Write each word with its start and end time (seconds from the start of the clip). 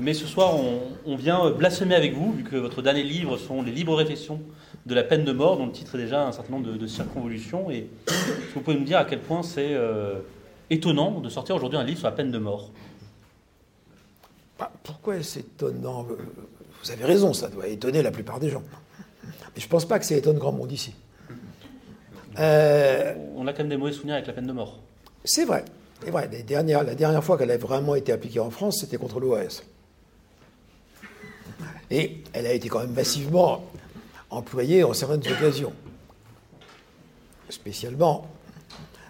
Mais 0.00 0.14
ce 0.14 0.26
soir, 0.26 0.54
on, 1.06 1.16
vient 1.16 1.50
blasphémer 1.50 1.94
avec 1.94 2.14
vous, 2.14 2.32
vu 2.32 2.44
que 2.44 2.56
votre 2.56 2.82
dernier 2.82 3.02
livre 3.02 3.36
sont 3.36 3.62
les 3.62 3.72
libres 3.72 3.94
réflexions 3.94 4.40
de 4.86 4.94
la 4.94 5.02
peine 5.02 5.24
de 5.24 5.32
mort, 5.32 5.56
dont 5.56 5.66
le 5.66 5.72
titre 5.72 5.96
est 5.96 6.02
déjà 6.02 6.26
un 6.26 6.32
certain 6.32 6.52
nombre 6.52 6.72
de, 6.72 6.86
circonvolutions. 6.86 7.70
Et 7.70 7.88
vous 8.54 8.60
pouvez 8.60 8.78
me 8.78 8.84
dire 8.84 8.98
à 8.98 9.04
quel 9.04 9.20
point 9.20 9.42
c'est 9.42 9.74
euh, 9.74 10.20
étonnant 10.70 11.20
de 11.20 11.28
sortir 11.28 11.56
aujourd'hui 11.56 11.78
un 11.78 11.84
livre 11.84 11.98
sur 11.98 12.08
la 12.08 12.14
peine 12.14 12.30
de 12.30 12.38
mort? 12.38 12.70
Bah, 14.58 14.70
Pourquoi 14.84 15.22
c'est 15.22 15.40
étonnant? 15.40 16.06
Vous 16.84 16.90
avez 16.90 17.04
raison, 17.04 17.32
ça 17.32 17.48
doit 17.48 17.66
étonner 17.66 18.02
la 18.02 18.10
plupart 18.10 18.38
des 18.38 18.50
gens. 18.50 18.62
Mais 19.24 19.60
je 19.60 19.64
ne 19.64 19.70
pense 19.70 19.84
pas 19.84 19.98
que 19.98 20.04
ça 20.04 20.14
étonne 20.14 20.38
grand 20.38 20.52
monde 20.52 20.70
ici. 20.70 20.94
Euh, 22.38 23.14
on 23.36 23.46
a 23.48 23.52
quand 23.52 23.60
même 23.60 23.68
des 23.68 23.76
mauvais 23.76 23.92
souvenirs 23.92 24.14
avec 24.14 24.28
la 24.28 24.32
peine 24.32 24.46
de 24.46 24.52
mort. 24.52 24.78
C'est 25.24 25.44
vrai. 25.44 25.64
C'est 26.04 26.12
vrai. 26.12 26.30
la 26.30 26.94
dernière 26.94 27.24
fois 27.24 27.36
qu'elle 27.36 27.50
a 27.50 27.56
vraiment 27.56 27.96
été 27.96 28.12
appliquée 28.12 28.38
en 28.38 28.50
France, 28.50 28.78
c'était 28.80 28.96
contre 28.96 29.18
l'OAS. 29.18 29.62
Et 31.90 32.22
elle 32.32 32.46
a 32.46 32.52
été 32.52 32.68
quand 32.68 32.80
même 32.80 32.92
massivement 32.92 33.64
employée 34.30 34.84
en 34.84 34.92
certaines 34.92 35.26
occasions. 35.32 35.72
Spécialement 37.48 38.26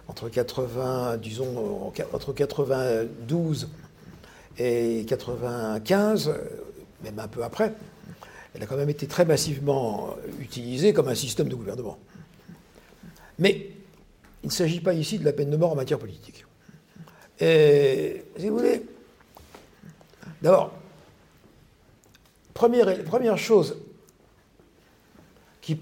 entre 0.06 0.28
80, 0.28 1.18
disons, 1.18 1.92
entre 2.12 2.32
92 2.32 3.68
et 4.58 5.04
95, 5.06 6.34
même 7.04 7.18
un 7.18 7.28
peu 7.28 7.44
après, 7.44 7.74
elle 8.54 8.62
a 8.62 8.66
quand 8.66 8.76
même 8.76 8.88
été 8.88 9.06
très 9.06 9.24
massivement 9.24 10.16
utilisée 10.40 10.92
comme 10.92 11.08
un 11.08 11.14
système 11.14 11.48
de 11.48 11.54
gouvernement. 11.54 11.98
Mais 13.38 13.70
il 14.42 14.46
ne 14.46 14.52
s'agit 14.52 14.80
pas 14.80 14.94
ici 14.94 15.18
de 15.18 15.24
la 15.24 15.32
peine 15.32 15.50
de 15.50 15.56
mort 15.56 15.72
en 15.72 15.76
matière 15.76 15.98
politique. 15.98 16.44
Et, 17.40 18.24
si 18.38 18.48
vous 18.48 18.56
voulez, 18.56 18.82
d'abord, 20.42 20.72
première, 22.58 23.04
première 23.04 23.38
chose 23.38 23.76
qui 25.60 25.78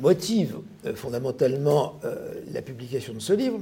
motive 0.00 0.60
euh, 0.86 0.94
fondamentalement 0.94 2.00
euh, 2.04 2.40
la 2.52 2.62
publication 2.62 3.12
de 3.12 3.18
ce 3.18 3.34
livre, 3.34 3.60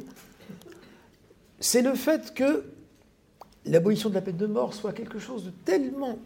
c'est 1.58 1.82
le 1.82 1.94
fait 1.94 2.32
que 2.34 2.64
l'abolition 3.66 4.08
de 4.08 4.14
la 4.14 4.20
peine 4.20 4.36
de 4.36 4.46
mort 4.46 4.72
soit 4.72 4.92
quelque 4.92 5.18
chose 5.18 5.46
de 5.46 5.50
tellement 5.64 6.20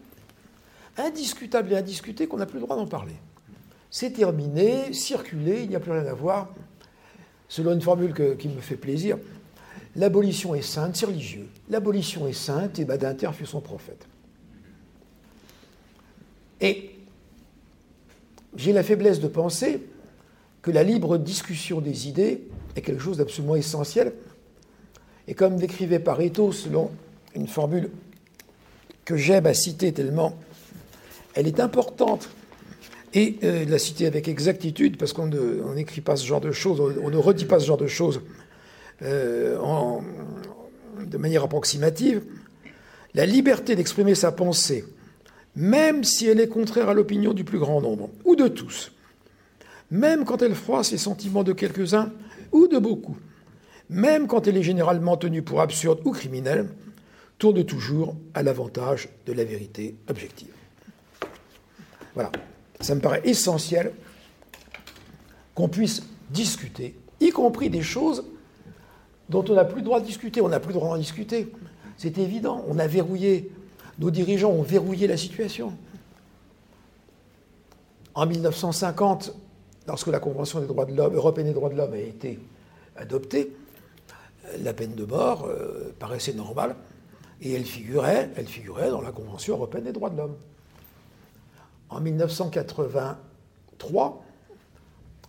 indiscutable 0.97 1.73
et 1.73 1.77
indiscuté 1.77 2.27
qu'on 2.27 2.37
n'a 2.37 2.45
plus 2.45 2.59
le 2.59 2.65
droit 2.65 2.75
d'en 2.75 2.85
parler. 2.85 3.15
C'est 3.89 4.11
terminé, 4.11 4.93
circulé, 4.93 5.63
il 5.63 5.69
n'y 5.69 5.75
a 5.75 5.79
plus 5.79 5.91
rien 5.91 6.05
à 6.05 6.13
voir. 6.13 6.53
Selon 7.49 7.73
une 7.73 7.81
formule 7.81 8.13
qui 8.37 8.49
me 8.49 8.61
fait 8.61 8.75
plaisir, 8.75 9.17
l'abolition 9.95 10.53
est 10.53 10.61
sainte, 10.61 10.95
c'est 10.95 11.07
religieux. 11.07 11.47
L'abolition 11.69 12.27
est 12.27 12.33
sainte 12.33 12.77
et 12.77 12.85
Badinter 12.85 13.31
fut 13.33 13.47
son 13.47 13.61
prophète. 13.61 14.07
Et 16.63 16.89
j'ai 18.55 18.73
la 18.73 18.81
faiblesse 18.81 19.19
de 19.19 19.27
penser 19.27 19.81
que 20.63 20.71
la 20.71 20.81
libre 20.81 21.17
discussion 21.17 21.81
des 21.81 22.07
idées 22.07 22.41
est 22.75 22.81
quelque 22.81 23.01
chose 23.01 23.17
d'absolument 23.17 23.55
essentiel. 23.55 24.13
Et 25.27 25.35
comme 25.35 25.57
décrivait 25.57 25.99
Pareto 25.99 26.51
selon 26.51 26.89
une 27.35 27.47
formule 27.47 27.91
que 29.05 29.17
j'aime 29.17 29.45
à 29.45 29.53
citer 29.53 29.91
tellement 29.91 30.37
elle 31.35 31.47
est 31.47 31.59
importante. 31.59 32.29
Et 33.13 33.37
euh, 33.43 33.65
la 33.65 33.77
citer 33.77 34.07
avec 34.07 34.27
exactitude, 34.27 34.97
parce 34.97 35.13
qu'on 35.13 35.27
n'écrit 35.75 36.01
pas 36.01 36.15
ce 36.15 36.25
genre 36.25 36.41
de 36.41 36.51
choses, 36.51 36.79
on, 36.79 37.09
ne 37.09 37.17
redit 37.17 37.45
pas 37.45 37.59
ce 37.59 37.65
genre 37.65 37.77
de 37.77 37.87
choses 37.87 38.21
euh, 39.03 39.57
de 41.05 41.17
manière 41.17 41.43
approximative. 41.43 42.23
La 43.13 43.25
liberté 43.27 43.75
d'exprimer 43.75 44.15
sa 44.15 44.31
pensée, 44.31 44.85
même 45.55 46.03
si 46.03 46.27
elle 46.27 46.39
est 46.39 46.47
contraire 46.47 46.89
à 46.89 46.93
l'opinion 46.93 47.33
du 47.33 47.43
plus 47.43 47.59
grand 47.59 47.81
nombre, 47.81 48.09
ou 48.25 48.35
de 48.35 48.47
tous, 48.47 48.91
même 49.91 50.25
quand 50.25 50.41
elle 50.41 50.55
froisse 50.55 50.91
les 50.91 50.97
sentiments 50.97 51.43
de 51.43 51.53
quelques-uns 51.53 52.11
ou 52.51 52.67
de 52.67 52.77
beaucoup, 52.77 53.17
même 53.89 54.27
quand 54.27 54.47
elle 54.47 54.57
est 54.57 54.63
généralement 54.63 55.17
tenue 55.17 55.41
pour 55.41 55.61
absurde 55.61 56.01
ou 56.05 56.11
criminelle, 56.11 56.69
tourne 57.37 57.63
toujours 57.63 58.15
à 58.33 58.41
l'avantage 58.41 59.09
de 59.25 59.33
la 59.33 59.43
vérité 59.43 59.95
objective. 60.07 60.53
Voilà. 62.15 62.31
Ça 62.79 62.95
me 62.95 63.01
paraît 63.01 63.21
essentiel 63.23 63.91
qu'on 65.55 65.69
puisse 65.69 66.03
discuter, 66.29 66.95
y 67.19 67.29
compris 67.29 67.69
des 67.69 67.81
choses 67.81 68.25
dont 69.29 69.45
on 69.49 69.53
n'a 69.53 69.65
plus 69.65 69.77
le 69.77 69.85
droit 69.85 69.99
de 69.99 70.05
discuter. 70.05 70.41
On 70.41 70.49
n'a 70.49 70.59
plus 70.59 70.69
le 70.69 70.79
droit 70.79 70.89
d'en 70.89 70.97
discuter. 70.97 71.51
C'est 71.97 72.17
évident. 72.17 72.63
On 72.67 72.79
a 72.79 72.87
verrouillé, 72.87 73.51
nos 73.99 74.11
dirigeants 74.11 74.51
ont 74.51 74.63
verrouillé 74.63 75.07
la 75.07 75.17
situation. 75.17 75.73
En 78.15 78.25
1950, 78.25 79.35
lorsque 79.87 80.07
la 80.07 80.19
Convention 80.19 80.61
européenne 80.61 81.47
des 81.47 81.53
droits 81.53 81.69
de 81.69 81.75
l'homme 81.75 81.93
a 81.93 81.97
été 81.97 82.39
adoptée, 82.95 83.55
la 84.59 84.73
peine 84.73 84.95
de 84.95 85.05
mort 85.05 85.45
euh, 85.45 85.93
paraissait 85.99 86.33
normale 86.33 86.75
et 87.41 87.53
elle 87.53 87.65
figurait, 87.65 88.29
elle 88.35 88.47
figurait 88.47 88.89
dans 88.89 89.01
la 89.01 89.11
Convention 89.11 89.55
européenne 89.55 89.85
des 89.85 89.93
droits 89.93 90.09
de 90.09 90.17
l'homme. 90.17 90.35
En 91.89 91.99
1983, 91.99 94.23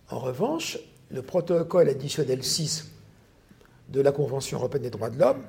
en 0.09 0.19
revanche, 0.19 0.77
le 1.09 1.21
protocole 1.21 1.89
additionnel 1.89 2.43
6 2.43 2.91
de 3.89 4.01
la 4.01 4.11
Convention 4.11 4.57
européenne 4.57 4.83
des 4.83 4.89
droits 4.89 5.09
de 5.09 5.19
l'homme 5.19 5.41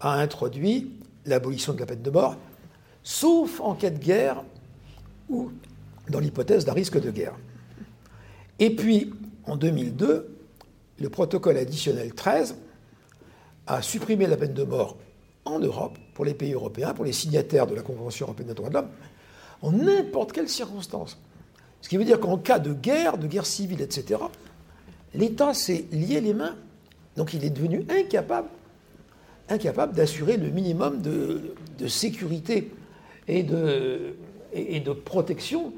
a 0.00 0.14
introduit 0.14 0.97
l'abolition 1.28 1.72
de 1.72 1.80
la 1.80 1.86
peine 1.86 2.02
de 2.02 2.10
mort, 2.10 2.36
sauf 3.02 3.60
en 3.60 3.74
cas 3.74 3.90
de 3.90 3.98
guerre 3.98 4.42
ou 5.28 5.50
dans 6.08 6.20
l'hypothèse 6.20 6.64
d'un 6.64 6.72
risque 6.72 7.00
de 7.00 7.10
guerre. 7.10 7.34
Et 8.58 8.74
puis, 8.74 9.12
en 9.46 9.56
2002, 9.56 10.36
le 10.98 11.08
protocole 11.08 11.56
additionnel 11.56 12.14
13 12.14 12.56
a 13.66 13.82
supprimé 13.82 14.26
la 14.26 14.36
peine 14.36 14.54
de 14.54 14.64
mort 14.64 14.96
en 15.44 15.58
Europe, 15.58 15.98
pour 16.14 16.24
les 16.24 16.34
pays 16.34 16.52
européens, 16.52 16.92
pour 16.92 17.04
les 17.04 17.12
signataires 17.12 17.66
de 17.66 17.74
la 17.74 17.82
Convention 17.82 18.26
européenne 18.26 18.48
des 18.48 18.54
droits 18.54 18.68
de 18.68 18.74
l'homme, 18.74 18.90
en 19.62 19.72
n'importe 19.72 20.32
quelle 20.32 20.48
circonstance. 20.48 21.18
Ce 21.80 21.88
qui 21.88 21.96
veut 21.96 22.04
dire 22.04 22.20
qu'en 22.20 22.38
cas 22.38 22.58
de 22.58 22.72
guerre, 22.72 23.18
de 23.18 23.26
guerre 23.26 23.46
civile, 23.46 23.80
etc., 23.80 24.20
l'État 25.14 25.54
s'est 25.54 25.86
lié 25.92 26.20
les 26.20 26.34
mains. 26.34 26.56
Donc 27.16 27.34
il 27.34 27.44
est 27.44 27.50
devenu 27.50 27.86
incapable, 27.88 28.48
incapable 29.48 29.94
d'assurer 29.94 30.36
le 30.36 30.50
minimum 30.50 31.00
de, 31.00 31.86
sécurité 31.86 32.72
et 33.26 33.42
de, 33.42 34.92
protection 35.04 35.72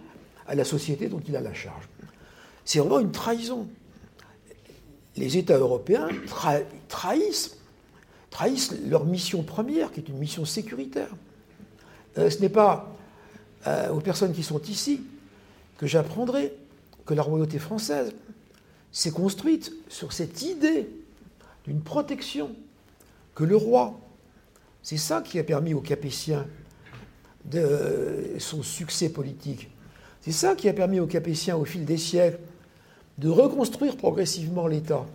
à 0.46 0.54
la 0.54 0.64
société 0.64 1.08
dont 1.08 1.20
il 1.26 1.36
a 1.36 1.40
la 1.40 1.54
charge. 1.54 1.88
C'est 2.64 2.78
vraiment 2.80 3.00
une 3.00 3.12
trahison. 3.12 3.68
Les 5.16 5.36
États 5.36 5.58
européens 5.58 6.08
trahissent, 6.88 7.58
trahissent 8.30 8.74
leur 8.86 9.04
mission 9.04 9.42
première, 9.42 9.92
qui 9.92 10.00
est 10.00 10.08
une 10.08 10.18
mission 10.18 10.44
sécuritaire. 10.44 11.10
Euh, 12.18 12.30
ce 12.30 12.40
n'est 12.40 12.48
pas 12.48 12.96
euh, 13.66 13.90
aux 13.90 14.00
personnes 14.00 14.32
qui 14.32 14.42
sont 14.42 14.62
ici 14.62 15.02
que 15.78 15.86
j'apprendrai 15.86 16.52
que 17.06 17.14
la 17.14 17.22
royauté 17.22 17.58
française 17.58 18.12
s'est 18.92 19.10
construite 19.10 19.72
sur 19.88 20.12
cette 20.12 20.42
idée 20.42 20.88
d'une 21.64 21.80
protection 21.80 22.54
que 23.40 23.46
le 23.46 23.56
roi, 23.56 23.98
c'est 24.82 24.98
ça 24.98 25.22
qui 25.22 25.38
a 25.38 25.44
permis 25.44 25.72
aux 25.72 25.80
Capétiens 25.80 26.46
de 27.46 28.34
son 28.38 28.62
succès 28.62 29.08
politique. 29.08 29.70
C'est 30.20 30.32
ça 30.32 30.54
qui 30.54 30.68
a 30.68 30.74
permis 30.74 31.00
aux 31.00 31.06
Capétiens, 31.06 31.56
au 31.56 31.64
fil 31.64 31.86
des 31.86 31.96
siècles, 31.96 32.38
de 33.16 33.30
reconstruire 33.30 33.96
progressivement 33.96 34.66
l'État. 34.66 35.06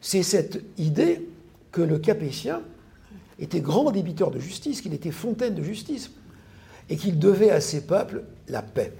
C'est 0.00 0.24
cette 0.24 0.60
idée 0.76 1.28
que 1.70 1.82
le 1.82 2.00
Capétien 2.00 2.62
était 3.38 3.60
grand 3.60 3.92
débiteur 3.92 4.32
de 4.32 4.40
justice, 4.40 4.80
qu'il 4.80 4.92
était 4.92 5.12
fontaine 5.12 5.54
de 5.54 5.62
justice 5.62 6.10
et 6.88 6.96
qu'il 6.96 7.20
devait 7.20 7.52
à 7.52 7.60
ses 7.60 7.82
peuples 7.82 8.24
la 8.48 8.62
paix. 8.62 8.92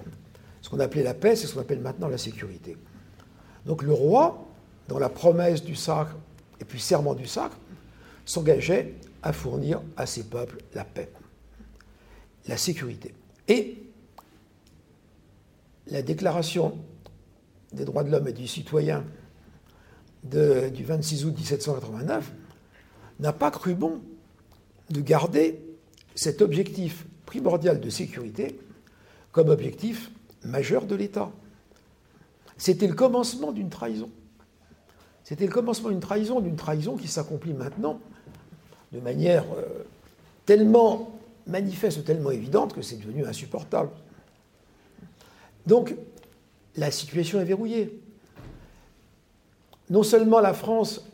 Ce 0.61 0.69
qu'on 0.69 0.79
appelait 0.79 1.03
la 1.03 1.15
paix, 1.15 1.35
c'est 1.35 1.47
ce 1.47 1.55
qu'on 1.55 1.59
appelle 1.59 1.81
maintenant 1.81 2.07
la 2.07 2.17
sécurité. 2.17 2.77
Donc 3.65 3.83
le 3.83 3.91
roi, 3.91 4.47
dans 4.87 4.99
la 4.99 5.09
promesse 5.09 5.65
du 5.65 5.75
sacre 5.75 6.15
et 6.61 6.63
puis 6.63 6.79
serment 6.79 7.13
du 7.13 7.27
sacre, 7.27 7.57
s'engageait 8.25 8.95
à 9.23 9.33
fournir 9.33 9.81
à 9.97 10.05
ses 10.05 10.23
peuples 10.23 10.57
la 10.73 10.83
paix, 10.83 11.11
la 12.47 12.57
sécurité. 12.57 13.13
Et 13.47 13.83
la 15.87 16.01
déclaration 16.01 16.77
des 17.73 17.85
droits 17.85 18.03
de 18.03 18.11
l'homme 18.11 18.27
et 18.27 18.33
du 18.33 18.47
citoyen 18.47 19.03
du 20.23 20.83
26 20.83 21.25
août 21.25 21.35
1789 21.35 22.31
n'a 23.19 23.33
pas 23.33 23.51
cru 23.51 23.73
bon 23.73 24.01
de 24.89 25.01
garder 25.01 25.59
cet 26.15 26.41
objectif 26.41 27.05
primordial 27.25 27.79
de 27.79 27.89
sécurité 27.89 28.59
comme 29.31 29.49
objectif 29.49 30.11
majeur 30.43 30.85
de 30.85 30.95
l'État. 30.95 31.31
C'était 32.57 32.87
le 32.87 32.93
commencement 32.93 33.51
d'une 33.51 33.69
trahison. 33.69 34.09
C'était 35.23 35.45
le 35.45 35.51
commencement 35.51 35.89
d'une 35.89 35.99
trahison, 35.99 36.39
d'une 36.39 36.55
trahison 36.55 36.97
qui 36.97 37.07
s'accomplit 37.07 37.53
maintenant 37.53 37.99
de 38.91 38.99
manière 38.99 39.45
euh, 39.57 39.83
tellement 40.45 41.19
manifeste, 41.47 42.03
tellement 42.03 42.31
évidente 42.31 42.73
que 42.73 42.81
c'est 42.81 42.97
devenu 42.97 43.25
insupportable. 43.25 43.89
Donc, 45.65 45.95
la 46.75 46.91
situation 46.91 47.39
est 47.39 47.45
verrouillée. 47.45 48.01
Non 49.89 50.03
seulement 50.03 50.39
la 50.39 50.53
France 50.53 51.05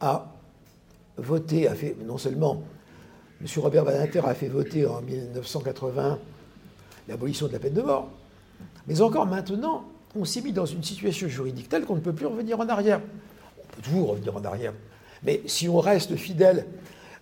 a 0.00 0.32
voté, 1.16 1.68
non 2.04 2.18
seulement 2.18 2.62
M. 3.40 3.46
Robert 3.56 3.84
Badinter 3.84 4.22
a 4.24 4.34
fait 4.34 4.48
voter 4.48 4.86
en 4.86 5.00
1980 5.02 6.18
l'abolition 7.08 7.46
de 7.46 7.52
la 7.52 7.58
peine 7.58 7.74
de 7.74 7.82
mort, 7.82 8.08
mais 8.86 9.00
encore 9.00 9.26
maintenant, 9.26 9.84
on 10.16 10.24
s'est 10.24 10.40
mis 10.40 10.52
dans 10.52 10.66
une 10.66 10.82
situation 10.82 11.28
juridique 11.28 11.68
telle 11.68 11.84
qu'on 11.84 11.96
ne 11.96 12.00
peut 12.00 12.12
plus 12.12 12.26
revenir 12.26 12.58
en 12.60 12.68
arrière. 12.68 13.00
On 13.74 13.76
peut 13.76 13.82
toujours 13.82 14.10
revenir 14.10 14.36
en 14.36 14.44
arrière. 14.44 14.72
Mais 15.24 15.42
si 15.46 15.68
on 15.68 15.80
reste 15.80 16.16
fidèle 16.16 16.66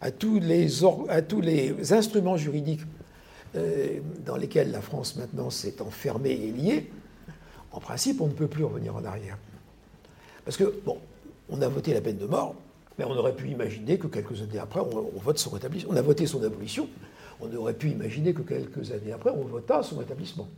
à 0.00 0.10
tous 0.10 0.40
les, 0.40 1.93
instruments 1.93 2.37
juridiques 2.37 2.82
euh, 3.54 4.00
dans 4.26 4.37
lesquels 4.37 4.70
la 4.70 4.81
France 4.81 5.16
maintenant 5.16 5.50
s'est 5.50 5.81
enfermée 5.81 6.32
et 6.32 6.50
liée, 6.50 6.90
en 7.70 7.81
principe, 7.81 8.20
on 8.20 8.26
ne 8.26 8.32
peut 8.32 8.49
plus 8.49 8.64
revenir 8.64 8.94
en 8.94 9.04
arrière. 9.04 9.38
Parce 10.44 10.56
que, 10.56 10.75
bon, 10.84 10.99
on 11.49 11.62
a 11.62 11.69
voté 11.69 11.94
la 11.94 12.00
peine 12.00 12.19
de 12.19 12.26
mort, 12.26 12.54
mais 12.99 13.04
on 13.04 13.12
aurait 13.12 13.34
pu 13.34 13.49
imaginer 13.49 13.99
que 13.99 14.08
quelques 14.08 14.43
années 14.43 14.58
après, 14.58 14.81
on, 14.81 15.19
vote 15.19 15.38
son 15.38 15.50
rétablissement. 15.50 15.93
On 15.93 15.96
a 15.96 16.02
voté 16.02 16.26
son 16.26 16.43
abolition, 16.43 16.88
on 17.40 17.54
aurait 17.54 17.75
pu 17.75 17.90
imaginer 17.90 18.34
que 18.34 18.43
quelques 18.43 18.93
années 18.93 19.12
après, 19.12 19.31
on 19.31 19.44
vota 19.44 19.82
son 19.82 19.96
rétablissement. 19.99 20.49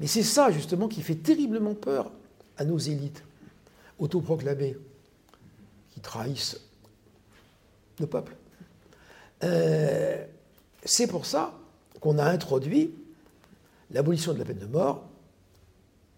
Mais 0.00 0.06
c'est 0.06 0.22
ça, 0.22 0.50
justement, 0.50 0.88
qui 0.88 1.00
fait 1.02 1.14
terriblement 1.14 1.74
peur 1.74 2.10
à 2.58 2.64
nos 2.64 2.78
élites 2.78 3.22
autoproclamées, 3.98 4.76
qui 5.90 6.00
trahissent 6.00 6.60
le 8.00 8.06
peuple. 8.06 8.34
Euh, 9.42 10.24
c'est 10.84 11.06
pour 11.06 11.26
ça 11.26 11.54
qu'on 12.00 12.18
a 12.18 12.24
introduit 12.24 12.94
l'abolition 13.90 14.32
de 14.32 14.38
la 14.38 14.44
peine 14.44 14.58
de 14.58 14.66
mort 14.66 15.04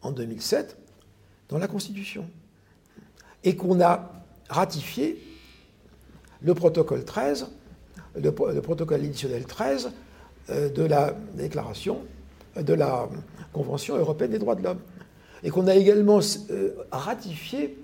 en 0.02 0.12
2007 0.12 0.76
dans 1.48 1.58
la 1.58 1.68
Constitution 1.68 2.28
et 3.44 3.56
qu'on 3.56 3.80
a 3.80 4.10
ratifié 4.48 5.22
le 6.40 6.54
protocole 6.54 7.04
13, 7.04 7.48
le, 8.20 8.30
protocole 8.32 9.00
additionnel 9.00 9.44
13 9.44 9.90
euh, 10.50 10.68
de 10.70 10.82
la 10.82 11.14
déclaration 11.34 12.02
de 12.56 12.74
la 12.74 13.08
Convention 13.52 13.96
européenne 13.96 14.30
des 14.30 14.38
droits 14.38 14.54
de 14.54 14.62
l'homme. 14.62 14.80
Et 15.46 15.50
qu'on 15.50 15.66
a 15.68 15.74
également 15.74 16.20
euh, 16.50 16.72
ratifié 16.90 17.78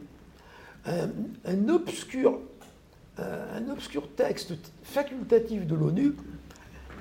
un, 0.84 1.68
obscur, 1.68 2.40
un 3.16 3.70
obscur 3.70 4.08
texte 4.16 4.52
facultatif 4.82 5.64
de 5.64 5.74
l'ONU 5.76 6.14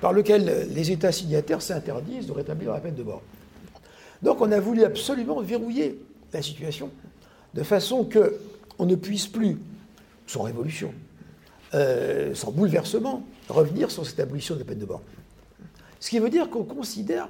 par 0.01 0.13
lequel 0.13 0.67
les 0.71 0.91
États 0.91 1.11
signataires 1.11 1.63
s'interdisent 1.63 2.27
de 2.27 2.31
rétablir 2.31 2.73
la 2.73 2.79
peine 2.79 2.93
de 2.93 3.01
mort. 3.01 3.23
Donc 4.21 4.39
on 4.41 4.51
a 4.51 4.59
voulu 4.59 4.83
absolument 4.83 5.41
verrouiller 5.41 5.99
la 6.31 6.41
situation 6.41 6.91
de 7.53 7.63
façon 7.63 8.07
qu'on 8.07 8.85
ne 8.85 8.95
puisse 8.95 9.27
plus, 9.27 9.57
sans 10.27 10.43
révolution, 10.43 10.93
euh, 11.73 12.33
sans 12.33 12.51
bouleversement, 12.51 13.25
revenir 13.49 13.91
sur 13.91 14.05
cette 14.05 14.19
abolition 14.19 14.55
de 14.55 14.59
la 14.59 14.65
peine 14.65 14.79
de 14.79 14.85
mort. 14.85 15.01
Ce 15.99 16.09
qui 16.09 16.19
veut 16.19 16.29
dire 16.29 16.49
qu'on 16.49 16.63
considère 16.63 17.29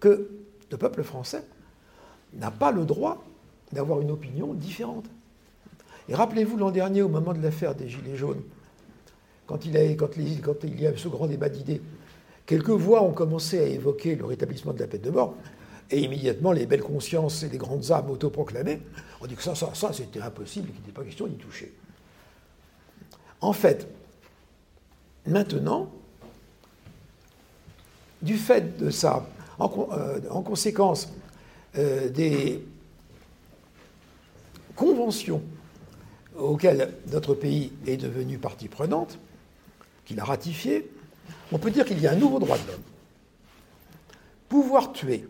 que 0.00 0.28
le 0.70 0.76
peuple 0.76 1.02
français 1.02 1.42
n'a 2.38 2.50
pas 2.50 2.72
le 2.72 2.84
droit 2.84 3.24
d'avoir 3.72 4.00
une 4.00 4.10
opinion 4.10 4.54
différente. 4.54 5.06
Et 6.08 6.14
rappelez-vous 6.14 6.56
l'an 6.56 6.70
dernier, 6.70 7.02
au 7.02 7.08
moment 7.08 7.32
de 7.32 7.42
l'affaire 7.42 7.74
des 7.74 7.88
Gilets 7.88 8.16
jaunes, 8.16 8.42
quand 9.46 9.64
il, 9.64 9.72
y 9.72 10.86
a 10.86 10.96
ce 10.96 11.08
grand 11.08 11.26
débat 11.26 11.48
d'idées, 11.48 11.80
quelques 12.46 12.70
voix 12.70 13.02
ont 13.02 13.12
commencé 13.12 13.58
à 13.58 13.66
évoquer 13.66 14.16
le 14.16 14.24
rétablissement 14.24 14.72
de 14.72 14.80
la 14.80 14.86
peine 14.86 15.00
de 15.00 15.10
mort, 15.10 15.34
et 15.90 16.00
immédiatement 16.00 16.52
les 16.52 16.66
belles 16.66 16.82
consciences 16.82 17.44
et 17.44 17.48
les 17.48 17.58
grandes 17.58 17.92
âmes 17.92 18.10
autoproclamées 18.10 18.80
ont 19.20 19.26
dit 19.26 19.36
que 19.36 19.42
ça, 19.42 19.54
ça, 19.54 19.70
ça 19.74 19.92
c'était 19.92 20.20
impossible 20.20 20.68
qu'il 20.68 20.80
n'était 20.80 20.92
pas 20.92 21.04
question 21.04 21.26
d'y 21.26 21.36
toucher. 21.36 21.72
En 23.40 23.52
fait, 23.52 23.86
maintenant, 25.26 25.90
du 28.22 28.36
fait 28.36 28.76
de 28.78 28.90
ça, 28.90 29.28
en, 29.58 29.70
euh, 29.92 30.18
conséquence 30.42 31.12
euh, 31.78 32.08
des 32.08 32.64
conventions 34.74 35.42
auxquelles 36.36 36.92
notre 37.12 37.34
pays 37.34 37.72
est 37.86 37.96
devenu 37.96 38.38
partie 38.38 38.68
prenante, 38.68 39.18
qu'il 40.04 40.20
a 40.20 40.24
ratifiées, 40.24 40.90
on 41.52 41.58
peut 41.58 41.70
dire 41.70 41.84
qu'il 41.84 42.00
y 42.00 42.06
a 42.06 42.12
un 42.12 42.16
nouveau 42.16 42.38
droit 42.38 42.58
de 42.58 42.66
l'homme. 42.66 42.82
Pouvoir 44.48 44.92
tuer 44.92 45.26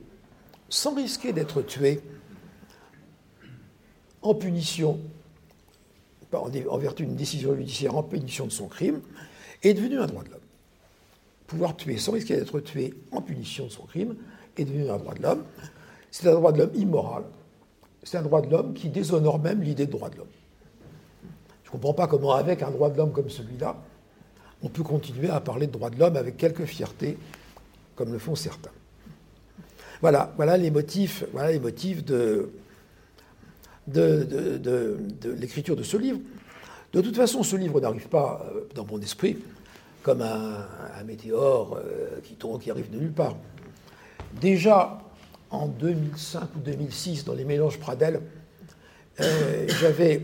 sans 0.69 0.95
risquer 0.95 1.33
d'être 1.33 1.63
tué 1.63 2.01
en 4.23 4.35
punition, 4.35 5.01
en 6.33 6.79
vertu 6.79 7.07
d'une 7.07 7.17
décision 7.17 7.55
judiciaire 7.55 7.97
en 7.97 8.03
punition 8.03 8.47
de 8.47 8.53
son 8.53 8.67
crime, 8.67 9.01
est 9.63 9.75
devenu 9.75 9.99
un 10.01 10.07
droit 10.07 10.25
de 10.25 10.31
l'homme. 10.31 10.41
Pouvoir 11.47 11.77
tuer 11.77 11.97
sans 11.99 12.13
risquer 12.13 12.37
d'être 12.37 12.61
tué 12.61 12.95
en 13.13 13.23
punition 13.23 13.67
de 13.67 13.71
son 13.71 13.85
crime 13.85 14.17
est 14.57 14.65
devenu 14.65 14.91
un 14.91 14.97
droit 14.97 15.15
de 15.15 15.23
l'homme. 15.23 15.45
C'est 16.19 16.31
un 16.31 16.35
droit 16.35 16.51
de 16.51 16.61
l'homme 16.61 16.75
immoral. 16.75 17.25
C'est 18.03 18.17
un 18.17 18.23
droit 18.23 18.41
de 18.41 18.51
l'homme 18.51 18.73
qui 18.73 18.89
déshonore 18.89 19.39
même 19.39 19.61
l'idée 19.61 19.85
de 19.85 19.91
droit 19.91 20.09
de 20.09 20.17
l'homme. 20.17 20.27
Je 21.63 21.69
ne 21.69 21.73
comprends 21.73 21.93
pas 21.93 22.07
comment, 22.07 22.33
avec 22.33 22.63
un 22.63 22.71
droit 22.71 22.89
de 22.89 22.97
l'homme 22.97 23.13
comme 23.13 23.29
celui-là, 23.29 23.77
on 24.63 24.71
peut 24.71 24.83
continuer 24.83 25.29
à 25.29 25.41
parler 25.41 25.67
de 25.67 25.73
droit 25.73 25.91
de 25.91 25.99
l'homme 25.99 26.17
avec 26.17 26.39
quelque 26.39 26.65
fierté, 26.65 27.19
comme 27.97 28.13
le 28.13 28.19
font 28.19 28.35
certains. 28.35 28.71
Voilà, 30.01 30.33
voilà 30.37 30.57
les 30.57 30.71
motifs, 30.71 31.23
voilà 31.33 31.53
les 31.53 31.61
motifs 31.61 32.03
de, 32.03 32.49
l'écriture 33.87 35.77
de 35.77 35.83
ce 35.83 35.99
livre. 35.99 36.21
De 36.95 37.03
toute 37.03 37.17
façon, 37.17 37.43
ce 37.43 37.57
livre 37.57 37.79
n'arrive 37.79 38.09
pas 38.09 38.43
euh, 38.55 38.63
dans 38.75 38.87
mon 38.87 38.99
esprit 39.03 39.37
comme 40.03 40.23
un, 40.23 41.05
météore 41.05 41.77
euh, 41.77 42.21
qui 42.23 42.37
tombe, 42.37 42.63
qui 42.63 42.71
arrive 42.71 42.91
de 42.91 43.01
nulle 43.01 43.13
part. 43.13 43.37
Déjà, 44.41 45.03
en 45.51 45.69
2005 45.69 46.57
ou 46.57 46.61
2006, 46.61 47.25
dans 47.25 47.35
les 47.35 47.45
mélanges 47.45 47.79
Pradel, 47.79 48.21
euh, 49.21 49.67
j'avais 49.81 50.23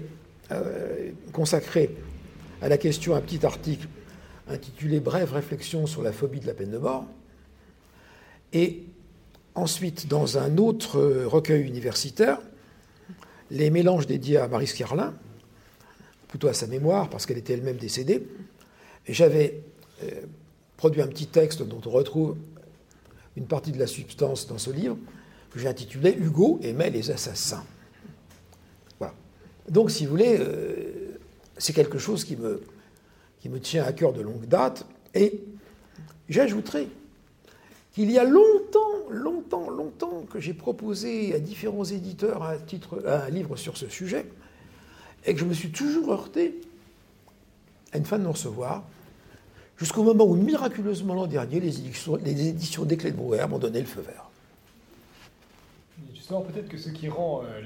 consacré 1.33 1.97
à 2.61 2.69
la 2.69 2.77
question 2.77 3.15
un 3.15 3.23
petit 3.23 3.47
article 3.47 3.89
intitulé 4.49 5.01
Brève 5.01 5.33
réflexion 5.33 5.87
sur 5.87 6.03
la 6.03 6.13
phobie 6.13 6.41
de 6.41 6.47
la 6.47 6.53
peine 6.53 6.71
de 6.71 6.77
mort. 6.77 7.07
Et 8.53 8.85
Ensuite, 9.55 10.09
dans 10.09 10.39
un 10.39 10.57
autre 10.57 10.99
recueil 11.27 11.63
universitaire, 11.67 12.39
les 13.51 13.69
mélanges 13.69 14.07
dédiés 14.07 14.39
à 14.39 14.49
Marie 14.49 14.67
Scarlin, 14.67 15.13
plutôt 16.29 16.49
à 16.49 16.55
sa 16.55 16.67
mémoire, 16.67 17.11
parce 17.11 17.27
qu'elle 17.27 17.37
était 17.37 17.53
elle-même 17.53 17.77
décédée, 17.77 18.27
j'avais 19.07 19.61
euh, 20.03 20.23
produit 20.79 21.03
un 21.03 21.07
petit 21.07 21.27
texte 21.27 21.63
dont 21.63 21.83
on 21.85 21.91
retrouve 21.91 22.37
une 23.37 23.47
partie 23.47 23.73
de 23.73 23.79
la 23.79 23.87
substance 23.87 24.47
dans 24.47 24.59
ce 24.59 24.71
livre, 24.71 24.97
que 25.51 25.59
j'ai 25.59 25.69
intitulé 25.69 26.17
Hugo 26.19 26.59
aimait 26.63 26.91
les 26.91 27.11
assassins. 27.11 27.65
Voilà. 28.99 29.15
Donc, 29.69 29.91
si 29.91 30.05
vous 30.05 30.13
voulez, 30.13 30.39
euh, 30.39 31.19
c'est 31.59 31.73
quelque 31.73 31.99
chose 31.99 32.25
qui 32.25 32.37
me, 32.37 32.61
tient 33.61 33.85
à 33.85 33.93
cœur 33.93 34.13
de 34.13 34.23
longue 34.23 34.47
date, 34.47 34.87
et 35.15 35.43
j'ajouterai 36.29 36.89
qu'il 37.93 38.11
y 38.11 38.19
a 38.19 38.25
longtemps, 38.25 39.09
longtemps, 39.11 39.69
longtemps 39.69 40.25
que 40.31 40.41
j'ai 40.41 40.55
proposé 40.55 41.35
à 41.35 41.39
différents 41.39 41.85
éditeurs 41.85 42.43
un, 42.43 42.57
titre, 42.57 43.03
un 43.07 43.29
livre 43.29 43.57
sur 43.57 43.77
ce 43.77 43.89
sujet, 43.89 44.27
et 45.25 45.35
que 45.35 45.41
je 45.41 45.45
me 45.45 45.55
suis 45.55 45.71
toujours 45.71 46.13
heurté 46.13 46.61
à 47.93 47.99
une 47.99 48.07
fin 48.07 48.19
de 48.19 48.25
non-recevoir, 48.25 48.85
jusqu'au 49.83 50.05
moment 50.05 50.25
où, 50.25 50.37
miraculeusement 50.37 51.15
l'an 51.15 51.27
dernier, 51.27 51.59
les 51.59 51.79
éditions, 51.81 52.17
les 52.17 52.49
éditions 52.49 52.85
des 52.85 52.97
Clés 52.97 53.11
de 53.11 53.17
Brouwer 53.17 53.47
m'ont 53.49 53.59
donné 53.59 53.81
le 53.81 53.87
feu 53.87 54.01
vert. 54.01 54.31
Justement, 56.15 56.43
peut-être 56.43 56.69
que 56.69 56.79
ce 56.79 56.91
qui 56.91 57.09
rend 57.09 57.43
euh, 57.43 57.61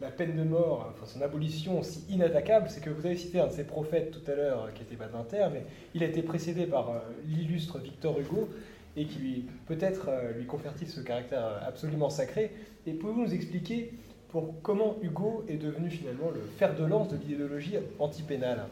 la 0.00 0.08
peine 0.08 0.36
de 0.36 0.42
mort, 0.42 0.92
enfin 0.94 1.06
son 1.06 1.22
abolition, 1.22 1.82
si 1.82 2.04
inattaquable, 2.08 2.68
c'est 2.70 2.80
que 2.80 2.88
vous 2.88 3.04
avez 3.04 3.16
cité 3.16 3.40
un 3.40 3.46
de 3.48 3.52
ses 3.52 3.64
prophètes 3.64 4.10
tout 4.10 4.30
à 4.30 4.34
l'heure, 4.34 4.64
euh, 4.64 4.70
qui 4.74 4.82
était 4.82 4.96
Badinter, 4.96 5.46
mais 5.52 5.64
il 5.94 6.02
a 6.02 6.06
été 6.06 6.22
précédé 6.22 6.66
par 6.66 6.90
euh, 6.90 6.98
l'illustre 7.26 7.78
Victor 7.78 8.18
Hugo, 8.18 8.48
et 8.96 9.04
qui 9.04 9.44
peut-être 9.66 10.08
euh, 10.08 10.32
lui 10.32 10.46
confère-t-il 10.46 10.88
ce 10.88 11.00
caractère 11.00 11.62
absolument 11.66 12.10
sacré. 12.10 12.52
Et 12.86 12.92
pouvez-vous 12.92 13.22
nous 13.22 13.34
expliquer 13.34 13.92
pour 14.30 14.54
comment 14.62 14.96
Hugo 15.02 15.44
est 15.48 15.56
devenu 15.56 15.90
finalement 15.90 16.30
le 16.34 16.40
fer 16.58 16.74
de 16.74 16.84
lance 16.84 17.08
de 17.08 17.16
l'idéologie 17.16 17.76
antipénale? 17.98 18.64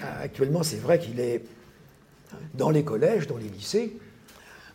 Actuellement, 0.00 0.62
c'est 0.62 0.76
vrai 0.76 0.98
qu'il 0.98 1.20
est 1.20 1.44
dans 2.54 2.70
les 2.70 2.84
collèges, 2.84 3.26
dans 3.26 3.36
les 3.36 3.48
lycées, 3.48 3.96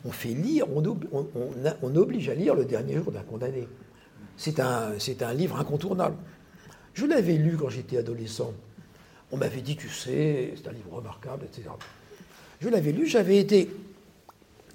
on 0.06 0.12
fait 0.12 0.30
lire, 0.30 0.66
on, 0.72 1.96
oblige 1.96 2.30
à 2.30 2.36
lire 2.36 2.56
le 2.56 2.66
dernier 2.66 2.96
jour 2.96 3.12
d'un 3.12 3.22
condamné. 3.22 3.68
C'est 4.38 4.60
un, 4.60 4.94
un 5.22 5.34
livre 5.34 5.60
incontournable. 5.60 6.16
Je 6.94 7.06
l'avais 7.06 7.38
lu 7.38 7.56
quand 7.58 7.70
j'étais 7.70 7.98
adolescent. 7.98 8.54
On 9.32 9.38
m'avait 9.38 9.62
dit, 9.62 9.76
tu 9.76 9.90
sais, 9.90 10.54
c'est 10.56 10.68
un 10.68 10.72
livre 10.72 10.94
remarquable, 10.94 11.46
etc. 11.46 11.70
Je 12.60 12.70
l'avais 12.70 12.92
lu, 12.92 13.06
j'avais 13.06 13.38
été, 13.38 13.70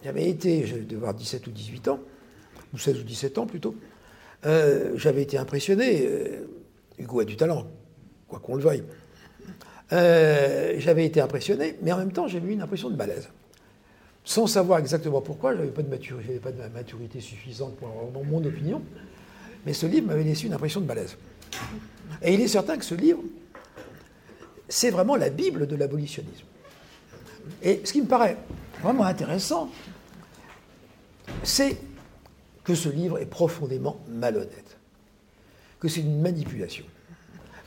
j'avais 0.05 0.29
été, 0.29 0.67
je 0.67 0.77
devais 0.77 0.97
avoir 0.97 1.15
17 1.15 1.47
ou 1.47 1.51
18 1.51 1.89
ans, 1.89 2.01
ou 2.73 2.79
16 2.79 3.01
ou 3.01 3.03
17 3.03 3.39
ans 3.39 3.47
plutôt, 3.47 3.75
euh, 4.45 4.93
j'avais 4.97 5.23
été 5.23 5.39
impressionné. 5.39 6.07
Euh, 6.07 6.47
Hugo 6.99 7.21
a 7.21 7.25
du 7.25 7.37
talent, 7.37 7.67
quoi 8.29 8.39
qu'on 8.39 8.55
le 8.55 8.63
veuille. 8.63 8.85
Euh, 9.93 10.75
j'avais 10.79 11.07
été 11.07 11.21
impressionné, 11.21 11.77
mais 11.83 11.93
en 11.93 11.99
même 11.99 12.13
temps, 12.13 12.27
j'avais 12.27 12.49
eu 12.49 12.53
une 12.53 12.63
impression 12.63 12.91
de 12.91 12.97
malaise. 12.97 13.29
Sans 14.25 14.47
savoir 14.47 14.81
exactement 14.81 15.21
pourquoi, 15.21 15.53
je 15.55 15.59
n'avais 15.59 15.71
pas, 15.71 15.83
de 15.83 16.61
maturité, 16.75 17.21
suffisante 17.21 17.77
pour 17.77 17.89
avoir 17.89 18.25
mon 18.25 18.45
opinion, 18.45 18.83
mais 19.65 19.73
ce 19.73 19.87
livre 19.87 20.09
m'avait 20.09 20.25
laissé 20.25 20.47
une 20.47 20.53
impression 20.53 20.81
de 20.81 20.87
malaise. 20.87 21.17
Et 22.23 22.35
il 22.35 22.41
est 22.41 22.49
certain 22.49 22.77
que 22.77 22.85
ce 22.85 22.95
livre, 22.95 23.23
c'est 24.69 24.91
vraiment 24.91 25.15
la 25.15 25.31
Bible 25.31 25.67
de 25.69 25.77
l'abolitionnisme. 25.77 26.47
Et 27.63 27.81
ce 27.85 27.93
qui 27.93 28.03
me 28.03 28.07
paraît 28.07 28.37
vraiment 28.83 29.05
intéressant, 29.05 29.71
c'est 31.43 31.77
que 32.65 32.75
ce 32.75 32.89
livre 32.89 33.19
est 33.19 33.27
profondément 33.27 34.01
malhonnête, 34.09 34.77
que 35.79 35.89
c'est 35.89 36.01
une 36.01 36.21
manipulation. 36.21 36.85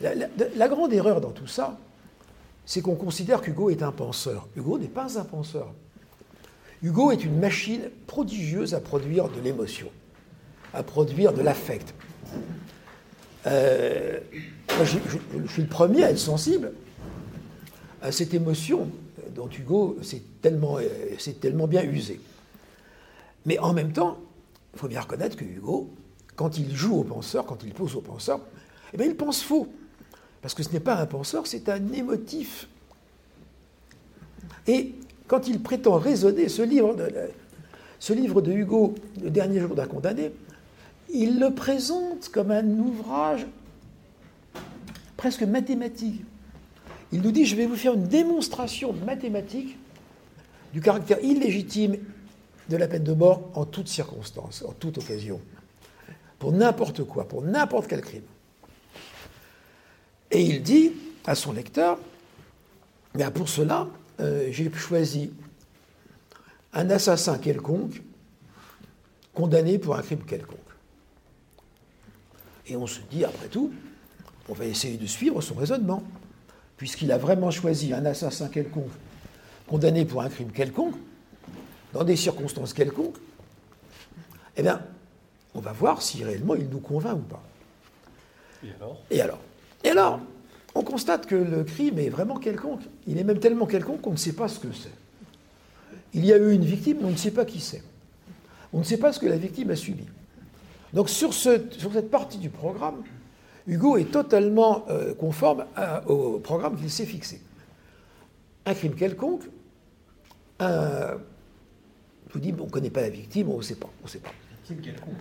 La, 0.02 0.68
grande 0.68 0.94
erreur 0.94 1.22
dans 1.22 1.32
tout 1.32 1.48
ça, 1.48 1.78
c'est 2.70 2.82
qu'on 2.82 2.94
considère 2.94 3.42
qu'Hugo 3.42 3.72
est 3.72 3.82
un 3.82 3.92
penseur. 3.92 4.48
Hugo 4.56 4.78
n'est 4.78 4.90
pas 4.90 5.18
un 5.18 5.24
penseur. 5.24 5.74
Hugo 6.84 7.10
est 7.10 7.24
une 7.24 7.40
machine 7.40 7.90
prodigieuse 8.06 8.76
à 8.76 8.80
produire 8.80 9.28
de 9.28 9.42
l'émotion, 9.42 9.88
à 10.72 10.84
produire 10.84 11.34
de 11.34 11.42
l'affect. 11.42 11.96
Euh, 13.48 14.20
je, 14.84 15.00
suis 15.48 15.64
le 15.64 15.68
premier 15.68 16.04
à 16.04 16.12
être 16.12 16.20
sensible 16.20 16.74
à 18.04 18.12
cette 18.12 18.36
émotion 18.36 18.88
dont 19.34 19.50
Hugo 19.50 19.98
s'est 20.04 20.22
tellement, 20.40 20.78
euh, 20.78 21.68
bien 21.68 21.82
usé. 21.82 22.22
Mais 23.48 23.58
en 23.58 23.74
même 23.74 23.94
temps, 23.94 24.20
il 24.76 24.80
faut 24.80 24.88
bien 24.88 25.02
reconnaître 25.02 25.36
que 25.36 25.44
Hugo, 25.44 25.90
quand 26.36 26.60
il 26.60 26.76
joue 26.76 27.00
au 27.00 27.04
penseur, 27.04 27.48
quand 27.48 27.64
il 27.64 27.74
pose 27.74 27.96
au 27.96 28.02
penseur, 28.02 28.42
eh 28.94 28.98
bien, 28.98 29.08
il 29.08 29.16
pense 29.16 29.42
faux. 29.42 29.68
Parce 30.42 30.54
que 30.54 30.64
ce 30.64 30.70
n'est 30.70 30.80
pas 30.80 30.96
un 30.96 31.06
penseur, 31.06 31.48
c'est 31.48 31.70
un 31.70 31.92
émotif. 31.92 32.68
Et 34.68 34.96
quand 35.28 35.48
il 35.48 35.62
prétend 35.62 35.98
raisonner, 35.98 36.50
ce 36.50 36.62
livre 36.62 36.96
de, 38.42 38.52
Hugo, 38.52 38.96
Le 39.22 39.30
dernier 39.30 39.60
jour 39.60 39.76
d'un 39.76 39.88
condamné, 39.88 40.32
il 41.12 41.40
le 41.40 41.54
présente 41.54 42.30
comme 42.30 42.52
un 42.52 42.68
ouvrage 42.68 43.48
presque 45.18 45.44
mathématique. 45.44 46.24
Il 47.12 47.22
nous 47.22 47.32
dit, 47.32 47.46
je 47.46 47.56
vais 47.56 47.66
vous 47.66 47.76
faire 47.76 47.94
une 47.94 48.08
démonstration 48.08 48.94
mathématique 48.94 49.78
du 50.74 50.82
caractère 50.82 51.24
illégitime 51.24 51.98
de 52.70 52.78
la 52.78 52.88
peine 52.88 53.04
de 53.04 53.14
mort 53.14 53.50
en 53.56 53.66
toutes 53.66 53.88
circonstances, 53.88 54.64
en 54.68 54.74
toute 54.74 55.00
occasion, 55.00 55.42
pour 56.38 56.52
n'importe 56.52 57.04
quoi, 57.04 57.28
pour 57.28 57.42
n'importe 57.42 57.88
quel 57.88 58.02
crime. 58.02 58.22
Et 60.32 60.42
il 60.44 60.62
dit 60.62 60.94
à 61.26 61.36
son 61.36 61.52
lecteur, 61.52 61.98
bien 63.16 63.32
pour 63.32 63.50
cela, 63.50 63.88
euh, 64.20 64.50
j'ai 64.52 64.72
choisi 64.72 65.32
un 66.74 66.90
assassin 66.90 67.38
quelconque, 67.38 68.02
condamné 69.34 69.80
pour 69.80 69.96
un 69.96 70.02
crime 70.02 70.24
quelconque. 70.24 70.60
Et 72.68 72.76
on 72.76 72.86
se 72.86 73.00
dit, 73.10 73.26
après 73.26 73.48
tout, 73.48 73.72
on 74.48 74.54
va 74.54 74.66
essayer 74.66 74.98
de 74.98 75.08
suivre 75.08 75.42
son 75.42 75.56
raisonnement, 75.56 76.04
puisqu'il 76.78 77.12
a 77.12 77.18
vraiment 77.18 77.50
choisi 77.52 77.94
un 77.94 78.06
assassin 78.06 78.48
quelconque, 78.50 78.92
condamné 79.68 80.06
pour 80.06 80.22
un 80.22 80.30
crime 80.30 80.52
quelconque, 80.52 80.96
dans 81.94 82.04
des 82.04 82.16
circonstances 82.16 82.74
quelconques, 82.74 83.18
eh 84.56 84.62
bien, 84.62 84.82
on 85.56 85.60
va 85.60 85.72
voir 85.72 86.02
si 86.02 86.24
réellement 86.24 86.56
il 86.56 86.70
nous 86.70 86.80
convainc 86.80 87.18
ou 87.18 87.22
pas. 87.22 87.44
Et 88.64 88.72
alors? 88.74 89.02
Et 89.10 89.22
alors? 89.22 89.40
Et 89.84 89.90
alors, 89.90 90.20
on 90.76 90.84
constate 90.84 91.26
que 91.26 91.36
le 91.36 91.64
crime 91.64 92.00
est 92.00 92.10
vraiment 92.10 92.38
quelconque. 92.38 92.82
Il 93.08 93.18
est 93.18 93.24
même 93.24 93.40
tellement 93.40 93.66
quelconque 93.66 94.02
qu'on 94.02 94.12
ne 94.12 94.18
sait 94.18 94.34
pas 94.34 94.48
ce 94.48 94.60
que 94.60 94.72
c'est. 94.74 94.92
Il 96.14 96.26
y 96.26 96.34
a 96.34 96.38
eu 96.38 96.54
une 96.54 96.66
victime, 96.66 96.98
mais 97.02 97.06
on 97.06 97.12
ne 97.12 97.16
sait 97.16 97.32
pas 97.32 97.46
qui 97.46 97.60
c'est. 97.60 97.84
On 98.74 98.80
ne 98.80 98.84
sait 98.84 98.98
pas 98.98 99.14
ce 99.14 99.20
que 99.20 99.26
la 99.26 99.38
victime 99.38 99.72
a 99.72 99.76
subi. 99.76 100.06
Donc 100.94 101.10
sur, 101.10 101.34
sur 101.34 101.94
cette 101.94 102.10
partie 102.10 102.38
du 102.38 102.50
programme, 102.50 103.04
Hugo 103.68 103.98
est 103.98 104.12
totalement 104.12 104.86
euh, 104.90 105.14
conforme 105.14 105.66
au 106.08 106.40
programme 106.40 106.76
qu'il 106.78 106.90
s'est 106.90 107.06
fixé. 107.06 107.42
Un 108.66 108.74
crime 108.74 108.96
quelconque, 108.96 109.44
un, 110.60 111.18
je 112.30 112.34
vous 112.34 112.40
dis, 112.40 112.54
on 112.60 112.66
ne 112.66 112.70
connaît 112.70 112.90
pas 112.90 113.02
la 113.02 113.10
victime, 113.10 113.50
on 113.50 113.58
ne 113.58 113.64
sait 113.64 113.76
pas. 113.76 113.90
On 114.04 114.08
sait 114.08 114.20
pas. 114.20 114.32
Crime 114.66 114.82
quelconque. 114.82 115.16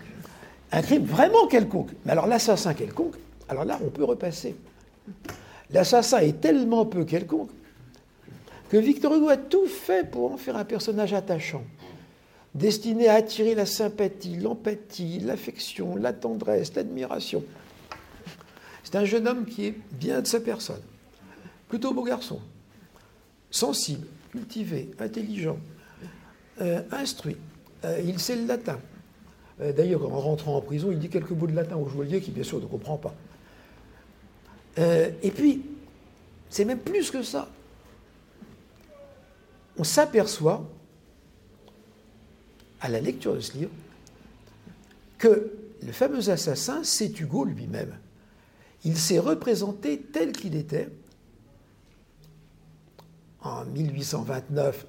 Un 0.73 0.83
crime 0.83 1.05
vraiment 1.05 1.47
quelconque. 1.47 1.91
Mais 2.05 2.13
alors 2.13 2.27
l'assassin 2.27 2.75
quelconque, 2.75 3.15
alors 3.49 3.65
là, 3.65 3.79
on 3.85 3.91
peut 3.91 4.05
repasser. 4.05 4.55
L'assassin 5.71 6.19
est 6.19 6.41
tellement 6.41 6.85
peu 6.87 7.05
quelconque 7.05 7.51
que 8.69 8.77
Victor 8.77 9.15
Hugo 9.15 9.29
a 9.29 9.37
tout 9.37 9.67
fait 9.67 10.09
pour 10.09 10.33
en 10.33 10.37
faire 10.37 10.57
un 10.57 10.65
personnage 10.65 11.15
attachant, 11.15 11.65
destiné 12.55 13.09
à 13.09 13.15
attirer 13.15 13.55
la 13.55 13.67
sympathie, 13.67 14.37
l'empathie, 14.37 15.21
l'affection, 15.21 15.97
la 15.97 16.13
tendresse, 16.13 16.75
l'admiration. 16.75 17.43
C'est 18.85 18.97
un 18.97 19.05
jeune 19.05 19.27
homme 19.27 19.47
qui 19.47 19.67
est 19.67 19.75
bien 19.93 20.21
de 20.21 20.27
sa 20.27 20.41
personne, 20.41 20.83
plutôt 21.69 21.95
beau 21.95 22.03
garçon, 22.03 22.41
sensible, 23.51 24.07
cultivé, 24.33 24.91
intelligent, 24.99 25.59
euh, 26.61 26.83
instruit. 26.93 27.37
Euh, 27.85 28.01
il 28.05 28.19
sait 28.19 28.37
le 28.37 28.47
latin. 28.47 28.79
Euh, 29.61 29.73
d'ailleurs, 29.73 30.05
en 30.13 30.21
rentrant 30.21 30.57
en 30.57 30.61
prison, 30.61 30.91
il 30.91 30.99
dit 30.99 31.09
quelques 31.09 31.31
mots 31.31 31.47
de 31.47 31.55
latin 31.55 31.77
au 31.77 31.89
joaillier 31.89 32.21
qui, 32.21 32.31
bien 32.31 32.45
sûr, 32.45 32.61
ne 32.61 32.67
comprend 32.67 32.97
pas. 32.97 33.15
Et 34.77 35.31
puis, 35.35 35.63
c'est 36.51 36.65
même 36.65 36.79
plus 36.79 37.11
que 37.11 37.23
ça. 37.23 37.49
On 39.77 39.85
s'aperçoit, 39.85 40.69
à 42.81 42.89
la 42.89 43.01
lecture 43.01 43.35
de 43.35 43.41
ce 43.41 43.53
livre, 43.55 43.71
que 45.19 45.53
le 45.83 45.93
fameux 45.93 46.31
assassin, 46.31 46.83
c'est 46.85 47.19
Hugo 47.19 47.45
lui-même. 47.45 47.97
Il 48.85 48.97
s'est 48.97 49.19
représenté 49.19 50.01
tel 50.01 50.33
qu'il 50.33 50.55
était 50.55 50.89
en 53.41 53.65
1829 53.65 54.87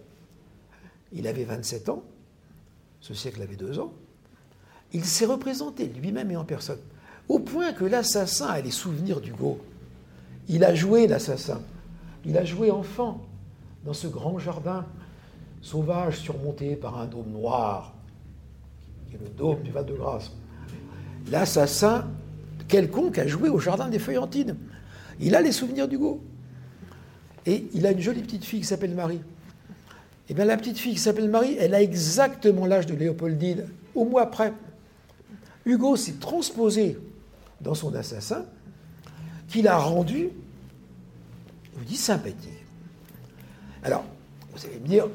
il 1.12 1.28
avait 1.28 1.44
27 1.44 1.90
ans, 1.90 2.04
ce 3.02 3.14
siècle 3.14 3.42
avait 3.42 3.56
deux 3.56 3.80
ans, 3.80 3.94
il 4.94 5.06
s'est 5.06 5.26
représenté 5.26 5.88
lui-même 5.88 6.32
et 6.32 6.38
en 6.38 6.46
personne, 6.46 6.80
au 7.28 7.40
point 7.40 7.74
que 7.74 7.86
l'assassin 7.86 8.48
a 8.48 8.62
les 8.62 8.72
souvenirs 8.72 9.22
d'Hugo. 9.22 9.60
Il 10.50 10.64
a 10.64 10.74
joué 10.74 11.08
l'assassin, 11.08 11.62
il 12.26 12.38
a 12.38 12.44
joué 12.44 12.72
enfant 12.72 13.22
dans 13.86 13.94
ce 13.94 14.08
grand 14.08 14.40
jardin 14.40 14.86
sauvage 15.62 16.18
surmonté 16.18 16.76
par 16.76 17.00
un 17.00 17.06
dôme 17.06 17.30
noir, 17.32 17.94
qui 19.10 19.16
est 19.16 19.20
le 19.20 19.30
dôme 19.30 19.62
du 19.62 19.72
Val-de-Grâce. 19.72 20.32
L'assassin 21.32 22.08
quelconque 22.68 23.18
a 23.20 23.28
joué 23.28 23.50
au 23.50 23.60
jardin 23.60 23.90
des 23.90 24.00
Feuillantines. 24.00 24.58
Il 25.20 25.36
a 25.36 25.42
les 25.42 25.52
souvenirs 25.52 25.88
d'Hugo. 25.88 26.22
Et 27.46 27.68
il 27.74 27.86
a 27.86 27.92
une 27.92 28.00
jolie 28.00 28.22
petite 28.22 28.46
fille 28.46 28.62
qui 28.62 28.66
s'appelle 28.66 28.94
Marie. 28.94 29.22
Eh 30.30 30.34
bien, 30.34 30.46
la 30.46 30.58
petite 30.58 30.78
fille 30.78 30.94
qui 30.94 31.00
s'appelle 31.00 31.30
Marie, 31.30 31.58
elle 31.60 31.74
a 31.74 31.82
exactement 31.82 32.66
l'âge 32.66 32.86
de 32.86 32.94
Léopoldine, 32.94 33.66
au 33.96 34.06
mois 34.06 34.22
après. 34.24 34.54
Hugo 35.66 35.96
s'est 35.96 36.20
transposé 36.20 36.98
dans 37.62 37.74
son 37.74 37.94
assassin, 37.96 38.46
qu'il 39.50 39.68
a 39.68 39.78
rendu, 39.78 40.30
vous 41.74 41.86
dis, 41.86 41.98
sympathique. 41.98 42.64
Alors, 43.84 44.04
vous 44.54 44.66
allez 44.66 44.80
me 44.80 44.88
dire, 44.88 45.08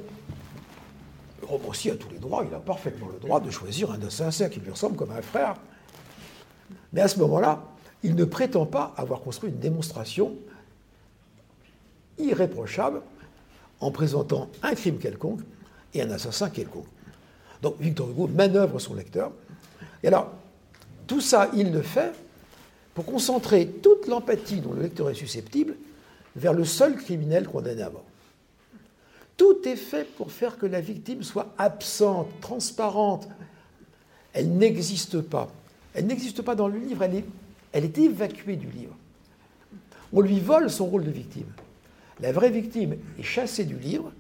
le 1.40 1.46
romancier 1.46 1.92
a 1.92 1.96
tous 1.96 2.08
les 2.10 2.18
droits, 2.18 2.44
il 2.48 2.54
a 2.54 2.58
parfaitement 2.58 3.08
le 3.12 3.18
droit 3.18 3.40
de 3.40 3.50
choisir 3.50 3.90
un 3.92 4.02
assassin 4.02 4.48
qui 4.48 4.60
lui 4.60 4.70
ressemble 4.70 4.96
comme 4.96 5.12
un 5.12 5.22
frère. 5.22 5.56
Mais 6.92 7.00
à 7.00 7.08
ce 7.08 7.18
moment-là, 7.20 7.62
il 8.02 8.14
ne 8.14 8.24
prétend 8.24 8.66
pas 8.66 8.92
avoir 8.96 9.20
construit 9.20 9.50
une 9.50 9.58
démonstration 9.58 10.34
irréprochable 12.18 13.02
en 13.80 13.90
présentant 13.90 14.48
un 14.62 14.74
crime 14.74 14.98
quelconque 14.98 15.40
et 15.92 16.02
un 16.02 16.10
assassin 16.10 16.50
quelconque. 16.50 16.86
Donc 17.62 17.76
Victor 17.80 18.10
Hugo 18.10 18.28
manœuvre 18.28 18.78
son 18.78 18.94
lecteur. 18.94 19.32
Et 20.02 20.08
alors, 20.08 20.32
tout 21.06 21.20
ça, 21.20 21.50
il 21.54 21.72
le 21.72 21.82
fait 21.82 22.12
pour 22.94 23.04
concentrer 23.04 23.66
toute 23.66 24.06
l'empathie 24.06 24.60
dont 24.60 24.72
le 24.72 24.82
lecteur 24.82 25.10
est 25.10 25.14
susceptible 25.14 25.76
vers 26.36 26.52
le 26.52 26.64
seul 26.64 26.96
criminel 26.96 27.46
condamné 27.46 27.82
à 27.82 27.90
mort. 27.90 28.04
Tout 29.36 29.66
est 29.66 29.76
fait 29.76 30.04
pour 30.16 30.30
faire 30.30 30.58
que 30.58 30.66
la 30.66 30.80
victime 30.80 31.22
soit 31.22 31.52
absente, 31.58 32.28
transparente. 32.40 33.28
Elle 34.32 34.56
n'existe 34.56 35.20
pas. 35.20 35.50
Elle 35.92 36.06
n'existe 36.06 36.42
pas 36.42 36.54
dans 36.54 36.68
le 36.68 36.78
livre, 36.78 37.02
elle 37.02 37.84
est, 37.84 37.98
évacuée 37.98 38.56
du 38.56 38.68
livre. 38.68 38.96
On 40.12 40.20
lui 40.20 40.38
vole 40.38 40.70
son 40.70 40.86
rôle 40.86 41.04
de 41.04 41.10
victime. 41.10 41.50
La 42.20 42.30
vraie 42.30 42.50
victime 42.50 42.96
est 43.18 43.22
chassée 43.24 43.64
du 43.64 43.76
livre 43.76 44.12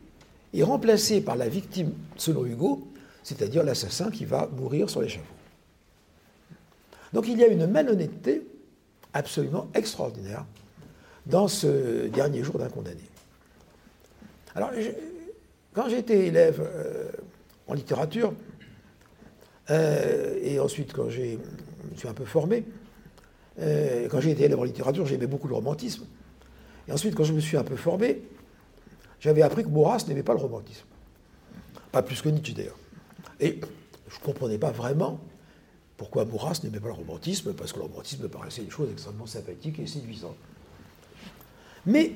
est 0.52 0.62
remplacé 0.62 1.20
par 1.20 1.36
la 1.36 1.48
victime 1.48 1.92
selon 2.16 2.44
Hugo, 2.44 2.86
c'est-à-dire 3.22 3.64
l'assassin 3.64 4.10
qui 4.10 4.24
va 4.24 4.48
mourir 4.56 4.88
sur 4.88 5.02
l'échafaud. 5.02 5.24
Donc 7.12 7.26
il 7.28 7.38
y 7.38 7.44
a 7.44 7.48
une 7.48 7.66
malhonnêteté 7.66 8.46
absolument 9.14 9.68
extraordinaire 9.74 10.44
dans 11.24 11.48
ce 11.48 12.08
dernier 12.08 12.42
jour 12.42 12.58
d'un 12.58 12.68
condamné. 12.68 13.00
Alors, 14.54 14.70
quand 15.72 15.88
j'étais 15.88 16.26
élève 16.26 16.60
euh, 16.60 17.10
en 17.66 17.74
littérature, 17.74 18.34
euh, 19.70 20.38
et 20.42 20.60
ensuite 20.60 20.92
quand 20.92 21.08
je 21.08 21.22
me 21.22 21.96
suis 21.96 22.08
un 22.08 22.12
peu 22.12 22.24
formé, 22.24 22.64
euh, 23.60 24.08
quand 24.08 24.20
j'ai 24.20 24.32
été 24.32 24.44
élève 24.44 24.58
en 24.58 24.64
littérature, 24.64 25.06
j'aimais 25.06 25.26
beaucoup 25.26 25.48
le 25.48 25.54
romantisme. 25.54 26.04
Et 26.86 26.92
ensuite, 26.92 27.14
quand 27.14 27.24
je 27.24 27.32
me 27.32 27.40
suis 27.40 27.56
un 27.56 27.64
peu 27.64 27.76
formé, 27.76 28.20
j'avais 29.20 29.42
appris 29.42 29.64
que 29.64 29.68
Maurras 29.68 30.04
n'aimait 30.06 30.22
pas 30.22 30.34
le 30.34 30.40
romantisme. 30.40 30.84
Pas 31.90 32.02
plus 32.02 32.20
que 32.20 32.28
Nietzsche 32.28 32.52
d'ailleurs. 32.52 32.78
Et 33.40 33.60
je 34.08 34.18
ne 34.18 34.24
comprenais 34.24 34.58
pas 34.58 34.70
vraiment 34.70 35.20
pourquoi 35.96 36.24
Maurras 36.24 36.60
n'aimait 36.64 36.80
pas 36.80 36.88
le 36.88 36.94
romantisme, 36.94 37.52
parce 37.54 37.72
que 37.72 37.78
le 37.78 37.84
romantisme 37.84 38.24
me 38.24 38.28
paraissait 38.28 38.62
une 38.62 38.70
chose 38.70 38.90
extrêmement 38.90 39.26
sympathique 39.26 39.78
et 39.78 39.86
séduisante. 39.86 40.36
Mais 41.86 42.12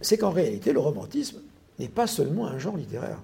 c'est 0.00 0.16
qu'en 0.16 0.30
réalité, 0.30 0.72
le 0.72 0.80
romantisme 0.80 1.40
n'est 1.78 1.88
pas 1.88 2.06
seulement 2.06 2.46
un 2.46 2.58
genre 2.58 2.76
littéraire. 2.76 3.18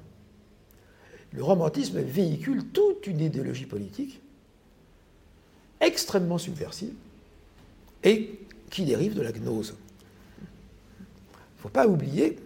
Le 1.32 1.42
romantisme 1.42 2.00
véhicule 2.00 2.66
toute 2.66 3.06
une 3.06 3.20
idéologie 3.20 3.66
politique 3.66 4.20
extrêmement 5.80 6.38
subversive 6.38 6.94
et 8.02 8.40
qui 8.70 8.84
dérive 8.84 9.14
de 9.14 9.22
la 9.22 9.32
gnose. 9.32 9.74
Il 10.40 11.58
ne 11.58 11.62
faut 11.62 11.68
pas 11.68 11.86
oublier 11.86 12.38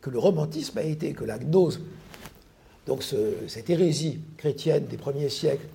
que 0.00 0.10
le 0.10 0.18
romantisme 0.18 0.78
a 0.78 0.82
été, 0.82 1.12
que 1.12 1.24
la 1.24 1.38
gnose, 1.38 1.80
donc 2.86 3.02
cette 3.02 3.70
hérésie 3.70 4.20
chrétienne 4.36 4.86
des 4.86 4.96
premiers 4.96 5.28
siècles, 5.28 5.66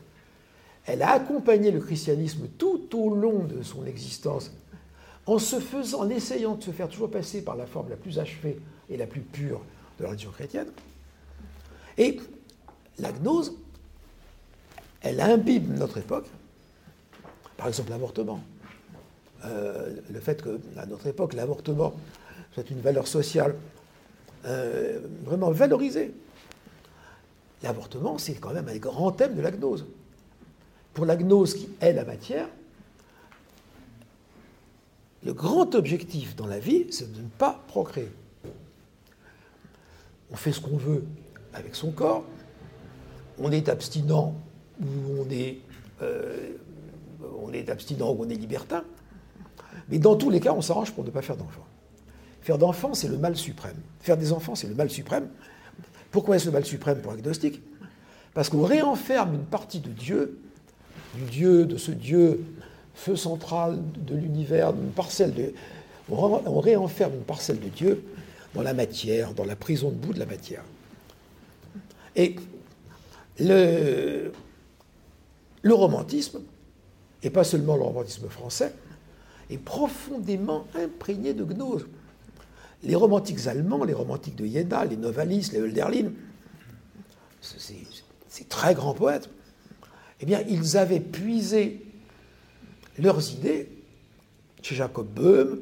elle 0.91 1.03
a 1.03 1.11
accompagné 1.11 1.71
le 1.71 1.79
christianisme 1.79 2.49
tout 2.57 2.99
au 2.99 3.15
long 3.15 3.45
de 3.45 3.63
son 3.63 3.85
existence, 3.85 4.51
en 5.25 5.39
se 5.39 5.61
faisant, 5.61 6.01
en 6.01 6.09
essayant 6.09 6.55
de 6.55 6.63
se 6.63 6.71
faire 6.71 6.89
toujours 6.89 7.09
passer 7.09 7.43
par 7.43 7.55
la 7.55 7.65
forme 7.65 7.89
la 7.89 7.95
plus 7.95 8.19
achevée 8.19 8.59
et 8.89 8.97
la 8.97 9.07
plus 9.07 9.21
pure 9.21 9.61
de 9.97 10.03
la 10.03 10.09
religion 10.09 10.31
chrétienne. 10.31 10.67
Et 11.97 12.19
la 12.99 13.13
gnose, 13.13 13.55
elle 15.01 15.21
imbibe 15.21 15.77
notre 15.77 15.97
époque, 15.97 16.27
par 17.55 17.69
exemple 17.69 17.89
l'avortement. 17.89 18.41
Euh, 19.45 19.95
le 20.11 20.19
fait 20.19 20.43
qu'à 20.43 20.85
notre 20.87 21.07
époque, 21.07 21.33
l'avortement 21.33 21.93
soit 22.53 22.69
une 22.69 22.81
valeur 22.81 23.07
sociale 23.07 23.55
euh, 24.43 24.99
vraiment 25.23 25.51
valorisée. 25.51 26.13
L'avortement, 27.63 28.17
c'est 28.17 28.33
quand 28.33 28.53
même 28.53 28.67
un 28.67 28.77
grand 28.77 29.13
thème 29.13 29.35
de 29.35 29.41
la 29.41 29.51
gnose. 29.51 29.85
Pour 30.93 31.05
la 31.05 31.15
gnose 31.15 31.53
qui 31.53 31.69
est 31.79 31.93
la 31.93 32.03
matière, 32.03 32.47
le 35.23 35.33
grand 35.33 35.75
objectif 35.75 36.35
dans 36.35 36.47
la 36.47 36.59
vie, 36.59 36.87
c'est 36.89 37.11
de 37.11 37.21
ne 37.21 37.27
pas 37.27 37.63
procréer. 37.67 38.11
On 40.31 40.35
fait 40.35 40.51
ce 40.51 40.59
qu'on 40.59 40.77
veut 40.77 41.05
avec 41.53 41.75
son 41.75 41.91
corps, 41.91 42.25
on 43.37 43.51
est 43.51 43.69
abstinent 43.69 44.35
ou 44.81 44.85
on 45.19 45.29
est, 45.29 45.59
euh, 46.01 46.57
on 47.41 47.53
est 47.53 47.69
ou 47.69 48.17
on 48.19 48.29
est 48.29 48.35
libertin, 48.35 48.83
mais 49.89 49.99
dans 49.99 50.15
tous 50.15 50.29
les 50.29 50.39
cas, 50.39 50.53
on 50.53 50.61
s'arrange 50.61 50.91
pour 50.93 51.03
ne 51.03 51.09
pas 51.09 51.21
faire 51.21 51.37
d'enfants. 51.37 51.67
Faire 52.41 52.57
d'enfants, 52.57 52.93
c'est 52.93 53.07
le 53.07 53.17
mal 53.17 53.35
suprême. 53.35 53.77
Faire 53.99 54.17
des 54.17 54.33
enfants, 54.33 54.55
c'est 54.55 54.67
le 54.67 54.73
mal 54.73 54.89
suprême. 54.89 55.29
Pourquoi 56.11 56.35
est-ce 56.35 56.45
le 56.47 56.51
mal 56.51 56.65
suprême 56.65 56.99
pour 57.01 57.11
agnostique 57.11 57.61
Parce 58.33 58.49
qu'on 58.49 58.63
réenferme 58.63 59.35
une 59.35 59.45
partie 59.45 59.79
de 59.79 59.89
Dieu, 59.89 60.39
du 61.15 61.23
Dieu, 61.29 61.65
de 61.65 61.77
ce 61.77 61.91
Dieu 61.91 62.43
feu 62.93 63.15
central 63.15 63.79
de 64.05 64.15
l'univers, 64.15 64.73
d'une 64.73 64.91
parcelle 64.91 65.33
de. 65.33 65.53
On 66.09 66.59
réenferme 66.59 67.13
une 67.13 67.23
parcelle 67.23 67.59
de 67.59 67.69
Dieu 67.69 68.03
dans 68.53 68.61
la 68.61 68.73
matière, 68.73 69.33
dans 69.33 69.45
la 69.45 69.55
prison 69.55 69.89
de 69.89 69.95
bout 69.95 70.13
de 70.13 70.19
la 70.19 70.25
matière. 70.25 70.63
Et 72.15 72.35
le, 73.39 74.31
le 75.61 75.73
romantisme, 75.73 76.41
et 77.23 77.29
pas 77.29 77.43
seulement 77.43 77.75
le 77.75 77.83
romantisme 77.83 78.27
français, 78.27 78.73
est 79.49 79.57
profondément 79.57 80.65
imprégné 80.75 81.33
de 81.33 81.43
gnose. 81.43 81.87
Les 82.83 82.95
romantiques 82.95 83.47
allemands, 83.47 83.83
les 83.83 83.93
romantiques 83.93 84.35
de 84.35 84.45
Jena, 84.45 84.85
les 84.85 84.97
Novalis, 84.97 85.49
les 85.53 85.59
Hölderlin, 85.59 86.11
ces 87.41 88.43
très 88.45 88.73
grands 88.73 88.93
poètes, 88.93 89.29
eh 90.21 90.25
bien, 90.25 90.41
ils 90.47 90.77
avaient 90.77 90.99
puisé 90.99 91.81
leurs 92.99 93.31
idées 93.31 93.69
chez 94.61 94.75
Jacob 94.75 95.07
Böhm, 95.07 95.59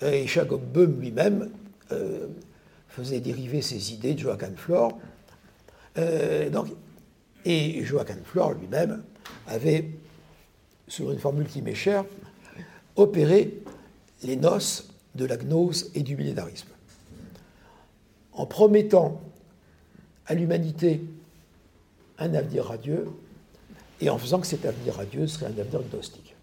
et 0.00 0.26
Jacob 0.26 0.62
Böhm 0.72 1.00
lui-même 1.00 1.50
euh, 1.90 2.28
faisait 2.88 3.20
dériver 3.20 3.62
ses 3.62 3.92
idées 3.92 4.14
de 4.14 4.20
Joachim 4.20 4.54
Flor. 4.56 4.98
Euh, 5.98 6.50
et 7.44 7.84
Joachim 7.84 8.18
Flor 8.24 8.52
lui-même 8.52 9.02
avait, 9.46 9.90
sur 10.86 11.10
une 11.10 11.18
formule 11.18 11.46
qui 11.46 11.62
m'est 11.62 11.74
chère, 11.74 12.04
opéré 12.96 13.62
les 14.22 14.36
noces 14.36 14.88
de 15.14 15.24
la 15.24 15.36
gnose 15.36 15.90
et 15.94 16.02
du 16.02 16.16
millénarisme. 16.16 16.68
En 18.32 18.46
promettant 18.46 19.20
à 20.26 20.34
l'humanité 20.34 21.02
un 22.18 22.34
avenir 22.34 22.66
radieux 22.66 23.08
et 24.02 24.10
en 24.10 24.18
faisant 24.18 24.40
que 24.40 24.48
cet 24.48 24.66
avenir 24.66 24.96
radieux 24.96 25.28
serait 25.28 25.46
un 25.46 25.60
avenir 25.60 25.80
gnostique. 25.90 26.34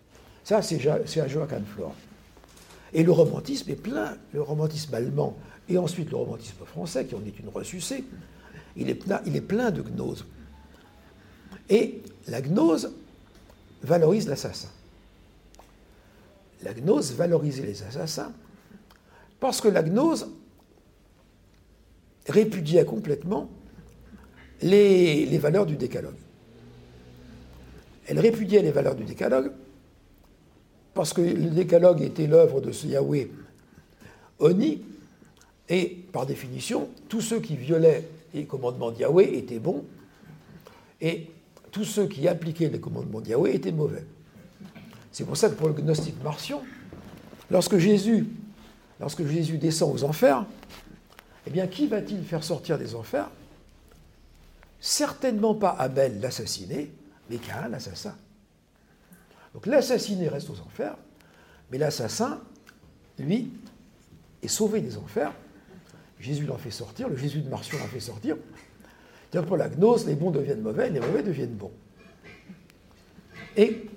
Ça, 0.45 0.61
c'est 0.61 0.79
Joachim 0.79 1.61
Flor. 1.75 1.93
Et 2.93 3.03
le 3.03 3.11
romantisme 3.11 3.69
est 3.69 3.75
plein, 3.75 4.15
le 4.33 4.41
romantisme 4.41 4.95
allemand 4.95 5.37
et 5.67 5.77
ensuite 5.77 6.09
le 6.09 6.15
romantisme 6.15 6.65
français, 6.65 7.05
qui 7.05 7.15
en 7.15 7.23
est 7.25 7.37
une 7.37 7.49
ressucée, 7.49 8.05
il 8.77 8.89
est 8.89 8.95
plein, 8.95 9.21
il 9.25 9.35
est 9.35 9.41
plein 9.41 9.71
de 9.71 9.81
gnose. 9.81 10.25
Et 11.69 12.01
la 12.27 12.41
gnose 12.41 12.93
valorise 13.83 14.27
l'assassin. 14.29 14.69
La 16.63 16.73
gnose 16.73 17.11
valorisait 17.13 17.65
les 17.65 17.83
assassins 17.83 18.31
parce 19.41 19.59
que 19.59 19.67
la 19.67 19.83
gnose 19.83 20.29
répudiait 22.27 22.85
complètement 22.85 23.49
les, 24.61 25.25
les 25.25 25.37
valeurs 25.37 25.65
du 25.65 25.75
décalogue. 25.75 26.15
Elle 28.09 28.19
répudiait 28.19 28.63
les 28.63 28.71
valeurs 28.71 28.95
du 28.95 29.03
décalogue 29.03 29.51
parce 30.95 31.13
que 31.13 31.21
le 31.21 31.51
décalogue 31.51 32.01
était 32.01 32.25
l'œuvre 32.25 32.59
de 32.59 32.71
ce 32.71 32.87
Yahweh 32.87 33.29
Oni, 34.39 34.81
et 35.67 35.85
par 36.11 36.25
définition, 36.25 36.89
tous 37.07 37.21
ceux 37.21 37.39
qui 37.39 37.55
violaient 37.55 38.07
les 38.33 38.45
commandements 38.45 38.91
de 38.91 38.99
Yahweh 38.99 39.37
étaient 39.37 39.59
bons, 39.59 39.85
et 41.01 41.27
tous 41.71 41.83
ceux 41.83 42.07
qui 42.07 42.27
appliquaient 42.27 42.69
les 42.69 42.79
commandements 42.79 43.21
de 43.21 43.47
étaient 43.47 43.71
mauvais. 43.71 44.05
C'est 45.11 45.25
pour 45.25 45.37
ça 45.37 45.49
que 45.49 45.55
pour 45.55 45.67
le 45.67 45.73
gnostique 45.73 46.21
martion, 46.23 46.61
lorsque 47.51 47.77
Jésus, 47.77 48.27
lorsque 48.99 49.25
Jésus 49.27 49.57
descend 49.57 49.93
aux 49.93 50.03
enfers, 50.03 50.45
eh 51.45 51.49
bien, 51.49 51.67
qui 51.67 51.85
va-t-il 51.85 52.23
faire 52.23 52.43
sortir 52.43 52.77
des 52.77 52.95
enfers? 52.95 53.29
Certainement 54.79 55.53
pas 55.53 55.75
Abel 55.77 56.21
l'assassiné, 56.21 56.91
mais 57.29 57.37
Cain 57.37 57.67
l'assassin. 57.69 58.15
Donc 59.53 59.65
l'assassiné 59.65 60.27
reste 60.27 60.49
aux 60.49 60.59
enfers, 60.59 60.95
mais 61.71 61.77
l'assassin, 61.77 62.41
lui, 63.17 63.51
est 64.41 64.47
sauvé 64.47 64.81
des 64.81 64.97
enfers. 64.97 65.33
Jésus 66.19 66.45
l'en 66.45 66.57
fait 66.57 66.71
sortir, 66.71 67.07
le 67.09 67.15
Jésus 67.15 67.41
de 67.41 67.49
Martion 67.49 67.77
l'en 67.77 67.87
fait 67.87 67.99
sortir. 67.99 68.37
Donc 69.31 69.45
pour 69.45 69.57
la 69.57 69.69
gnose, 69.69 70.05
les 70.05 70.15
bons 70.15 70.31
deviennent 70.31 70.61
mauvais, 70.61 70.89
les 70.89 70.99
mauvais 70.99 71.23
deviennent 71.23 71.55
bons. 71.55 71.71
Et 73.55 73.89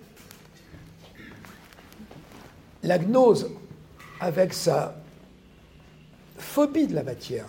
la 2.83 2.99
gnose, 2.99 3.51
avec 4.21 4.53
sa 4.53 4.97
phobie 6.37 6.87
de 6.87 6.95
la 6.95 7.03
matière, 7.03 7.47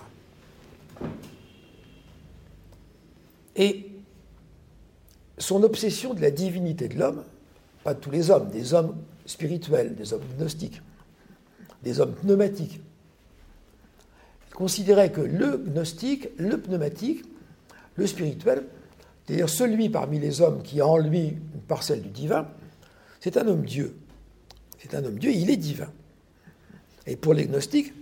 et 3.56 3.93
son 5.38 5.64
obsession 5.64 6.14
de 6.14 6.22
la 6.22 6.32
divinité 6.32 6.88
de 6.88 6.98
l'homme, 6.98 7.24
pas 7.84 7.94
de 7.94 8.00
tous 8.00 8.12
les 8.12 8.30
hommes, 8.30 8.50
des 8.50 8.74
hommes 8.74 8.96
spirituels, 9.26 9.96
des 9.96 10.14
hommes 10.14 10.24
gnostiques, 10.38 10.82
des 11.84 12.00
hommes 12.00 12.14
pneumatiques, 12.14 12.80
considérait 14.54 15.12
que 15.12 15.22
le 15.22 15.58
gnostique, 15.58 16.30
le 16.38 16.60
pneumatique, 16.60 17.24
le 17.96 18.08
spirituel, 18.08 18.64
c'est-à-dire 19.26 19.50
celui 19.50 19.90
parmi 19.90 20.20
les 20.20 20.42
hommes 20.42 20.62
qui 20.62 20.82
a 20.82 20.88
en 20.88 20.98
lui 20.98 21.28
une 21.28 21.62
parcelle 21.68 22.02
du 22.02 22.10
divin, 22.10 22.48
c'est 23.20 23.38
un 23.38 23.48
homme 23.48 23.64
Dieu. 23.64 23.96
C'est 24.80 24.96
un 24.96 25.04
homme 25.06 25.18
Dieu, 25.18 25.32
il 25.32 25.50
est 25.50 25.58
divin. 25.58 25.90
Et 27.08 27.16
pour 27.16 27.34
les 27.34 27.46
gnostiques, 27.46 27.94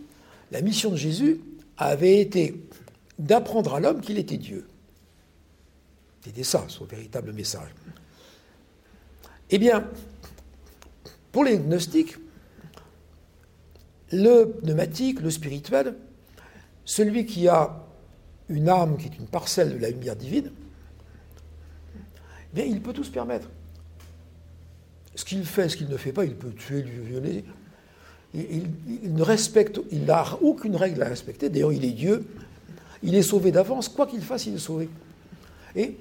la 0.51 0.61
mission 0.61 0.89
de 0.89 0.95
Jésus 0.95 1.41
avait 1.77 2.19
été 2.19 2.67
d'apprendre 3.19 3.75
à 3.75 3.79
l'homme 3.79 4.01
qu'il 4.01 4.17
était 4.17 4.37
Dieu. 4.37 4.67
C'était 6.23 6.43
ça, 6.43 6.65
son 6.67 6.85
véritable 6.85 7.33
message. 7.33 7.69
Eh 9.49 9.57
bien, 9.57 9.87
pour 11.31 11.43
les 11.43 11.57
gnostiques, 11.57 12.15
le 14.11 14.45
pneumatique, 14.45 15.21
le 15.21 15.29
spirituel, 15.29 15.95
celui 16.85 17.25
qui 17.25 17.47
a 17.47 17.83
une 18.49 18.69
âme 18.69 18.97
qui 18.97 19.07
est 19.07 19.17
une 19.17 19.27
parcelle 19.27 19.73
de 19.73 19.77
la 19.77 19.89
lumière 19.89 20.15
divine, 20.15 20.51
eh 21.95 22.55
bien, 22.55 22.65
il 22.65 22.81
peut 22.81 22.93
tout 22.93 23.03
se 23.03 23.11
permettre. 23.11 23.49
Ce 25.15 25.25
qu'il 25.25 25.45
fait, 25.45 25.69
ce 25.69 25.77
qu'il 25.77 25.89
ne 25.89 25.97
fait 25.97 26.13
pas, 26.13 26.25
il 26.25 26.35
peut 26.35 26.51
tuer, 26.51 26.81
lui 26.81 26.99
violer. 27.05 27.43
Il, 28.33 29.13
ne 29.13 29.23
respecte, 29.23 29.79
il 29.91 30.05
n'a 30.05 30.25
aucune 30.41 30.75
règle 30.75 31.01
à 31.03 31.09
respecter. 31.09 31.49
D'ailleurs, 31.49 31.73
il 31.73 31.83
est 31.83 31.91
Dieu. 31.91 32.25
Il 33.03 33.15
est 33.15 33.21
sauvé 33.21 33.51
d'avance. 33.51 33.89
Quoi 33.89 34.07
qu'il 34.07 34.21
fasse, 34.21 34.45
il 34.45 34.55
est 34.55 34.59
sauvé. 34.59 34.89
Et 35.75 35.97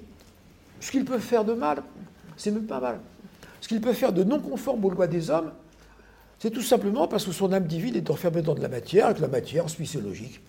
ce 0.81 0.90
qu'il 0.90 1.05
peut 1.05 1.19
faire 1.19 1.45
de 1.45 1.53
mal, 1.53 1.83
c'est 2.37 2.51
même 2.51 2.66
pas 2.66 2.81
mal. 2.81 2.99
Ce 3.61 3.69
qu'il 3.69 3.81
peut 3.81 3.93
faire 3.93 4.12
de 4.12 4.25
non 4.25 4.40
conforme 4.40 4.85
aux 4.85 4.90
lois 4.90 5.07
des 5.07 5.31
hommes, 5.31 5.53
c'est 6.38 6.51
tout 6.51 6.62
simplement 6.62 7.07
parce 7.07 7.27
que 7.27 7.33
son 7.33 7.53
âme 7.53 7.66
divine 7.66 7.97
est 7.97 8.11
enfermée 8.11 8.40
dans 8.40 8.55
de 8.55 8.62
la 8.62 8.69
matière 8.69 9.11
et 9.11 9.14
que 9.14 9.21
la 9.21 9.29
matière 9.29 9.69
suit 9.69 9.87
ses 9.87 10.01
logiques. 10.01 10.40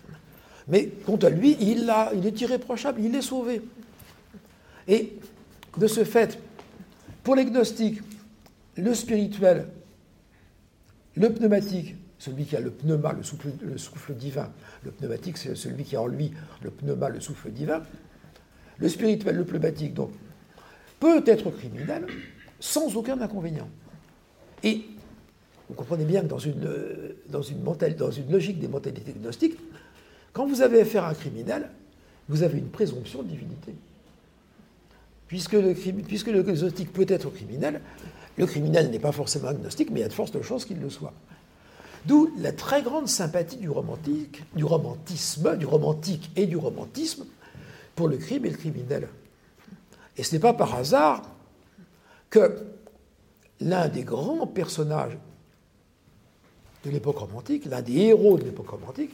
Mais 0.68 0.88
quant 1.04 1.16
à 1.16 1.28
lui, 1.28 1.56
il, 1.60 1.90
est 2.24 2.40
irréprochable, 2.40 3.00
il 3.02 3.14
est 3.14 3.22
sauvé. 3.22 3.60
Et 4.88 5.18
de 5.76 5.86
ce 5.86 6.04
fait, 6.04 6.38
pour 7.22 7.34
les 7.36 7.44
gnostiques, 7.44 8.00
le 8.76 8.94
spirituel, 8.94 9.68
le 11.14 11.30
pneumatique, 11.30 11.96
celui 12.18 12.44
qui 12.44 12.56
a 12.56 12.60
le 12.60 12.70
pneuma, 12.70 13.12
le 13.12 13.22
souffle 13.76 14.14
divin, 14.14 14.50
le 14.84 14.92
pneumatique, 14.92 15.36
c'est 15.36 15.54
celui 15.56 15.84
qui 15.84 15.96
a 15.96 16.00
en 16.00 16.06
lui 16.06 16.32
le 16.62 16.70
pneuma, 16.70 17.10
le 17.10 17.20
souffle 17.20 17.50
divin, 17.50 17.82
le 18.82 18.88
spirituel, 18.88 19.36
le 19.36 19.44
pneumatique, 19.44 19.94
donc, 19.94 20.10
peut 20.98 21.22
être 21.26 21.50
criminel 21.50 22.06
sans 22.58 22.96
aucun 22.96 23.20
inconvénient. 23.20 23.68
Et 24.64 24.82
vous 25.68 25.74
comprenez 25.74 26.04
bien 26.04 26.22
que 26.22 26.26
dans 26.26 26.38
une, 26.38 26.68
dans 27.28 27.42
une, 27.42 27.64
logique 28.30 28.58
des 28.58 28.68
mentalités 28.68 29.12
gnostiques, 29.12 29.56
quand 30.32 30.46
vous 30.46 30.62
avez 30.62 30.80
affaire 30.80 31.04
à 31.04 31.10
un 31.10 31.14
criminel, 31.14 31.70
vous 32.28 32.42
avez 32.42 32.58
une 32.58 32.68
présomption 32.68 33.22
de 33.22 33.28
divinité. 33.28 33.74
Puisque 35.28 35.52
le, 35.52 35.74
puisque 35.74 36.30
gnostique 36.30 36.92
peut 36.92 37.06
être 37.08 37.30
criminel, 37.30 37.80
le 38.36 38.46
criminel 38.46 38.90
n'est 38.90 38.98
pas 38.98 39.12
forcément 39.12 39.48
agnostique, 39.48 39.90
mais 39.90 40.00
il 40.00 40.02
y 40.02 40.06
a 40.06 40.08
de 40.08 40.12
fortes 40.12 40.40
chances 40.42 40.64
qu'il 40.64 40.80
le 40.80 40.90
soit. 40.90 41.12
D'où 42.06 42.32
la 42.38 42.52
très 42.52 42.82
grande 42.82 43.06
sympathie 43.06 43.58
du 43.58 43.70
romantique, 43.70 44.42
du 44.56 44.64
romantisme, 44.64 45.56
du 45.56 45.66
romantique 45.66 46.30
et 46.34 46.46
du 46.46 46.56
romantisme 46.56 47.24
pour 47.94 48.08
le 48.08 48.16
crime 48.16 48.46
et 48.46 48.50
le 48.50 48.56
criminel. 48.56 49.08
Et 50.16 50.22
ce 50.22 50.34
n'est 50.34 50.40
pas 50.40 50.52
par 50.52 50.74
hasard 50.74 51.22
que 52.30 52.66
l'un 53.60 53.88
des 53.88 54.02
grands 54.02 54.46
personnages 54.46 55.16
de 56.84 56.90
l'époque 56.90 57.18
romantique, 57.18 57.64
l'un 57.66 57.82
des 57.82 57.96
héros 57.96 58.38
de 58.38 58.44
l'époque 58.44 58.70
romantique, 58.70 59.12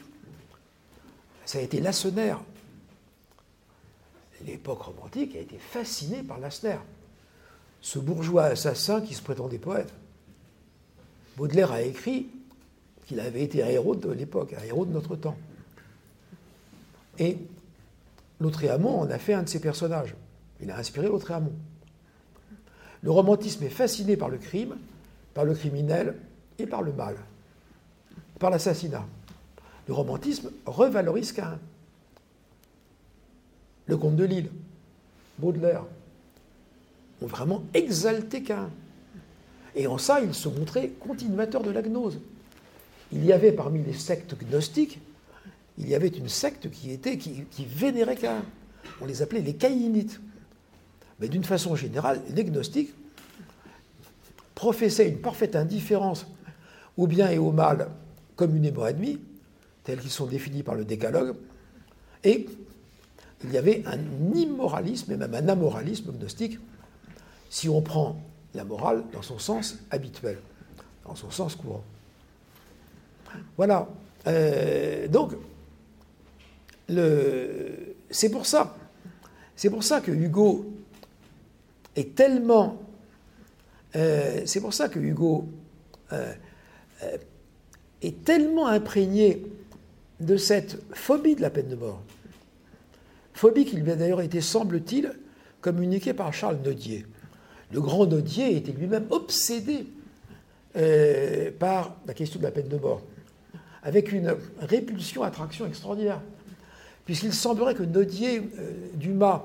ça 1.44 1.58
a 1.58 1.62
été 1.62 1.80
Lacenaire. 1.80 2.40
L'époque 4.46 4.82
romantique 4.82 5.34
a 5.36 5.40
été 5.40 5.58
fascinée 5.58 6.22
par 6.22 6.38
Lacenaire, 6.38 6.82
ce 7.80 7.98
bourgeois 7.98 8.44
assassin 8.44 9.00
qui 9.00 9.14
se 9.14 9.22
prétendait 9.22 9.58
poète. 9.58 9.92
Baudelaire 11.36 11.72
a 11.72 11.82
écrit 11.82 12.28
qu'il 13.06 13.20
avait 13.20 13.42
été 13.42 13.62
un 13.62 13.68
héros 13.68 13.96
de 13.96 14.10
l'époque, 14.10 14.54
un 14.58 14.64
héros 14.64 14.84
de 14.84 14.92
notre 14.92 15.16
temps. 15.16 15.36
Et 17.18 17.38
Lautréamont 18.40 19.00
en 19.00 19.10
a 19.10 19.18
fait 19.18 19.34
un 19.34 19.42
de 19.42 19.48
ses 19.48 19.60
personnages. 19.60 20.14
Il 20.60 20.70
a 20.70 20.78
inspiré 20.78 21.08
Lautréamont. 21.08 21.52
Le 23.02 23.10
romantisme 23.10 23.64
est 23.64 23.70
fasciné 23.70 24.16
par 24.16 24.28
le 24.28 24.38
crime, 24.38 24.76
par 25.34 25.44
le 25.44 25.54
criminel 25.54 26.16
et 26.58 26.66
par 26.66 26.82
le 26.82 26.92
mal, 26.92 27.16
par 28.38 28.50
l'assassinat. 28.50 29.06
Le 29.86 29.94
romantisme 29.94 30.50
revalorise 30.66 31.32
Cain. 31.32 31.58
Le 33.86 33.96
comte 33.96 34.16
de 34.16 34.24
Lille, 34.24 34.50
Baudelaire, 35.38 35.84
ont 37.22 37.26
vraiment 37.26 37.64
exalté 37.72 38.42
Cain. 38.42 38.70
Et 39.74 39.86
en 39.86 39.98
ça, 39.98 40.20
il 40.20 40.34
se 40.34 40.48
montrait 40.48 40.88
continuateur 41.00 41.62
de 41.62 41.70
la 41.70 41.82
gnose. 41.82 42.20
Il 43.12 43.24
y 43.24 43.32
avait 43.32 43.52
parmi 43.52 43.82
les 43.82 43.94
sectes 43.94 44.34
gnostiques, 44.38 45.00
il 45.78 45.88
y 45.88 45.94
avait 45.94 46.08
une 46.08 46.28
secte 46.28 46.70
qui, 46.70 46.90
était, 46.90 47.16
qui, 47.16 47.64
vénérait 47.64 48.16
Cain. 48.16 48.42
On 49.00 49.06
les 49.06 49.22
appelait 49.22 49.40
les 49.40 49.54
caïnites. 49.54 50.20
Mais 51.20 51.28
d'une 51.28 51.44
façon 51.44 51.76
générale, 51.76 52.20
les 52.30 52.44
gnostiques 52.44 52.92
professaient 54.54 55.08
une 55.08 55.18
parfaite 55.18 55.56
indifférence 55.56 56.26
au 56.96 57.06
bien 57.06 57.30
et 57.30 57.38
au 57.38 57.52
mal 57.52 57.88
communément 58.36 58.82
admis, 58.82 59.20
tels 59.84 60.00
qu'ils 60.00 60.10
sont 60.10 60.26
définis 60.26 60.62
par 60.62 60.74
le 60.74 60.84
décalogue, 60.84 61.36
et 62.24 62.46
il 63.44 63.52
y 63.52 63.56
avait 63.56 63.84
un 63.86 63.98
immoralisme 64.34 65.12
et 65.12 65.16
même 65.16 65.34
un 65.34 65.48
amoralisme 65.48 66.12
gnostique, 66.12 66.58
si 67.50 67.68
on 67.68 67.80
prend 67.80 68.20
la 68.54 68.64
morale 68.64 69.04
dans 69.12 69.22
son 69.22 69.38
sens 69.38 69.78
habituel, 69.90 70.38
dans 71.06 71.14
son 71.14 71.30
sens 71.30 71.54
courant. 71.54 71.84
Voilà. 73.56 73.88
Euh, 74.26 75.06
donc, 75.08 75.34
c'est 76.88 78.30
pour 78.30 78.46
ça. 78.46 78.76
C'est 79.56 79.70
pour 79.70 79.82
ça 79.82 80.00
que 80.00 80.10
Hugo 80.10 80.72
est 81.96 82.14
tellement. 82.14 82.80
Euh, 83.96 84.44
euh, 86.12 86.32
euh, 87.02 87.16
est 88.00 88.24
tellement 88.24 88.68
imprégné 88.68 89.44
de 90.20 90.36
cette 90.36 90.78
phobie 90.94 91.34
de 91.34 91.42
la 91.42 91.50
peine 91.50 91.68
de 91.68 91.74
mort. 91.74 92.00
Phobie 93.34 93.64
qui 93.64 93.76
lui 93.76 93.90
a 93.90 93.96
d'ailleurs 93.96 94.20
été, 94.20 94.40
semble-t-il, 94.40 95.12
communiquée 95.60 96.14
par 96.14 96.32
Charles 96.32 96.58
Nodier. 96.64 97.06
Le 97.72 97.80
grand 97.80 98.06
Nodier 98.06 98.56
était 98.56 98.70
lui-même 98.70 99.06
obsédé 99.10 99.86
par 101.58 101.96
la 102.06 102.14
question 102.14 102.38
de 102.38 102.44
la 102.44 102.52
peine 102.52 102.68
de 102.68 102.76
mort, 102.76 103.02
avec 103.82 104.12
une 104.12 104.36
répulsion-attraction 104.60 105.66
extraordinaire, 105.66 106.20
puisqu'il 107.08 107.32
semblerait 107.32 107.74
que 107.74 107.84
Nodier, 107.84 108.42
Dumas, 108.92 109.42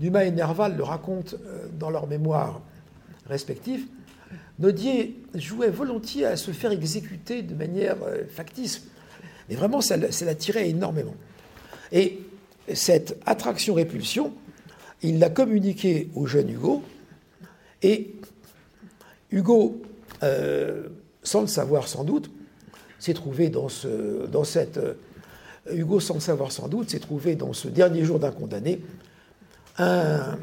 Dumas 0.00 0.24
et 0.24 0.30
Nerval 0.30 0.78
le 0.78 0.82
racontent 0.82 1.36
euh, 1.44 1.66
dans 1.78 1.90
leurs 1.90 2.06
mémoires 2.06 2.62
respectifs, 3.26 3.86
Nodier 4.58 5.20
jouait 5.34 5.68
volontiers 5.68 6.24
à 6.24 6.36
se 6.36 6.52
faire 6.52 6.72
exécuter 6.72 7.42
de 7.42 7.54
manière 7.54 7.96
euh, 8.02 8.24
factice. 8.26 8.86
Mais 9.50 9.56
vraiment, 9.56 9.82
ça, 9.82 9.98
l'attirait 9.98 10.70
énormément. 10.70 11.14
Et 11.92 12.20
cette 12.72 13.20
attraction-répulsion, 13.26 14.32
il 15.02 15.18
l'a 15.18 15.28
communiquée 15.28 16.08
au 16.14 16.24
jeune 16.24 16.48
Hugo, 16.48 16.82
et 17.82 18.14
Hugo, 19.30 19.82
euh, 20.22 20.88
sans 21.22 21.42
le 21.42 21.46
savoir 21.46 21.88
sans 21.88 22.04
doute, 22.04 22.30
s'est 22.98 23.12
trouvé 23.12 23.50
dans 23.50 23.68
cette... 23.68 24.80
Hugo, 25.70 26.00
sans 26.00 26.14
le 26.14 26.20
savoir 26.20 26.52
sans 26.52 26.68
doute, 26.68 26.90
s'est 26.90 27.00
trouvé 27.00 27.36
dans 27.36 27.52
ce 27.52 27.68
dernier 27.68 28.04
jour 28.04 28.18
d'un 28.18 28.32
condamné 28.32 28.80
un 29.78 30.38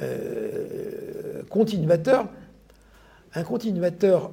euh, 0.00 1.42
continuateur, 1.48 2.28
un 3.34 3.44
continuateur 3.44 4.30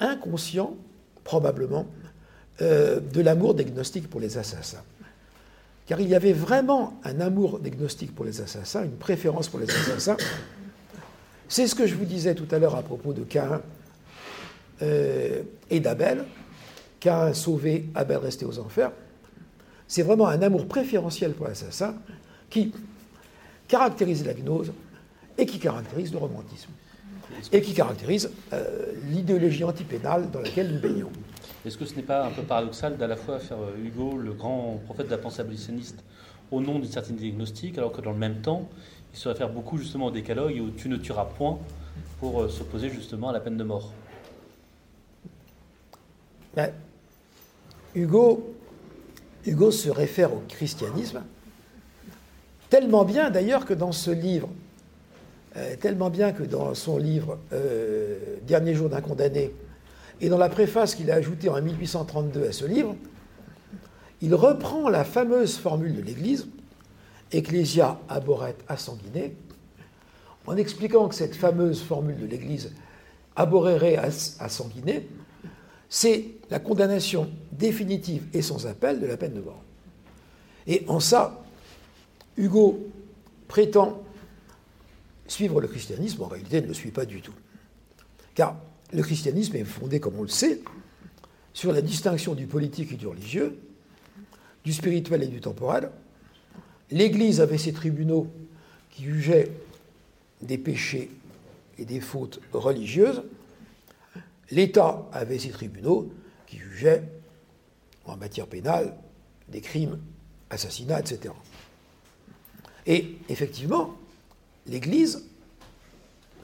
inconscient, 0.00 0.76
probablement, 1.24 1.86
euh, 2.60 3.00
de 3.00 3.20
l'amour 3.20 3.54
des 3.54 3.64
gnostiques 3.64 4.10
pour 4.10 4.20
les 4.20 4.36
assassins. 4.36 4.82
Car 5.86 6.00
il 6.00 6.08
y 6.08 6.14
avait 6.14 6.32
vraiment 6.32 7.00
un 7.04 7.20
amour 7.20 7.58
des 7.60 7.70
gnostiques 7.70 8.14
pour 8.14 8.24
les 8.24 8.40
assassins, 8.40 8.84
une 8.84 8.96
préférence 8.96 9.48
pour 9.48 9.60
les 9.60 9.70
assassins. 9.70 10.16
C'est 11.48 11.66
ce 11.66 11.74
que 11.74 11.86
je 11.86 11.94
vous 11.94 12.04
disais 12.04 12.34
tout 12.34 12.46
à 12.50 12.58
l'heure 12.58 12.76
à 12.76 12.82
propos 12.82 13.12
de 13.12 13.22
Cain 13.24 13.62
euh, 14.80 15.42
et 15.70 15.80
d'Abel. 15.80 16.24
Cain 17.02 17.32
sauvé, 17.34 17.88
Abel 17.96 18.18
resté 18.18 18.44
aux 18.44 18.60
enfers. 18.60 18.92
C'est 19.88 20.02
vraiment 20.02 20.28
un 20.28 20.40
amour 20.40 20.68
préférentiel 20.68 21.32
pour 21.32 21.48
l'assassin 21.48 21.96
qui 22.48 22.72
caractérise 23.66 24.24
la 24.24 24.34
gnose 24.34 24.72
et 25.36 25.44
qui 25.44 25.58
caractérise 25.58 26.12
le 26.12 26.18
romantisme 26.18 26.70
et 27.50 27.60
qui 27.60 27.74
caractérise 27.74 28.30
euh, 28.52 28.92
l'idéologie 29.10 29.64
antipénale 29.64 30.30
dans 30.30 30.40
laquelle 30.40 30.72
nous 30.72 30.80
baignons. 30.80 31.10
Est-ce 31.66 31.76
que 31.76 31.86
ce 31.86 31.96
n'est 31.96 32.02
pas 32.02 32.24
un 32.24 32.30
peu 32.30 32.42
paradoxal 32.42 32.96
d'à 32.96 33.08
la 33.08 33.16
fois 33.16 33.40
faire 33.40 33.58
euh, 33.58 33.84
Hugo 33.84 34.16
le 34.16 34.32
grand 34.32 34.80
prophète 34.84 35.06
de 35.06 35.10
la 35.10 35.18
pensée 35.18 35.40
abolitionniste 35.40 36.04
au 36.52 36.60
nom 36.60 36.78
d'une 36.78 36.90
certaine 36.90 37.16
diagnostic, 37.16 37.78
alors 37.78 37.90
que 37.90 38.00
dans 38.00 38.12
le 38.12 38.18
même 38.18 38.42
temps, 38.42 38.68
il 39.12 39.18
se 39.18 39.28
réfère 39.28 39.48
beaucoup 39.48 39.76
justement 39.76 40.06
au 40.06 40.10
décalogue 40.12 40.60
où 40.60 40.70
tu 40.70 40.88
ne 40.88 40.96
tueras 40.98 41.24
point 41.24 41.58
pour 42.20 42.42
euh, 42.42 42.48
s'opposer 42.48 42.90
justement 42.90 43.30
à 43.30 43.32
la 43.32 43.40
peine 43.40 43.56
de 43.56 43.64
mort? 43.64 43.92
Ben, 46.54 46.72
Hugo 47.94 49.70
se 49.70 49.90
réfère 49.90 50.32
au 50.32 50.42
christianisme, 50.48 51.22
tellement 52.70 53.04
bien 53.04 53.30
d'ailleurs 53.30 53.66
que 53.66 53.74
dans 53.74 53.92
ce 53.92 54.10
livre, 54.10 54.48
euh, 55.56 55.76
tellement 55.76 56.10
bien 56.10 56.32
que 56.32 56.42
dans 56.42 56.74
son 56.74 56.96
livre 56.96 57.38
euh, 57.52 58.18
Dernier 58.46 58.74
jour 58.74 58.88
d'un 58.88 59.00
condamné, 59.00 59.52
et 60.20 60.28
dans 60.28 60.38
la 60.38 60.48
préface 60.48 60.94
qu'il 60.94 61.10
a 61.10 61.16
ajoutée 61.16 61.48
en 61.48 61.60
1832 61.60 62.46
à 62.46 62.52
ce 62.52 62.64
livre, 62.64 62.96
il 64.20 64.34
reprend 64.34 64.88
la 64.88 65.04
fameuse 65.04 65.58
formule 65.58 65.96
de 65.96 66.02
l'Église, 66.02 66.46
Ecclesia 67.32 67.98
aboret 68.08 68.56
a 68.68 68.76
en 70.46 70.56
expliquant 70.56 71.08
que 71.08 71.14
cette 71.14 71.34
fameuse 71.34 71.82
formule 71.82 72.18
de 72.18 72.26
l'Église, 72.26 72.72
aborere 73.36 73.98
a 73.98 74.48
c'est 75.94 76.24
la 76.48 76.58
condamnation 76.58 77.30
définitive 77.52 78.24
et 78.32 78.40
sans 78.40 78.66
appel 78.66 78.98
de 78.98 79.04
la 79.04 79.18
peine 79.18 79.34
de 79.34 79.42
mort. 79.42 79.62
Et 80.66 80.84
en 80.88 81.00
ça, 81.00 81.44
Hugo 82.38 82.88
prétend 83.46 84.02
suivre 85.26 85.60
le 85.60 85.68
christianisme, 85.68 86.22
en 86.22 86.28
réalité 86.28 86.56
il 86.56 86.62
ne 86.62 86.68
le 86.68 86.72
suit 86.72 86.92
pas 86.92 87.04
du 87.04 87.20
tout. 87.20 87.34
Car 88.34 88.56
le 88.90 89.02
christianisme 89.02 89.54
est 89.54 89.64
fondé, 89.64 90.00
comme 90.00 90.18
on 90.18 90.22
le 90.22 90.28
sait, 90.28 90.60
sur 91.52 91.72
la 91.72 91.82
distinction 91.82 92.34
du 92.34 92.46
politique 92.46 92.90
et 92.92 92.96
du 92.96 93.06
religieux, 93.06 93.58
du 94.64 94.72
spirituel 94.72 95.22
et 95.22 95.28
du 95.28 95.42
temporel. 95.42 95.90
L'Église 96.90 97.42
avait 97.42 97.58
ses 97.58 97.74
tribunaux 97.74 98.28
qui 98.88 99.04
jugeaient 99.04 99.52
des 100.40 100.56
péchés 100.56 101.10
et 101.76 101.84
des 101.84 102.00
fautes 102.00 102.40
religieuses. 102.54 103.24
L'État 104.52 105.08
avait 105.12 105.38
ses 105.38 105.48
tribunaux 105.48 106.12
qui 106.46 106.58
jugeaient 106.58 107.02
en 108.04 108.18
matière 108.18 108.46
pénale 108.46 108.94
des 109.48 109.62
crimes, 109.62 109.98
assassinats, 110.50 111.00
etc. 111.00 111.32
Et 112.84 113.16
effectivement, 113.30 113.96
l'Église, 114.66 115.24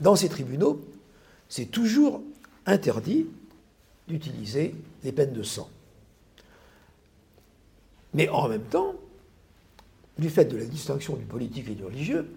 dans 0.01 0.17
ses 0.17 0.31
tribunaux, 0.31 0.83
c'est 1.51 1.67
toujours 1.67 2.23
interdit 2.65 3.27
d'utiliser 4.09 4.75
les 5.05 5.13
peines 5.13 5.35
de 5.35 5.43
sang. 5.43 5.69
Mais 8.15 8.31
en 8.31 8.49
même 8.49 8.65
temps, 8.65 8.95
du 10.17 10.31
fait 10.31 10.47
de 10.47 10.57
la 10.57 10.65
distinction 10.65 11.15
du 11.15 11.27
politique 11.27 11.69
et 11.69 11.75
du 11.75 11.85
religieux, 11.85 12.35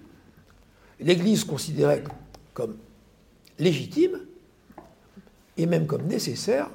l'Église 0.99 1.45
considérait 1.45 2.03
comme 2.53 2.75
légitime 3.57 4.19
et 5.61 5.67
même 5.67 5.85
comme 5.85 6.07
nécessaire 6.07 6.69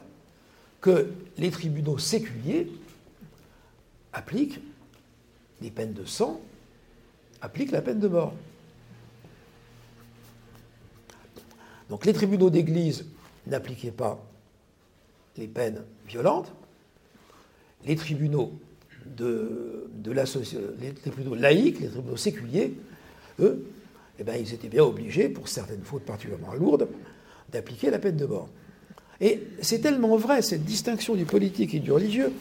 que 0.81 1.11
les 1.38 1.51
tribunaux 1.51 1.99
séculiers 1.99 2.70
appliquent 4.12 4.61
les 5.61 5.70
peines 5.70 5.92
de 5.92 6.05
sang, 6.05 6.40
appliquent 7.40 7.72
la 7.72 7.83
peine 7.83 7.99
de 7.99 8.07
mort. 8.07 8.33
Donc 11.90 12.07
les 12.07 12.12
tribunaux 12.12 12.49
d'Église 12.49 13.07
n'appliquaient 13.49 13.90
pas 13.90 14.25
les 15.37 15.49
peines 15.49 15.83
violentes, 16.07 16.53
les 17.85 17.96
tribunaux 17.96 18.53
de, 19.05 19.90
de 19.94 20.12
les 20.81 20.92
tribunaux 20.92 21.35
laïques, 21.35 21.81
les 21.81 21.88
tribunaux 21.88 22.16
séculiers, 22.16 22.75
eux, 23.40 23.66
eh 24.18 24.25
bien, 24.25 24.37
ils 24.37 24.55
étaient 24.55 24.68
bien 24.68 24.85
obligés, 24.85 25.29
pour 25.29 25.49
certaines 25.49 25.83
fautes 25.83 26.05
particulièrement 26.05 26.55
lourdes, 26.55 26.88
d'appliquer 27.51 27.90
la 27.90 27.99
peine 27.99 28.16
de 28.16 28.27
mort. 28.27 28.49
Et 29.20 29.42
c'est 29.62 29.81
tellement 29.81 30.16
vrai, 30.16 30.42
cette 30.42 30.64
distinction 30.64 31.14
du 31.14 31.24
politique 31.24 31.74
et 31.74 31.81
du 31.81 31.90
religieux, 31.90 32.33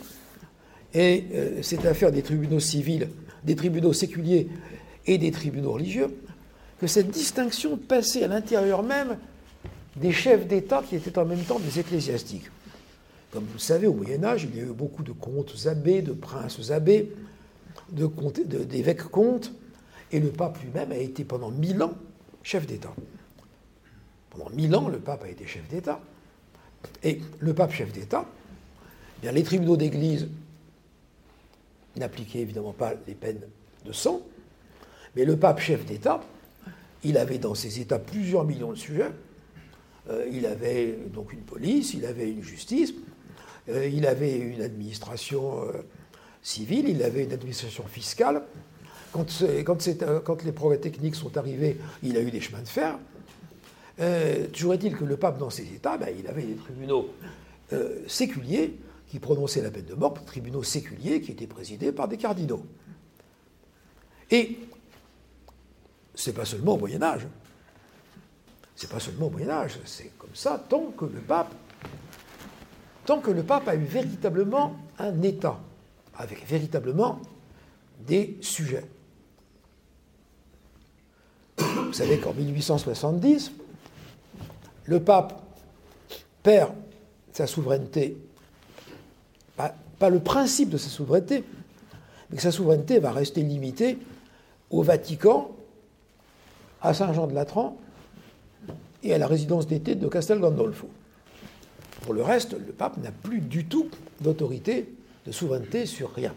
et 0.94 1.26
euh, 1.34 1.62
cette 1.62 1.86
affaire 1.86 2.12
des 2.12 2.22
tribunaux 2.22 2.60
civils, 2.60 3.10
des 3.44 3.56
tribunaux 3.56 3.94
séculiers 3.94 4.48
et 5.06 5.18
des 5.18 5.32
tribunaux 5.32 5.74
religieux, 5.74 6.08
que 6.80 6.88
cette 6.88 7.10
distinction 7.10 7.78
passait 7.78 8.24
à 8.24 8.28
l'intérieur 8.28 8.84
même 8.84 9.18
des 9.96 10.12
chefs 10.12 10.48
d'État 10.48 10.84
qui 10.88 10.96
étaient 10.96 11.18
en 11.18 11.26
même 11.26 11.44
temps 11.44 11.60
des 11.60 11.80
ecclésiastiques. 11.80 12.50
Comme 13.32 13.46
vous 13.46 13.54
le 13.54 13.60
savez, 13.60 13.88
au 13.88 13.94
Moyen 13.94 14.24
Âge, 14.24 14.48
il 14.50 14.56
y 14.58 14.62
a 14.62 14.64
eu 14.64 14.74
beaucoup 14.74 15.04
de 15.04 15.12
comtes 15.12 15.68
abbés, 15.68 16.02
de 16.02 16.14
princes 16.14 16.72
abbés, 16.72 17.12
d'évêques 17.90 19.04
comtes, 19.04 19.52
et 20.12 20.20
le 20.20 20.30
pape 20.30 20.62
lui-même 20.62 20.92
a 20.92 20.98
été 20.98 21.24
pendant 21.24 21.52
mille 21.52 21.82
ans 21.82 21.94
chef 22.44 22.66
d'État. 22.66 22.94
Pendant 24.30 24.50
mille 24.52 24.76
ans, 24.76 24.88
le 24.88 25.00
pape 25.00 25.24
a 25.24 25.30
été 25.30 25.46
chef 25.48 25.68
d'État. 25.68 26.00
Et 27.04 27.22
le 27.40 27.54
pape 27.54 27.72
chef 27.72 27.92
d'État, 27.92 28.26
eh 29.24 29.32
les 29.32 29.44
tribunaux 29.44 29.78
d'Église 29.78 30.28
n'appliquaient 31.96 32.40
évidemment 32.40 32.74
pas 32.74 32.94
les 33.08 33.16
peines 33.16 33.42
de 33.86 33.92
sang, 33.92 34.22
mais 35.16 35.26
le 35.26 35.38
pape 35.38 35.60
chef 35.60 35.86
d'État, 35.86 36.22
il 37.04 37.18
avait 37.18 37.38
dans 37.38 37.56
ses 37.56 37.80
États 37.80 38.00
plusieurs 38.00 38.44
millions 38.44 38.72
de 38.72 38.78
sujets. 38.78 39.12
Euh, 40.10 40.28
il 40.32 40.46
avait 40.46 40.98
donc 41.14 41.34
une 41.34 41.42
police, 41.42 41.94
il 41.94 42.06
avait 42.06 42.30
une 42.30 42.44
justice, 42.44 42.94
euh, 43.70 43.88
il 43.88 44.06
avait 44.06 44.38
une 44.38 44.62
administration 44.62 45.64
euh, 45.64 45.72
civile, 46.42 46.90
il 46.90 47.02
avait 47.04 47.24
une 47.24 47.34
administration 47.34 47.86
fiscale. 47.88 48.44
Quand, 49.12 50.44
les 50.44 50.52
progrès 50.52 50.78
techniques 50.78 51.16
sont 51.16 51.38
arrivés, 51.38 51.78
il 52.04 52.18
a 52.18 52.22
eu 52.22 52.32
des 52.32 52.42
chemins 52.42 52.62
de 52.62 52.68
fer. 52.68 53.00
Toujours 54.54 54.74
est-il 54.74 54.96
que 54.96 55.06
le 55.06 55.18
pape, 55.18 55.38
dans 55.38 55.50
ses 55.50 55.64
États, 55.64 55.98
ben, 55.98 56.14
il 56.18 56.28
avait 56.28 56.44
des 56.44 56.56
tribunaux 56.56 57.10
séculiers 58.08 58.78
qui 59.08 59.20
prononçaient 59.20 59.62
la 59.62 59.72
peine 59.72 59.86
de 59.86 59.94
mort, 59.94 60.14
tribunaux 60.26 60.64
séculiers 60.64 61.22
qui 61.22 61.32
étaient 61.32 61.48
présidés 61.48 61.92
par 61.92 62.08
des 62.08 62.18
cardinaux. 62.18 62.66
Et 64.32 64.58
c'est 66.14 66.34
pas 66.34 66.46
seulement 66.46 66.74
au 66.74 66.78
Moyen 66.78 67.02
Âge. 67.02 67.28
C'est 68.76 68.90
pas 68.90 69.00
seulement 69.00 69.28
au 69.28 69.30
Moyen 69.30 69.50
Âge, 69.50 69.80
c'est 69.86 70.12
comme 70.18 70.34
ça 70.34 70.62
tant 70.68 70.92
que 70.98 71.06
le 71.06 71.22
pape, 71.22 71.54
tant 73.06 73.22
que 73.22 73.32
le 73.32 73.44
pape 73.44 73.68
a 73.70 73.76
eu 73.76 73.86
véritablement 73.86 74.76
un 75.00 75.22
État, 75.22 75.60
avec 76.18 76.46
véritablement 76.46 77.22
des 78.06 78.38
sujets. 78.42 78.86
Vous 81.58 81.94
savez 81.94 82.20
qu'en 82.20 82.34
1870, 82.34 83.54
le 84.86 85.00
pape 85.00 85.42
perd 86.44 86.74
sa 87.34 87.48
souveraineté, 87.48 88.18
pas, 89.58 90.10
le 90.10 90.20
principe 90.20 90.70
de 90.70 90.78
sa 90.78 90.90
souveraineté, 90.90 91.44
mais 92.30 92.38
que 92.38 92.42
sa 92.42 92.52
souveraineté 92.52 93.00
va 93.00 93.12
rester 93.12 93.42
limitée 93.42 93.98
au 94.70 94.84
Vatican, 94.84 95.52
à 96.82 96.94
Saint-Jean-de-Latran 96.94 97.78
et 99.04 99.14
à 99.14 99.18
la 99.18 99.28
résidence 99.28 99.66
d'été 99.66 99.96
de 99.96 100.08
Castel 100.08 100.40
Gandolfo. 100.40 100.88
Pour 102.02 102.14
le 102.14 102.22
reste, 102.22 102.54
le 102.54 102.74
pape 102.74 102.98
n'a 102.98 103.12
plus 103.12 103.40
du 103.40 103.66
tout 103.66 103.90
d'autorité, 104.22 104.94
de 105.26 105.32
souveraineté 105.32 105.88
sur 105.88 106.14
rien, 106.14 106.36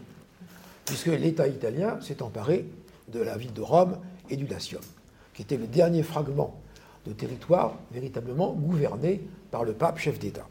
puisque 0.85 1.07
l'État 1.07 1.47
italien 1.47 1.99
s'est 2.01 2.23
emparé 2.23 2.65
de 3.09 3.19
la 3.19 3.37
ville 3.37 3.53
de 3.53 3.61
Rome 3.61 3.97
et 4.29 4.35
du 4.35 4.47
Latium, 4.47 4.81
qui 5.33 5.43
était 5.43 5.57
le 5.57 5.67
dernier 5.67 6.01
fragment 6.01 6.59
de 7.05 7.13
territoire 7.13 7.75
véritablement 7.91 8.53
gouverné 8.53 9.21
par 9.51 9.63
le 9.63 9.73
pape 9.73 9.99
chef 9.99 10.19
d'État. 10.19 10.47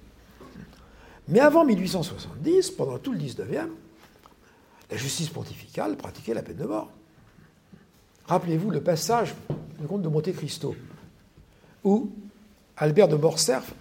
Mais 1.28 1.40
avant 1.40 1.64
1870, 1.64 2.70
pendant 2.72 2.98
tout 2.98 3.12
le 3.12 3.18
19e, 3.18 3.68
la 4.90 4.96
justice 4.96 5.28
pontificale 5.28 5.96
pratiquait 5.96 6.34
la 6.34 6.42
peine 6.42 6.56
de 6.56 6.64
mort. 6.64 6.90
Rappelez-vous 8.26 8.70
le 8.70 8.82
passage 8.82 9.34
du 9.78 9.87
comte 9.87 10.02
de 10.02 10.08
Monte 10.08 10.32
Cristo, 10.32 10.74
où 11.84 12.11
Albert 12.76 13.08
de 13.08 13.16
Morcerf 13.16 13.72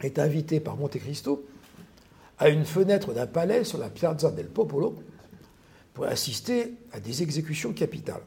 est 0.00 0.18
invité 0.18 0.60
par 0.60 0.76
Monte 0.76 0.98
Cristo 0.98 1.44
à 2.38 2.48
une 2.48 2.64
fenêtre 2.64 3.12
d'un 3.12 3.26
palais 3.26 3.64
sur 3.64 3.78
la 3.78 3.90
Piazza 3.90 4.30
del 4.30 4.48
Popolo 4.48 4.96
pour 5.92 6.06
assister 6.06 6.74
à 6.92 7.00
des 7.00 7.22
exécutions 7.22 7.72
capitales, 7.72 8.22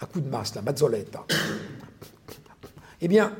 à 0.00 0.06
coup 0.06 0.20
de 0.20 0.28
masse, 0.28 0.54
la 0.54 0.62
mazzoletta. 0.62 1.26
Eh 3.00 3.08
bien, 3.08 3.32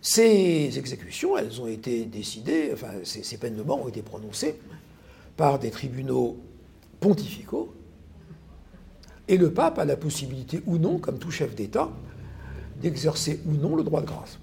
ces 0.00 0.78
exécutions, 0.78 1.36
elles 1.36 1.60
ont 1.60 1.66
été 1.66 2.04
décidées, 2.04 2.70
enfin, 2.72 2.92
ces, 3.04 3.38
peines 3.38 3.56
de 3.56 3.62
mort 3.62 3.84
ont 3.84 3.88
été 3.88 4.02
prononcées 4.02 4.58
par 5.36 5.58
des 5.58 5.70
tribunaux 5.70 6.38
pontificaux, 7.00 7.74
et 9.28 9.36
le 9.36 9.52
pape 9.52 9.78
a 9.78 9.84
la 9.84 9.96
possibilité 9.96 10.62
ou 10.66 10.78
non, 10.78 10.98
comme 10.98 11.18
tout 11.18 11.30
chef 11.30 11.54
d'État, 11.54 11.90
d'exercer 12.80 13.40
ou 13.46 13.52
non 13.52 13.74
le 13.74 13.82
droit 13.82 14.00
de 14.00 14.06
grâce. 14.06 14.38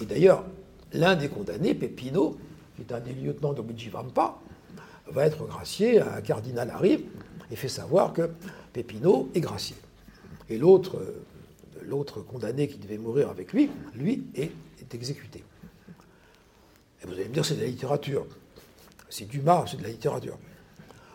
Et 0.00 0.06
d'ailleurs, 0.06 0.44
l'un 0.92 1.14
des 1.14 1.28
condamnés, 1.28 1.74
Pepino, 1.74 2.36
qui 2.74 2.82
est 2.82 2.92
un 2.92 3.00
des 3.00 3.12
lieutenants 3.12 3.52
de 3.52 3.62
Luigi 3.62 3.88
Vampa, 3.88 4.38
va 5.06 5.26
être 5.26 5.46
gracié. 5.46 6.00
Un 6.00 6.20
cardinal 6.20 6.70
arrive 6.70 7.02
et 7.50 7.56
fait 7.56 7.68
savoir 7.68 8.12
que 8.12 8.30
Pepino 8.72 9.28
est 9.34 9.40
gracié. 9.40 9.76
Et 10.48 10.58
l'autre, 10.58 11.00
l'autre 11.86 12.20
condamné 12.22 12.68
qui 12.68 12.78
devait 12.78 12.98
mourir 12.98 13.30
avec 13.30 13.52
lui, 13.52 13.70
lui 13.94 14.24
est, 14.34 14.52
exécuté. 14.94 15.42
Et 17.02 17.06
vous 17.06 17.14
allez 17.14 17.28
me 17.28 17.32
dire, 17.32 17.44
c'est 17.44 17.54
de 17.54 17.62
la 17.62 17.66
littérature. 17.66 18.26
C'est 19.08 19.24
Dumas, 19.24 19.64
c'est 19.66 19.78
de 19.78 19.82
la 19.82 19.88
littérature. 19.88 20.38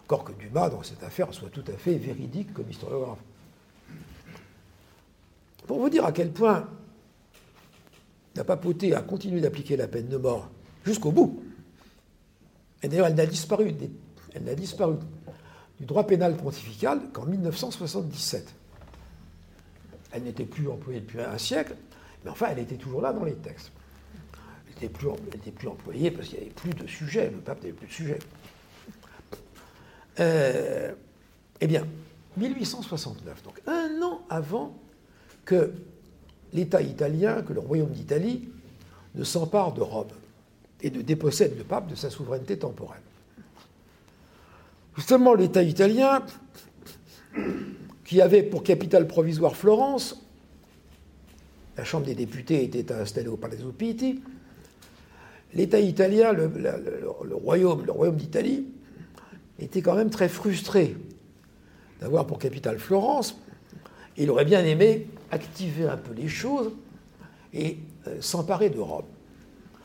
Encore 0.04 0.24
que 0.24 0.32
Dumas, 0.32 0.70
dans 0.70 0.82
cette 0.82 1.04
affaire, 1.04 1.32
soit 1.32 1.50
tout 1.50 1.64
à 1.68 1.74
fait 1.74 1.96
véridique 1.96 2.54
comme 2.54 2.70
historiographe. 2.70 3.20
Pour 5.68 5.80
vous 5.80 5.90
dire 5.90 6.06
à 6.06 6.12
quel 6.12 6.32
point 6.32 6.68
la 8.36 8.44
papauté 8.44 8.96
a 8.96 9.02
continué 9.02 9.42
d'appliquer 9.42 9.78
la 9.78 9.88
peine 9.88 10.08
de 10.08 10.18
mort 10.18 10.50
jusqu'au 10.86 11.12
bout. 11.12 11.44
Et 12.82 12.88
d'ailleurs, 12.88 13.08
elle 13.08 13.16
n'a 13.16 13.26
disparu, 13.26 13.76
elle 14.34 14.44
n'a 14.44 14.56
disparu 14.56 14.96
du 15.80 15.86
droit 15.86 16.06
pénal 16.06 16.36
pontifical 16.36 17.12
qu'en 17.12 17.26
1977. 17.26 18.54
Elle 20.12 20.24
n'était 20.24 20.46
plus 20.46 20.68
employée 20.68 21.02
depuis 21.02 21.22
un 21.22 21.38
siècle, 21.38 21.76
mais 22.24 22.32
enfin, 22.32 22.48
elle 22.52 22.60
était 22.60 22.76
toujours 22.76 23.02
là 23.02 23.14
dans 23.14 23.24
les 23.24 23.36
textes. 23.36 23.72
Elle 24.68 24.84
n'était 24.84 25.52
plus, 25.52 25.68
employée 25.68 26.12
parce 26.12 26.28
qu'il 26.28 26.40
n'y 26.40 26.46
avait 26.46 26.54
plus 26.54 26.74
de 26.74 26.88
sujet, 26.88 27.30
le 27.30 27.38
pape 27.38 27.62
n'avait 27.62 27.74
plus 27.74 27.88
de 27.88 27.92
sujet. 27.92 28.20
Euh, 30.20 30.94
eh 31.62 31.68
bien, 31.68 31.86
1869, 32.38 33.44
donc 33.44 33.62
un 33.68 34.02
an 34.02 34.22
avant 34.30 34.76
que 35.46 35.74
l'État 36.54 36.82
italien, 36.82 37.42
que 37.42 37.54
le 37.54 37.60
royaume 37.60 37.92
d'Italie, 37.92 38.50
ne 39.16 39.24
s'empare 39.24 39.74
de 39.74 39.82
Rome 39.82 40.08
et 40.82 40.92
ne 40.92 41.02
dépossède 41.02 41.58
le 41.58 41.64
pape 41.64 41.88
de 41.88 41.96
sa 41.96 42.10
souveraineté 42.10 42.58
temporelle. 42.60 43.02
Justement, 44.96 45.34
l'État 45.34 45.64
italien, 45.64 46.24
qui 48.08 48.22
avait 48.22 48.42
pour 48.42 48.64
capitale 48.64 49.06
provisoire 49.06 49.58
Florence, 49.58 50.26
la 51.78 51.84
Chambre 51.84 52.06
des 52.06 52.16
députés 52.16 52.64
était 52.64 52.94
installée 52.94 53.28
au 53.28 53.36
Palazzo 53.36 53.74
Pitti, 53.74 54.22
l'État 55.54 55.82
italien, 55.82 56.32
le, 56.32 57.36
royaume, 57.36 58.16
d'Italie, 58.16 58.66
était 59.60 59.82
quand 59.82 59.96
même 59.96 60.10
très 60.10 60.30
frustré 60.30 60.96
d'avoir 62.00 62.26
pour 62.26 62.40
capitale 62.40 62.80
Florence. 62.80 63.38
Il 64.16 64.32
aurait 64.32 64.46
bien 64.46 64.64
aimé 64.64 65.08
activer 65.30 65.86
un 65.86 65.98
peu 65.98 66.14
les 66.14 66.30
choses 66.30 66.72
et 67.54 67.78
euh, 68.08 68.22
s'emparer 68.22 68.70
de 68.70 68.80
Rome. 68.80 69.04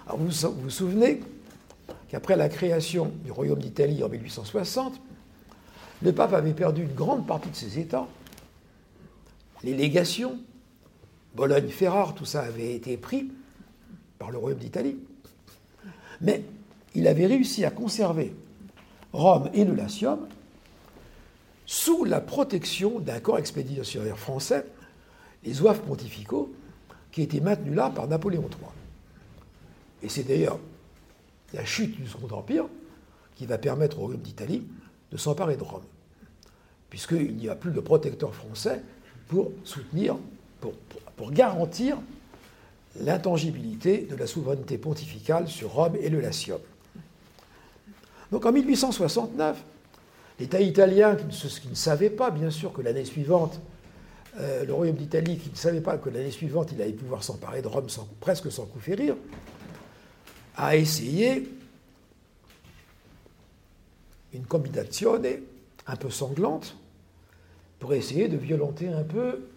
Alors 0.07 0.19
vous 0.19 0.31
vous 0.61 0.71
souvenez 0.71 1.21
qu'après 2.09 2.37
la 2.37 2.49
création 2.49 3.11
du 3.25 3.33
royaume 3.33 3.59
d'Italie 3.59 4.05
en 4.05 4.09
1860, 4.09 5.01
le 6.03 6.13
pape 6.13 6.33
avait 6.33 6.53
perdu 6.53 6.83
une 6.83 6.95
grande 6.95 7.27
partie 7.27 7.51
de 7.51 7.57
ses 7.57 7.79
États, 7.79 8.07
les 9.63 9.75
légations, 9.75 10.39
Bologne, 11.35 11.69
Ferrare, 11.69 12.15
tout 12.15 12.25
ça 12.25 12.43
avait 12.43 12.75
été 12.75 12.97
pris 12.97 13.31
par 14.19 14.31
le 14.31 14.39
royaume 14.39 14.59
d'Italie. 14.59 14.97
Mais 16.21 16.45
il 16.95 17.07
avait 17.07 17.27
réussi 17.27 17.65
à 17.65 17.71
conserver 17.71 18.35
Rome 19.13 19.51
et 19.55 19.65
le 19.65 19.75
Latium 19.75 20.27
sous 21.65 22.05
la 22.05 22.21
protection 22.21 22.99
d'un 22.99 23.21
corps 23.21 23.39
expéditionnaire 23.39 24.19
français, 24.19 24.67
les 25.45 25.55
zouaves 25.55 25.81
pontificaux, 25.81 26.53
qui 27.13 27.23
étaient 27.23 27.41
maintenus 27.41 27.75
là 27.75 27.91
par 27.91 28.09
Napoléon 28.09 28.43
III. 28.43 28.69
Et 30.03 30.09
c'est 30.09 30.25
d'ailleurs 30.25 30.59
la 31.53 31.65
chute 31.65 31.97
du 31.97 32.07
Second 32.07 32.37
Empire 32.37 32.67
qui 33.37 33.47
va 33.47 33.59
permettre 33.59 33.99
au 33.99 34.03
Royaume 34.03 34.21
d'Italie 34.21 34.67
de 35.13 35.17
s'emparer 35.17 35.57
de 35.57 35.63
Rome, 35.63 35.85
puisqu'il 36.91 37.37
n'y 37.37 37.49
a 37.49 37.55
plus 37.55 37.71
de 37.71 37.81
protecteur 37.81 38.35
français 38.35 38.83
pour 39.29 39.53
soutenir, 39.65 40.17
pour, 40.61 40.73
pour 41.17 41.31
garantir 41.31 41.99
l'intangibilité 43.01 44.07
de 44.11 44.17
la 44.17 44.27
souveraineté 44.27 44.79
pontificale 44.79 45.49
sur 45.49 45.73
Rome 45.73 45.97
et 46.01 46.09
le 46.09 46.21
Latium. 46.21 46.61
Donc 48.31 48.47
en 48.47 48.53
1869, 48.53 49.63
l'État 50.41 50.61
italien, 50.61 51.17
qui 51.17 51.69
ne, 51.69 51.75
savait 51.75 52.11
pas, 52.11 52.31
bien 52.31 52.51
sûr, 52.51 52.73
que 52.73 52.81
l'année 52.81 53.05
suivante, 53.05 53.61
euh, 54.41 54.65
le 54.65 54.73
Royaume 54.73 54.97
d'Italie, 54.97 55.37
qui 55.37 55.51
ne 55.51 55.57
savait 55.57 55.83
pas 55.83 55.99
que 55.99 56.09
l'année 56.09 56.31
suivante, 56.31 56.71
il 56.73 56.81
allait 56.81 56.93
pouvoir 56.93 57.23
s'emparer 57.23 57.61
de 57.61 57.69
Rome 57.69 57.87
presque 58.21 58.51
sans 58.51 58.65
coup 58.65 58.81
férir, 58.81 59.15
a 60.57 60.77
essayé 60.77 61.49
une 64.33 64.45
combinaison 64.47 65.21
un 65.87 65.97
peu 65.97 66.11
sanglante 66.11 66.77
pour 67.79 67.93
essayer 67.95 68.29
de 68.29 68.37
violenter 68.37 68.89
un 68.89 69.03
peu 69.03 69.49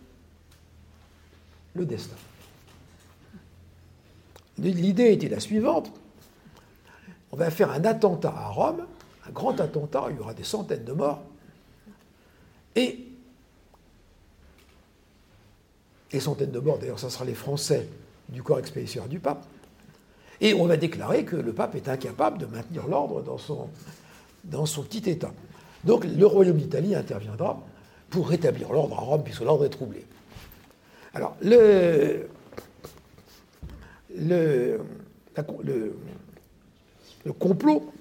le 1.75 1.85
destin. 1.85 2.15
L'idée 4.57 5.13
était 5.13 5.29
la 5.29 5.39
suivante 5.39 5.91
on 7.35 7.37
va 7.37 7.51
faire 7.51 7.69
un 7.69 7.83
attentat 7.83 8.33
à 8.33 8.47
Rome, 8.47 8.85
un 9.27 9.31
grand 9.31 9.59
attentat, 9.59 10.05
il 10.09 10.15
y 10.15 10.19
aura 10.19 10.33
des 10.33 10.45
centaines 10.45 10.85
de 10.85 10.93
morts, 10.93 11.21
et 12.77 13.05
des 16.11 16.21
centaines 16.21 16.51
de 16.51 16.59
morts, 16.59 16.77
d'ailleurs, 16.77 16.97
ce 16.97 17.09
sera 17.09 17.25
les 17.25 17.33
Français 17.33 17.89
du 18.29 18.41
corps 18.41 18.59
expéditionnaire 18.59 19.09
du 19.09 19.19
pape, 19.19 19.45
et 20.39 20.53
on 20.53 20.65
va 20.65 20.77
déclarer 20.77 21.25
que 21.25 21.35
le 21.35 21.51
pape 21.51 21.75
est 21.75 21.89
incapable 21.89 22.37
de 22.37 22.45
maintenir 22.45 22.87
l'ordre 22.87 23.21
dans 23.21 23.37
son, 23.37 23.69
dans 24.45 24.65
son 24.65 24.83
petit 24.83 25.09
État. 25.09 25.31
Donc 25.83 26.05
le 26.05 26.25
royaume 26.25 26.57
d'Italie 26.57 26.95
interviendra 26.95 27.61
pour 28.09 28.29
rétablir 28.29 28.71
l'ordre 28.71 28.97
à 28.97 29.01
Rome, 29.01 29.23
puisque 29.23 29.41
l'ordre 29.41 29.65
est 29.65 29.69
troublé. 29.69 30.05
Alors, 31.13 31.35
le, 31.41 32.27
le, 34.17 34.79
complot 37.39 37.91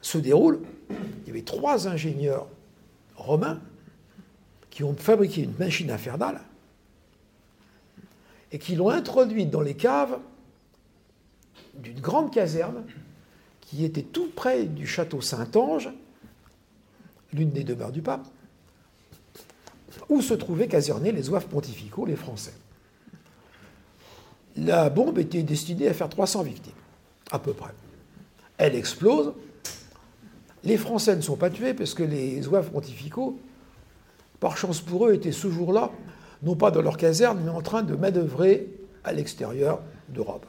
se 0.00 0.18
déroule. 0.18 0.60
Il 0.90 1.28
y 1.28 1.30
avait 1.30 1.42
trois 1.42 1.88
ingénieurs 1.88 2.46
romains 3.16 3.60
qui 4.70 4.84
ont 4.84 4.94
fabriqué 4.94 5.42
une 5.42 5.54
machine 5.58 5.90
infernale 5.90 6.40
et 8.52 8.58
qui 8.58 8.76
l'ont 8.76 8.90
introduite 8.90 9.50
dans 9.50 9.60
les 9.60 9.74
caves 9.74 10.18
d'une 11.74 12.00
grande 12.00 12.32
caserne 12.32 12.84
qui 13.66 13.84
était 13.84 14.02
tout 14.02 14.28
près 14.34 14.64
du 14.64 14.86
château 14.86 15.20
Saint-Ange, 15.20 15.90
l'une 17.32 17.50
des 17.50 17.64
demeures 17.64 17.92
du 17.92 18.02
pape, 18.02 18.26
où 20.08 20.20
se 20.22 20.34
trouvaient 20.34 20.68
casernés 20.68 21.12
les 21.12 21.30
oeufs 21.30 21.46
pontificaux, 21.46 22.06
les 22.06 22.16
Français. 22.16 22.54
La 24.56 24.90
bombe 24.90 25.18
était 25.18 25.42
destinée 25.42 25.88
à 25.88 25.94
faire 25.94 26.08
300 26.08 26.42
victimes, 26.42 26.72
à 27.30 27.38
peu 27.38 27.52
près 27.52 27.72
elle 28.58 28.74
explose. 28.74 29.32
Les 30.62 30.76
Français 30.76 31.16
ne 31.16 31.20
sont 31.20 31.36
pas 31.36 31.50
tués 31.50 31.74
parce 31.74 31.94
que 31.94 32.02
les 32.02 32.46
oeufs 32.48 32.70
pontificaux, 32.70 33.38
par 34.40 34.56
chance 34.56 34.80
pour 34.80 35.06
eux, 35.06 35.14
étaient 35.14 35.32
ce 35.32 35.50
jour-là, 35.50 35.90
non 36.42 36.56
pas 36.56 36.70
dans 36.70 36.82
leur 36.82 36.96
caserne, 36.96 37.40
mais 37.44 37.50
en 37.50 37.62
train 37.62 37.82
de 37.82 37.94
manœuvrer 37.94 38.68
à 39.04 39.12
l'extérieur 39.12 39.80
d'Europe. 40.08 40.46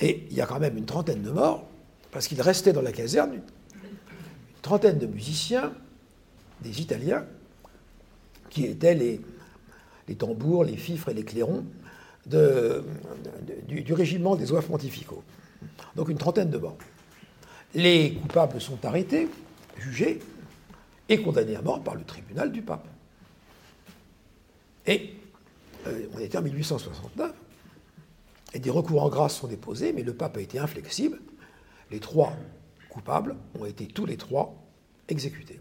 Et 0.00 0.26
il 0.30 0.36
y 0.36 0.40
a 0.40 0.46
quand 0.46 0.60
même 0.60 0.76
une 0.76 0.86
trentaine 0.86 1.22
de 1.22 1.30
morts, 1.30 1.66
parce 2.10 2.28
qu'il 2.28 2.40
restait 2.40 2.72
dans 2.72 2.82
la 2.82 2.92
caserne 2.92 3.34
une 3.34 3.42
trentaine 4.62 4.98
de 4.98 5.06
musiciens, 5.06 5.72
des 6.60 6.80
Italiens, 6.80 7.24
qui 8.50 8.64
étaient 8.64 8.94
les, 8.94 9.20
tambours, 10.16 10.64
les 10.64 10.76
fifres 10.76 11.10
et 11.10 11.14
les 11.14 11.24
clairons 11.24 11.64
du, 12.26 13.92
régiment 13.92 14.36
des 14.36 14.52
oeufs 14.52 14.66
pontificaux. 14.66 15.22
Donc 15.96 16.08
une 16.08 16.18
trentaine 16.18 16.50
de 16.50 16.58
morts. 16.58 16.78
Les 17.74 18.14
coupables 18.14 18.60
sont 18.60 18.84
arrêtés, 18.84 19.28
jugés 19.76 20.20
et 21.08 21.22
condamnés 21.22 21.56
à 21.56 21.62
mort 21.62 21.82
par 21.82 21.94
le 21.94 22.04
tribunal 22.04 22.50
du 22.52 22.62
pape. 22.62 22.86
Et 24.86 25.14
euh, 25.86 26.06
on 26.14 26.18
était 26.18 26.38
en 26.38 26.42
1869, 26.42 27.32
et 28.54 28.58
des 28.58 28.70
recours 28.70 29.02
en 29.02 29.08
grâce 29.08 29.36
sont 29.36 29.46
déposés, 29.46 29.92
mais 29.92 30.02
le 30.02 30.14
pape 30.14 30.36
a 30.36 30.40
été 30.40 30.58
inflexible. 30.58 31.20
Les 31.90 32.00
trois 32.00 32.32
coupables 32.88 33.36
ont 33.58 33.64
été 33.64 33.86
tous 33.86 34.06
les 34.06 34.16
trois 34.16 34.54
exécutés. 35.08 35.60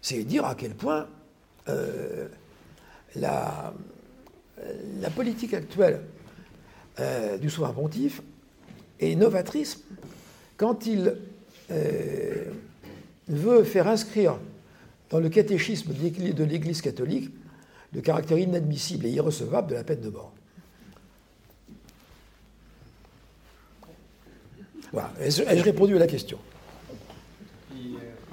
C'est 0.00 0.22
dire 0.24 0.44
à 0.44 0.54
quel 0.54 0.74
point 0.74 1.08
euh, 1.68 2.28
la, 3.14 3.72
politique 5.14 5.54
actuelle 5.54 6.02
euh, 7.00 7.38
du 7.38 7.50
souverain 7.50 7.72
pontife 7.72 8.22
et 9.00 9.16
novatrice 9.16 9.82
quand 10.56 10.86
il 10.86 11.16
euh, 11.70 12.44
veut 13.28 13.64
faire 13.64 13.88
inscrire 13.88 14.38
dans 15.10 15.20
le 15.20 15.28
catéchisme 15.28 15.92
de 15.92 16.44
l'Église 16.44 16.80
catholique 16.80 17.30
le 17.92 18.00
caractère 18.00 18.38
inadmissible 18.38 19.06
et 19.06 19.10
irrecevable 19.10 19.70
de 19.70 19.74
la 19.74 19.84
peine 19.84 20.00
de 20.00 20.10
mort. 20.10 20.35
Voilà. 24.96 25.12
Ai-je 25.20 25.62
répondu 25.62 25.94
à 25.96 25.98
la 25.98 26.06
question 26.06 26.38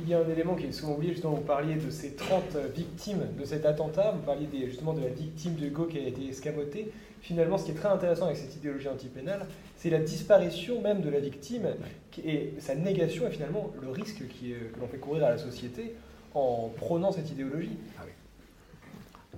il 0.01 0.09
y 0.09 0.13
a 0.13 0.19
un 0.19 0.29
élément 0.29 0.55
qui 0.55 0.65
est 0.65 0.71
souvent 0.73 0.95
oublié, 0.95 1.13
justement, 1.13 1.35
vous 1.35 1.43
parliez 1.43 1.75
de 1.75 1.89
ces 1.89 2.11
30 2.11 2.57
victimes 2.75 3.25
de 3.39 3.45
cet 3.45 3.65
attentat, 3.65 4.11
vous 4.11 4.21
parliez 4.21 4.47
justement 4.65 4.93
de 4.93 4.99
la 4.99 5.07
victime 5.07 5.55
de 5.55 5.67
Hugo 5.67 5.85
qui 5.85 5.97
a 5.97 6.05
été 6.05 6.27
escamotée. 6.27 6.91
Finalement, 7.21 7.57
ce 7.57 7.63
qui 7.63 7.71
est 7.71 7.75
très 7.75 7.87
intéressant 7.87 8.25
avec 8.25 8.35
cette 8.35 8.53
idéologie 8.53 8.89
antipénale, 8.89 9.45
c'est 9.77 9.89
la 9.89 9.99
disparition 9.99 10.81
même 10.81 10.99
de 10.99 11.09
la 11.09 11.21
victime 11.21 11.67
et 12.25 12.53
sa 12.59 12.75
négation 12.75 13.25
et 13.27 13.31
finalement 13.31 13.71
le 13.81 13.91
risque 13.91 14.27
qui 14.27 14.49
que 14.51 14.79
l'on 14.81 14.87
fait 14.87 14.97
courir 14.97 15.23
à 15.23 15.29
la 15.29 15.37
société 15.37 15.95
en 16.33 16.69
prônant 16.75 17.13
cette 17.13 17.31
idéologie. 17.31 17.77
Ah 17.97 18.03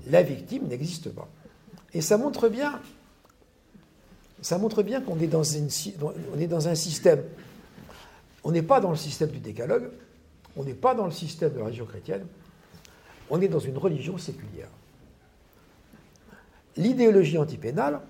la 0.09 0.23
victime 0.23 0.67
n'existe 0.67 1.09
pas. 1.13 1.27
Et 1.93 2.01
ça 2.01 2.17
montre 2.17 2.49
bien, 2.49 2.79
ça 4.45 4.59
montre 4.59 4.83
bien 4.83 5.01
qu'on 5.01 5.19
est, 5.19 5.25
dans 5.25 5.41
un 6.67 6.75
système. 6.75 7.23
On 8.43 8.51
n'est 8.51 8.61
pas 8.61 8.79
dans 8.79 8.91
le 8.91 8.95
système 8.95 9.29
du 9.29 9.39
décalogue, 9.39 9.89
on 10.55 10.63
n'est 10.63 10.75
pas 10.75 10.93
dans 10.93 11.05
le 11.05 11.11
système 11.11 11.51
de 11.51 11.57
la 11.57 11.65
religion 11.65 11.87
chrétienne, 11.87 12.27
on 13.31 13.41
est 13.41 13.47
dans 13.47 13.57
une 13.57 13.75
religion 13.75 14.19
séculière. 14.19 14.67
L'idéologie 16.77 17.39
antipénale, 17.39 18.01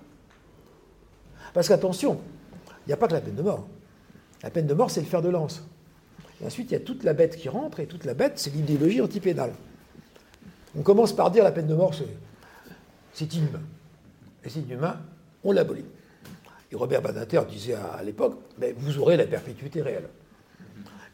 parce 1.54 1.68
qu'attention, 1.68 2.20
il 2.84 2.90
n'y 2.90 2.92
a 2.92 2.98
pas 2.98 3.08
que 3.08 3.14
la 3.14 3.22
peine 3.22 3.36
de 3.36 3.42
mort. 3.42 3.66
La 4.42 4.50
peine 4.50 4.66
de 4.66 4.74
mort, 4.74 4.90
c'est 4.90 5.00
le 5.00 5.06
fer 5.06 5.22
de 5.22 5.30
lance. 5.30 5.62
Et 6.42 6.44
ensuite, 6.44 6.70
il 6.70 6.74
y 6.74 6.76
a 6.76 6.80
toute 6.80 7.02
la 7.02 7.14
bête 7.14 7.38
qui 7.38 7.48
rentre, 7.48 7.80
et 7.80 7.86
toute 7.86 8.04
la 8.04 8.12
bête, 8.12 8.34
c'est 8.36 8.50
l'idéologie 8.50 9.00
antipénale. 9.00 9.54
On 10.78 10.82
commence 10.82 11.16
par 11.16 11.30
dire 11.30 11.44
la 11.44 11.52
peine 11.52 11.66
de 11.66 11.74
mort, 11.74 11.94
c'est 13.14 13.34
inhumain. 13.34 13.62
Et 14.44 14.50
c'est 14.50 14.60
inhumain, 14.60 15.00
on 15.42 15.52
l'abolit. 15.52 15.86
Robert 16.76 17.02
Badinter 17.02 17.42
disait 17.48 17.74
à, 17.74 18.02
l'époque, 18.02 18.38
mais 18.58 18.74
vous 18.76 18.98
aurez 18.98 19.16
la 19.16 19.26
perpétuité 19.26 19.82
réelle. 19.82 20.08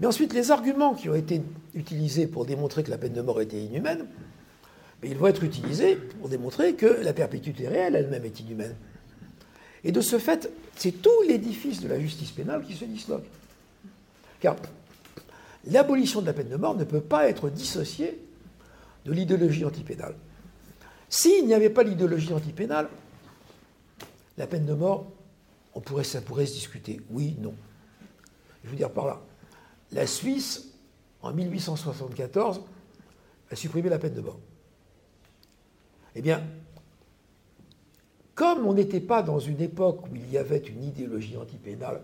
Mais 0.01 0.07
ensuite, 0.07 0.35
les 0.35 0.51
arguments 0.51 0.95
qui 0.95 1.09
ont 1.09 1.15
été 1.15 1.43
utilisés 1.75 2.27
pour 2.27 2.45
démontrer 2.45 2.83
que 2.83 2.91
la 2.91 2.99
peine 2.99 3.13
de 3.13 3.23
mort 3.23 3.41
était 3.41 3.63
inhumaine, 3.63 4.07
ils 5.05 5.17
vont 5.17 5.27
être 5.27 5.43
utilisés 5.43 5.97
pour 5.97 6.29
démontrer 6.29 6.75
que 6.75 6.87
la 7.03 7.13
perpétuité 7.13 7.69
réelle 7.69 7.97
elle-même 7.97 8.25
est 8.25 8.41
inhumaine. 8.41 8.75
Et 9.85 9.93
de 9.93 10.01
ce 10.01 10.19
fait, 10.19 10.51
c'est 10.77 11.03
tout 11.03 11.23
l'édifice 11.27 11.81
de 11.81 11.89
la 11.89 11.99
justice 11.99 12.31
pénale 12.31 12.63
qui 12.65 12.75
se 12.75 12.85
disloque. 12.85 13.25
Car 14.41 14.57
l'abolition 15.67 16.21
de 16.21 16.27
la 16.27 16.33
peine 16.33 16.49
de 16.49 16.57
mort 16.57 16.77
ne 16.77 16.85
peut 16.85 17.01
pas 17.01 17.29
être 17.29 17.51
dissociée 17.51 18.21
de 19.05 19.13
l'idéologie 19.13 19.65
antipénale. 19.65 20.15
S'il 21.09 21.47
n'y 21.47 21.55
avait 21.55 21.71
pas 21.71 21.83
l'idéologie 21.83 22.33
antipénale, 22.33 22.89
la 24.39 24.47
peine 24.47 24.65
de 24.65 24.75
mort, 24.75 25.11
on 25.75 25.81
pourrait, 25.81 26.05
ça 26.05 26.21
pourrait 26.21 26.47
se 26.47 26.55
discuter. 26.55 27.01
Oui, 27.11 27.37
non. 27.41 27.55
Je 28.65 28.71
veux 28.71 28.77
dire 28.77 28.91
par 28.91 29.07
là, 29.07 29.21
la 29.91 30.07
Suisse, 30.07 30.73
en 31.23 31.33
1874, 31.33 32.63
a 33.51 33.57
supprimé 33.57 33.89
la 33.89 33.99
peine 33.99 34.15
de 34.15 34.21
mort. 34.21 34.39
Eh 36.15 36.23
bien, 36.23 36.43
comme 38.35 38.67
on 38.67 38.75
n'était 38.75 39.01
pas 39.01 39.23
dans 39.23 39.39
une 39.39 39.61
époque 39.61 40.05
où 40.11 40.17
il 40.17 40.31
y 40.31 40.39
avait 40.39 40.59
une 40.59 40.85
idéologie 40.85 41.37
antipénale 41.37 42.03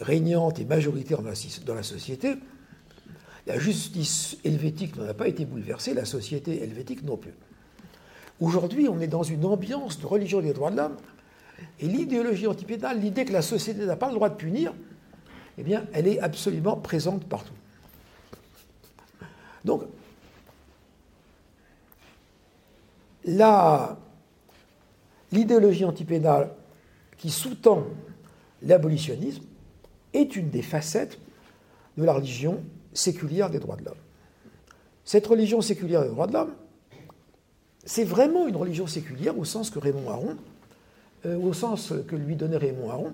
régnante 0.00 0.58
et 0.58 0.64
majoritaire 0.64 1.22
dans 1.22 1.74
la 1.74 1.82
société, 1.82 2.36
la 3.46 3.58
justice 3.58 4.36
helvétique 4.44 4.96
n'en 4.96 5.08
a 5.08 5.14
pas 5.14 5.26
été 5.26 5.44
bouleversée, 5.44 5.94
la 5.94 6.04
société 6.04 6.62
helvétique 6.62 7.02
non 7.02 7.16
plus. 7.16 7.34
Aujourd'hui, 8.40 8.88
on 8.88 9.00
est 9.00 9.08
dans 9.08 9.22
une 9.22 9.44
ambiance 9.44 9.98
de 9.98 10.06
religion 10.06 10.40
des 10.40 10.52
droits 10.52 10.70
de 10.70 10.76
l'homme, 10.76 10.96
et 11.80 11.86
l'idéologie 11.86 12.46
antipénale, 12.46 13.00
l'idée 13.00 13.24
que 13.24 13.32
la 13.32 13.42
société 13.42 13.84
n'a 13.84 13.96
pas 13.96 14.08
le 14.08 14.14
droit 14.14 14.28
de 14.28 14.34
punir, 14.34 14.74
eh 15.58 15.62
bien, 15.62 15.86
elle 15.92 16.06
est 16.06 16.20
absolument 16.20 16.76
présente 16.76 17.24
partout. 17.24 17.52
Donc, 19.64 19.82
l'idéologie 25.32 25.84
antipénale 25.84 26.50
qui 27.16 27.30
sous-tend 27.30 27.84
l'abolitionnisme 28.62 29.42
est 30.14 30.36
une 30.36 30.50
des 30.50 30.62
facettes 30.62 31.18
de 31.96 32.04
la 32.04 32.12
religion 32.12 32.62
séculière 32.92 33.50
des 33.50 33.58
droits 33.58 33.76
de 33.76 33.84
l'homme. 33.84 33.98
Cette 35.04 35.26
religion 35.26 35.60
séculière 35.60 36.02
des 36.02 36.08
droits 36.08 36.26
de 36.26 36.32
l'homme, 36.32 36.54
c'est 37.84 38.04
vraiment 38.04 38.46
une 38.46 38.56
religion 38.56 38.86
séculière 38.86 39.38
au 39.38 39.44
sens 39.44 39.70
que 39.70 39.78
Raymond 39.78 40.10
Aron, 40.10 40.36
au 41.24 41.52
sens 41.52 41.92
que 42.06 42.16
lui 42.16 42.36
donnait 42.36 42.56
Raymond 42.56 42.90
Aron 42.90 43.12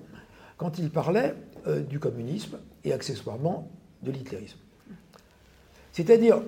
quand 0.57 0.79
il 0.79 0.91
parlait 0.91 1.35
euh, 1.67 1.81
du 1.81 1.99
communisme 1.99 2.59
et 2.85 2.93
accessoirement 2.93 3.69
de 4.03 4.11
l'hitlérisme. 4.11 4.59
C'est-à-dire 5.93 6.43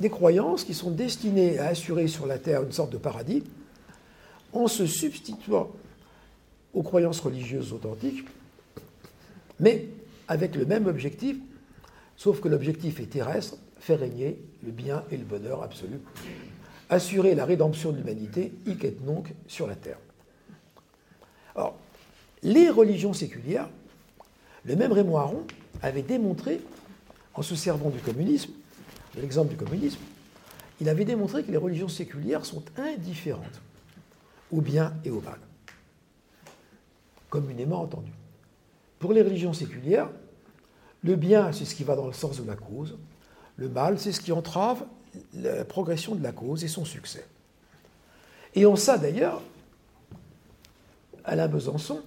des 0.00 0.10
croyances 0.10 0.64
qui 0.64 0.74
sont 0.74 0.90
destinées 0.90 1.58
à 1.58 1.66
assurer 1.66 2.08
sur 2.08 2.26
la 2.26 2.38
terre 2.38 2.62
une 2.62 2.72
sorte 2.72 2.90
de 2.90 2.98
paradis 2.98 3.44
en 4.52 4.66
se 4.66 4.86
substituant 4.86 5.70
aux 6.72 6.82
croyances 6.82 7.20
religieuses 7.20 7.72
authentiques, 7.72 8.24
mais 9.60 9.86
avec 10.26 10.56
le 10.56 10.66
même 10.66 10.86
objectif 10.86 11.36
Sauf 12.16 12.40
que 12.40 12.48
l'objectif 12.48 13.00
est 13.00 13.06
terrestre, 13.06 13.56
faire 13.78 14.00
régner 14.00 14.38
le 14.64 14.70
bien 14.70 15.04
et 15.10 15.16
le 15.16 15.24
bonheur 15.24 15.62
absolu. 15.62 16.00
Assurer 16.88 17.34
la 17.34 17.44
rédemption 17.44 17.92
de 17.92 17.98
l'humanité, 17.98 18.52
hic 18.66 18.84
et 18.84 18.96
nunc, 19.04 19.34
sur 19.46 19.66
la 19.66 19.74
terre. 19.74 19.98
Or, 21.54 21.76
les 22.42 22.68
religions 22.68 23.12
séculières, 23.12 23.68
le 24.64 24.76
même 24.76 24.92
Raymond 24.92 25.18
Aron 25.18 25.46
avait 25.82 26.02
démontré, 26.02 26.60
en 27.34 27.42
se 27.42 27.54
servant 27.54 27.90
du 27.90 27.98
communisme, 27.98 28.52
de 29.14 29.20
l'exemple 29.20 29.50
du 29.50 29.56
communisme, 29.56 30.00
il 30.80 30.88
avait 30.88 31.04
démontré 31.04 31.44
que 31.44 31.50
les 31.50 31.56
religions 31.56 31.88
séculières 31.88 32.44
sont 32.44 32.62
indifférentes 32.76 33.60
au 34.52 34.60
bien 34.60 34.94
et 35.04 35.10
au 35.10 35.20
mal, 35.20 35.38
communément 37.30 37.82
entendu. 37.82 38.10
Pour 38.98 39.12
les 39.12 39.22
religions 39.22 39.52
séculières, 39.52 40.08
le 41.02 41.16
bien, 41.16 41.52
c'est 41.52 41.64
ce 41.64 41.74
qui 41.74 41.84
va 41.84 41.96
dans 41.96 42.06
le 42.06 42.12
sens 42.12 42.40
de 42.40 42.46
la 42.46 42.56
cause. 42.56 42.96
Le 43.56 43.68
mal, 43.68 43.98
c'est 43.98 44.12
ce 44.12 44.20
qui 44.20 44.32
entrave 44.32 44.84
la 45.34 45.64
progression 45.64 46.14
de 46.14 46.22
la 46.22 46.32
cause 46.32 46.64
et 46.64 46.68
son 46.68 46.84
succès. 46.84 47.26
Et 48.54 48.66
en 48.66 48.76
ça, 48.76 48.98
d'ailleurs, 48.98 49.42
Alain 51.24 51.48
Besançon 51.48 52.00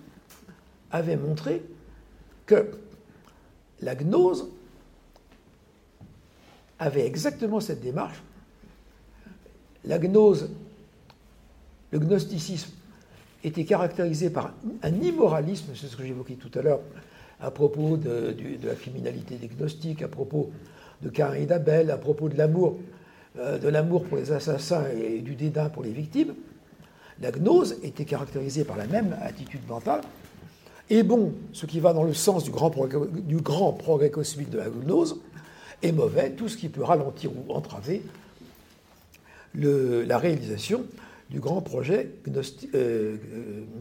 avait 0.91 1.17
montré 1.17 1.63
que 2.45 2.71
la 3.81 3.95
gnose 3.95 4.49
avait 6.79 7.05
exactement 7.05 7.59
cette 7.59 7.81
démarche. 7.81 8.21
La 9.85 9.99
gnose, 9.99 10.49
le 11.91 11.99
gnosticisme, 11.99 12.71
était 13.43 13.65
caractérisé 13.65 14.29
par 14.29 14.53
un 14.83 14.93
immoralisme, 14.93 15.73
c'est 15.75 15.87
ce 15.87 15.95
que 15.95 16.03
j'évoquais 16.03 16.35
tout 16.35 16.51
à 16.57 16.61
l'heure, 16.61 16.81
à 17.39 17.51
propos 17.51 17.97
de, 17.97 18.35
la 18.63 18.75
criminalité 18.75 19.35
des 19.35 19.47
gnostiques, 19.47 20.01
à 20.01 20.07
propos 20.07 20.51
de 21.01 21.09
Cain 21.09 21.33
et 21.33 21.45
d'Abel, 21.45 21.91
à 21.91 21.97
propos 21.97 22.29
de 22.29 22.37
l'amour, 22.37 22.77
euh, 23.37 23.59
de 23.59 23.67
l'amour 23.67 24.05
pour 24.05 24.17
les 24.17 24.31
assassins 24.31 24.85
et 24.89 25.19
du 25.21 25.35
dédain 25.35 25.69
pour 25.69 25.83
les 25.83 25.91
victimes, 25.91 26.33
la 27.21 27.31
gnose 27.31 27.77
était 27.83 28.05
caractérisée 28.05 28.63
par 28.63 28.77
la 28.77 28.87
même 28.87 29.17
attitude 29.21 29.67
mentale. 29.67 30.01
Et 30.89 31.03
bon, 31.03 31.33
ce 31.51 31.65
qui 31.65 31.79
va 31.79 31.93
dans 31.93 32.03
le 32.03 32.13
sens 32.13 32.43
du 32.43 32.51
grand 32.51 32.69
progrès, 32.69 34.09
cosmique 34.09 34.49
de 34.49 34.57
la 34.57 34.69
gnose, 34.69 35.19
est 35.81 35.91
mauvais, 35.91 36.31
tout 36.31 36.47
ce 36.47 36.57
qui 36.57 36.69
peut 36.69 36.83
ralentir 36.83 37.31
ou 37.31 37.51
entraver 37.51 38.01
la 39.55 40.17
réalisation 40.17 40.85
du 41.29 41.39
grand 41.39 41.61
projet 41.61 42.11
euh, 42.27 42.41
euh, 42.75 43.17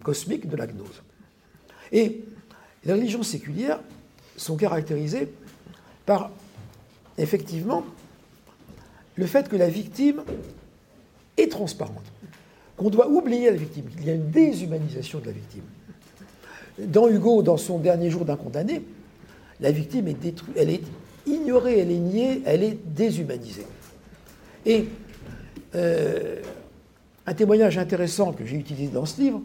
cosmique 0.02 0.48
de 0.48 0.56
la 0.56 0.66
gnose. 0.66 1.02
Et 1.92 2.24
les 2.84 2.92
religions 2.92 3.22
séculières 3.22 3.80
sont 4.36 4.56
caractérisées 4.56 5.32
par, 6.04 6.30
effectivement, 7.18 7.84
le 9.14 9.26
fait 9.26 9.48
que 9.48 9.56
la 9.56 9.68
victime 9.68 10.22
est 11.36 11.50
transparente, 11.50 12.04
qu'on 12.76 12.90
doit 12.90 13.08
oublier 13.08 13.50
la 13.50 13.56
victime, 13.56 13.84
qu'il 13.84 14.06
y 14.06 14.10
a 14.10 14.14
une 14.14 14.30
déshumanisation 14.30 15.18
de 15.20 15.26
la 15.26 15.32
victime. 15.32 15.62
Dans 16.78 17.08
Hugo, 17.08 17.42
dans 17.42 17.56
son 17.56 17.78
dernier 17.78 18.10
jour 18.10 18.24
d'un 18.24 18.36
condamné, 18.36 18.82
la 19.60 19.70
victime 19.70 20.08
est 20.08 20.20
détruite, 20.20 20.54
elle 20.58 20.70
est 20.70 20.82
ignorée, 21.26 21.78
elle 21.78 21.90
est 21.90 21.98
niée, 21.98 22.42
elle 22.44 22.62
est 22.62 22.78
déshumanisée. 22.84 23.66
Et 24.66 24.86
euh, 25.74 26.42
un 27.26 27.34
témoignage 27.34 27.78
intéressant 27.78 28.32
que 28.32 28.44
j'ai 28.44 28.56
utilisé 28.56 28.88
dans 28.88 29.06
ce 29.06 29.20
livre, 29.20 29.42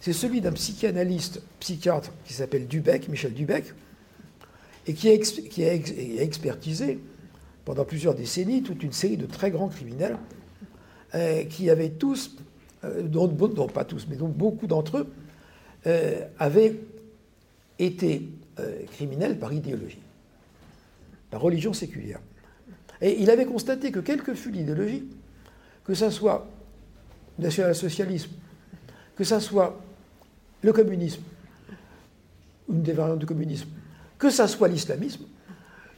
c'est 0.00 0.12
celui 0.12 0.40
d'un 0.40 0.52
psychanalyste, 0.52 1.42
psychiatre 1.58 2.10
qui 2.24 2.32
s'appelle 2.32 2.66
Dubec, 2.66 3.08
Michel 3.08 3.34
Dubec, 3.34 3.64
et 4.86 4.94
qui 4.94 5.08
a, 5.08 5.74
expertisé 6.22 6.98
pendant 7.64 7.84
plusieurs 7.84 8.14
décennies 8.14 8.62
toute 8.62 8.82
une 8.82 8.92
série 8.92 9.18
de 9.18 9.26
très 9.26 9.50
grands 9.50 9.68
criminels 9.68 10.16
qui 11.48 11.70
avaient 11.70 11.90
tous, 11.90 12.36
euh, 12.84 13.02
dont, 13.02 13.28
pas 13.68 13.84
tous, 13.84 14.06
mais 14.08 14.16
dont 14.16 14.28
beaucoup 14.28 14.66
d'entre 14.66 14.98
eux, 14.98 15.12
euh, 15.86 16.26
avaient 16.38 16.76
été 17.78 18.28
criminels 18.92 19.38
par 19.38 19.54
idéologie. 19.54 20.00
par 21.30 21.40
religion 21.40 21.72
séculière. 21.72 22.20
Et 23.00 23.22
il 23.22 23.30
avait 23.30 23.46
constaté 23.46 23.90
que 23.90 24.00
quelle 24.00 24.22
que 24.22 24.34
fût 24.34 24.50
l'idéologie, 24.50 25.04
que 25.84 25.94
ça 25.94 26.10
soit 26.10 26.46
le 27.38 27.44
national-socialisme, 27.44 28.32
que 29.16 29.24
ça 29.24 29.40
soit 29.40 29.80
le 30.62 30.72
communisme, 30.72 31.22
une 32.68 32.82
des 32.82 32.92
variantes 32.92 33.20
du 33.20 33.26
communisme, 33.26 33.68
que 34.18 34.28
ça 34.28 34.46
soit 34.48 34.68
l'islamisme, 34.68 35.24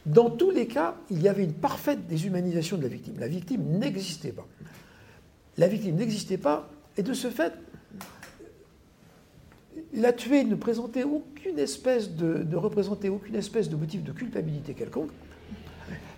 dans 0.05 0.29
tous 0.29 0.51
les 0.51 0.67
cas, 0.67 0.95
il 1.09 1.21
y 1.21 1.27
avait 1.27 1.43
une 1.43 1.53
parfaite 1.53 2.07
déshumanisation 2.07 2.77
de 2.77 2.83
la 2.83 2.89
victime. 2.89 3.15
La 3.19 3.27
victime 3.27 3.63
n'existait 3.77 4.31
pas. 4.31 4.45
La 5.57 5.67
victime 5.67 5.95
n'existait 5.95 6.37
pas, 6.37 6.69
et 6.97 7.03
de 7.03 7.13
ce 7.13 7.29
fait, 7.29 7.53
la 9.93 10.13
tuée 10.13 10.43
ne 10.43 10.55
présentait 10.55 11.03
aucune 11.03 11.59
espèce 11.59 12.11
de, 12.11 12.55
représentait 12.55 13.09
aucune 13.09 13.35
espèce 13.35 13.69
de 13.69 13.75
motif 13.75 14.03
de 14.03 14.11
culpabilité 14.11 14.73
quelconque, 14.73 15.11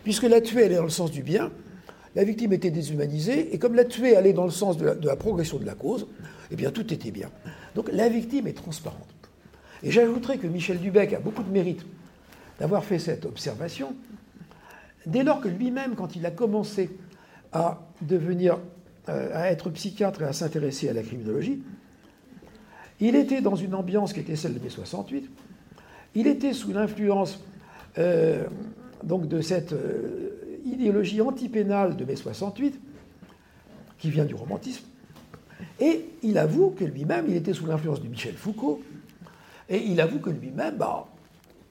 puisque 0.03 0.23
la 0.23 0.41
tuée 0.41 0.65
allait 0.65 0.75
dans 0.75 0.83
le 0.83 0.89
sens 0.89 1.11
du 1.11 1.23
bien, 1.23 1.51
la 2.15 2.23
victime 2.23 2.53
était 2.53 2.71
déshumanisée, 2.71 3.53
et 3.53 3.59
comme 3.59 3.75
la 3.75 3.83
tuée 3.83 4.15
allait 4.15 4.31
dans 4.31 4.45
le 4.45 4.51
sens 4.51 4.77
de 4.77 4.97
la, 5.01 5.15
progression 5.17 5.57
de 5.57 5.65
la 5.65 5.75
cause, 5.75 6.07
eh 6.51 6.55
bien 6.55 6.71
tout 6.71 6.93
était 6.93 7.11
bien. 7.11 7.29
Donc 7.75 7.89
la 7.91 8.07
victime 8.07 8.47
est 8.47 8.53
transparente. 8.53 9.01
Et 9.83 9.91
j'ajouterais 9.91 10.37
que 10.37 10.47
Michel 10.47 10.79
Dubec 10.79 11.11
a 11.13 11.19
beaucoup 11.19 11.43
de 11.43 11.51
mérite 11.51 11.85
d'avoir 12.59 12.85
fait 12.85 12.99
cette 12.99 13.25
observation, 13.25 13.93
dès 15.05 15.23
lors 15.23 15.41
que 15.41 15.49
lui-même, 15.49 15.95
quand 15.95 16.15
il 16.15 16.25
a 16.25 16.31
commencé 16.31 16.89
à 17.51 17.81
devenir, 18.01 18.59
à 19.07 19.51
être 19.51 19.69
psychiatre 19.69 20.21
et 20.21 20.25
à 20.25 20.33
s'intéresser 20.33 20.89
à 20.89 20.93
la 20.93 21.03
criminologie, 21.03 21.61
il 22.99 23.15
était 23.15 23.41
dans 23.41 23.55
une 23.55 23.75
ambiance 23.75 24.13
qui 24.13 24.21
était 24.21 24.35
celle 24.35 24.53
de 24.53 24.59
mai 24.59 24.69
68. 24.69 25.29
Il 26.15 26.27
était 26.27 26.53
sous 26.53 26.71
l'influence 26.71 27.43
euh, 27.97 28.45
de 29.03 29.41
cette 29.41 29.73
euh, 29.73 30.61
idéologie 30.65 31.21
antipénale 31.21 31.97
de 31.97 32.05
mai 32.05 32.15
68, 32.15 32.79
qui 33.97 34.09
vient 34.09 34.25
du 34.25 34.35
romantisme. 34.35 34.85
Et 35.79 36.05
il 36.23 36.37
avoue 36.37 36.69
que 36.69 36.85
lui-même, 36.85 37.25
il 37.27 37.35
était 37.35 37.53
sous 37.53 37.65
l'influence 37.65 38.01
de 38.01 38.07
Michel 38.07 38.35
Foucault. 38.35 38.81
Et 39.67 39.77
il 39.77 39.99
avoue 39.99 40.19
que 40.19 40.29
lui-même, 40.29 40.77
bah, 40.77 41.07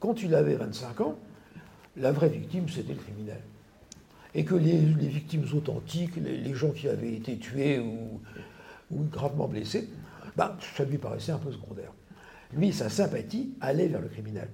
quand 0.01 0.23
il 0.23 0.35
avait 0.35 0.55
25 0.55 1.01
ans, 1.01 1.17
la 1.97 2.13
vraie 2.13 2.29
victime, 2.29 2.69
c'était 2.69 2.93
le 2.93 2.99
criminel. 2.99 3.41
Et 4.35 4.45
que 4.45 4.55
les, 4.55 4.79
victimes 4.79 5.45
authentiques, 5.55 6.17
les, 6.17 6.55
gens 6.55 6.71
qui 6.71 6.89
avaient 6.89 7.13
été 7.13 7.39
tués 7.39 7.79
ou, 7.79 8.21
gravement 9.11 9.47
blessés, 9.47 9.89
bah, 10.37 10.57
ça 10.77 10.85
lui 10.85 10.99
paraissait 10.99 11.33
un 11.33 11.39
peu 11.39 11.53
secondaire. 11.53 11.93
Lui, 12.53 12.73
sa 12.73 12.89
sympathie 12.89 13.55
allait 13.61 13.87
vers 13.87 14.01
le 14.01 14.09
criminel. 14.09 14.49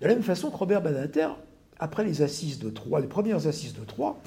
De 0.00 0.06
la 0.06 0.14
même 0.14 0.22
façon 0.22 0.50
que 0.50 0.56
Robert 0.56 0.82
Banater, 0.82 1.28
après 1.78 2.04
les 2.04 2.22
assises 2.22 2.58
de 2.58 2.70
Troyes, 2.70 3.00
les 3.00 3.06
premières 3.06 3.46
assises 3.46 3.74
de 3.74 3.84
Troyes, 3.84 4.18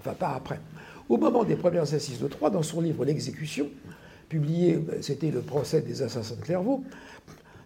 enfin 0.00 0.14
pas 0.14 0.34
après, 0.34 0.60
au 1.08 1.16
moment 1.16 1.44
des 1.44 1.56
premières 1.56 1.94
assises 1.94 2.20
de 2.20 2.28
Troyes, 2.28 2.50
dans 2.50 2.62
son 2.62 2.80
livre 2.80 3.04
L'exécution, 3.04 3.68
publié, 4.28 4.84
c'était 5.00 5.30
le 5.30 5.40
procès 5.40 5.82
des 5.82 6.02
assassins 6.02 6.36
de 6.36 6.40
Clairvaux, 6.40 6.84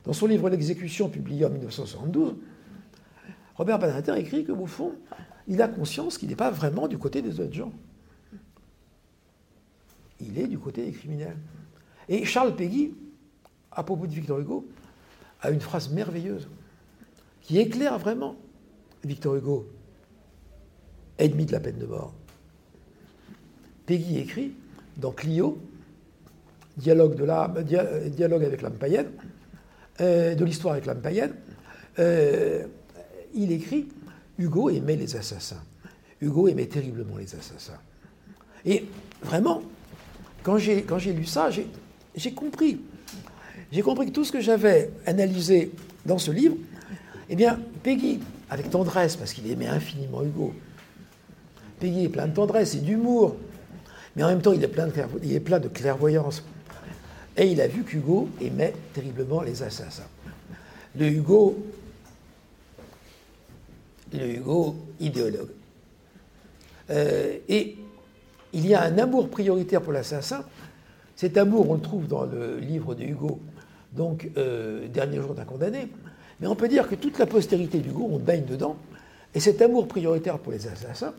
dans 0.05 0.13
son 0.13 0.27
livre 0.27 0.51
L'exécution, 0.51 1.09
publié 1.09 1.45
en 1.45 1.51
1972, 1.51 2.35
Robert 3.57 3.79
Banater 3.79 4.19
écrit 4.19 4.45
que, 4.45 4.53
au 4.53 4.67
fond, 4.67 4.93
il 5.49 5.63
a 5.63 5.69
conscience 5.69 6.19
qu'il 6.19 6.29
n'est 6.29 6.37
pas 6.37 6.51
vraiment 6.51 6.89
du 6.89 6.99
côté 6.99 7.23
des 7.23 7.41
autres 7.41 7.55
gens. 7.55 7.73
Il 10.21 10.39
est 10.39 10.47
du 10.47 10.59
côté 10.59 10.85
des 10.85 10.93
criminels. 10.93 11.37
Et 12.09 12.25
Charles 12.25 12.57
Péguy, 12.57 12.95
à 13.71 13.83
propos 13.83 14.07
de 14.07 14.13
Victor 14.13 14.39
Hugo, 14.39 14.67
a 15.43 15.51
une 15.51 15.61
phrase 15.61 15.91
merveilleuse 15.91 16.49
qui 17.43 17.59
éclaire 17.59 17.99
vraiment 17.99 18.37
Victor 19.05 19.37
Hugo, 19.37 19.69
ennemi 21.19 21.47
de 21.47 21.53
la 21.53 21.61
peine 21.61 21.79
de 21.79 21.87
mort. 21.87 22.15
Péguy 23.85 24.19
écrit 24.19 24.53
dans 24.97 25.13
Clio, 25.13 25.59
dialogue 26.77 27.21
avec 27.21 28.63
l'âme 28.63 28.75
païenne, 28.79 29.11
euh, 30.01 30.35
de 30.35 30.45
l'histoire 30.45 30.75
avec 30.75 30.87
l'âme 30.87 31.01
païenne, 31.01 31.35
euh, 31.99 32.67
il 33.35 33.53
écrit 33.53 33.89
Hugo 34.39 34.71
aimait 34.71 34.97
les 34.97 35.17
assassins. 35.17 35.63
Hugo 36.21 36.49
aimait 36.49 36.67
terriblement 36.67 37.17
les 37.17 37.35
assassins. 37.35 37.79
Et 38.65 38.87
vraiment, 39.23 39.63
quand 40.43 40.59
j'ai 40.59 41.13
lu 41.13 41.25
ça, 41.25 41.51
j'ai 41.51 42.33
compris. 42.33 42.81
J'ai 43.73 43.83
compris 43.83 44.07
que 44.07 44.13
tout 44.13 44.25
ce 44.25 44.33
que 44.33 44.41
j'avais 44.41 44.91
analysé 45.07 45.73
dans 46.05 46.19
ce 46.19 46.31
livre, 46.31 46.57
eh 47.29 47.37
bien, 47.37 47.59
Peggy, 47.83 48.21
avec 48.49 48.71
tendresse, 48.71 49.17
parce 49.17 49.33
qu'il 49.33 49.51
aimait 49.51 49.67
infiniment 49.67 50.23
Hugo, 50.23 50.55
Peggy 51.81 52.05
est 52.05 52.09
plein 52.09 52.29
de 52.29 52.35
tendresse 52.35 52.75
et 52.75 52.79
d'humour, 52.79 53.37
mais 54.15 54.23
en 54.23 54.29
même 54.29 54.41
temps, 54.41 54.53
il 54.53 54.63
est, 54.63 54.69
plein 54.69 54.87
de 54.87 54.93
il 55.23 55.35
est 55.35 55.41
plein 55.41 55.59
de 55.59 55.69
clairvoyance. 55.69 56.43
Et 57.37 57.49
il 57.49 57.61
a 57.61 57.69
vu 57.69 57.83
qu'Hugo 57.83 58.31
aimait 58.41 58.73
terriblement 58.95 59.43
les 59.43 59.63
assassins. 59.63 60.07
Le 60.99 61.07
Hugo, 61.07 61.59
le 64.13 64.37
Hugo 64.37 64.77
idéologue. 65.01 65.51
Euh, 66.91 67.39
et 67.49 67.77
il 68.53 68.67
y 68.67 68.75
a 68.75 68.83
un 68.83 68.99
amour 68.99 69.29
prioritaire 69.29 69.83
pour 69.83 69.93
l'assassin 69.93 70.45
cet 71.17 71.39
amour, 71.39 71.71
on 71.71 71.75
le 71.75 71.81
trouve 71.81 72.07
dans 72.07 72.27
le 72.27 72.59
livre 72.59 72.95
de 72.95 73.03
Hugo, 73.03 73.41
donc 73.93 74.29
euh, 74.37 74.87
Dernier 74.89 75.17
jour 75.17 75.35
d'un 75.35 75.47
condamné. 75.47 75.89
Mais 76.41 76.47
on 76.47 76.55
peut 76.55 76.69
dire 76.69 76.87
que 76.87 76.95
toute 76.95 77.19
la 77.19 77.25
postérité 77.25 77.79
d'Hugo, 77.79 78.07
on 78.13 78.19
baigne 78.19 78.45
dedans. 78.45 78.77
Et 79.35 79.41
cet 79.41 79.63
amour 79.63 79.89
prioritaire 79.89 80.39
pour 80.39 80.53
les 80.53 80.69
assassins, 80.69 81.15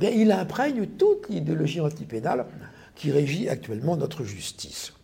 eh 0.00 0.18
il 0.18 0.32
imprègne 0.32 0.86
toute 0.86 1.28
l'idéologie 1.28 1.82
antipénale 1.82 2.46
qui 2.94 3.12
régit 3.12 3.50
actuellement 3.50 3.98
notre 3.98 4.24
justice. 4.24 4.94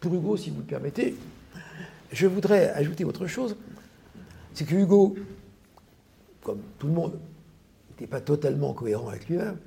Pour 0.00 0.12
Hugo, 0.12 0.36
si 0.36 0.50
vous 0.50 0.58
le 0.58 0.66
permettez, 0.66 1.14
je 2.10 2.26
voudrais 2.26 2.70
ajouter 2.70 3.04
autre 3.04 3.28
chose. 3.28 3.56
C'est 4.54 4.64
que 4.64 4.74
Hugo, 4.74 5.14
comme 6.46 6.62
tout 6.78 6.86
le 6.86 6.92
monde, 6.92 7.18
n'était 7.90 8.06
pas 8.06 8.20
totalement 8.20 8.72
cohérent 8.72 9.08
avec 9.08 9.28
lui-même. 9.28 9.58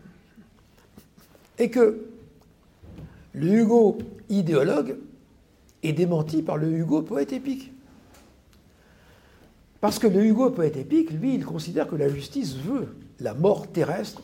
Et 1.58 1.70
que 1.70 2.06
le 3.34 3.48
Hugo 3.48 3.98
idéologue 4.30 4.96
est 5.84 5.92
démenti 5.92 6.42
par 6.42 6.56
le 6.56 6.72
Hugo 6.72 7.02
poète 7.02 7.34
épique. 7.34 7.74
Parce 9.82 10.00
que 10.00 10.08
le 10.08 10.26
Hugo 10.26 10.52
poète 10.52 10.78
épique, 10.78 11.12
lui, 11.12 11.36
il 11.36 11.46
considère 11.46 11.86
que 11.86 11.98
la 11.98 12.08
justice 12.08 12.56
veut 12.56 12.96
la 13.20 13.34
mort 13.34 13.68
terrestre 13.68 14.22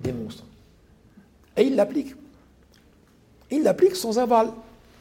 des 0.00 0.14
monstres. 0.14 0.44
Et 1.58 1.64
il 1.64 1.76
l'applique. 1.76 2.14
Il 3.50 3.64
l'applique 3.64 3.96
sans 3.96 4.18
avoir 4.18 4.46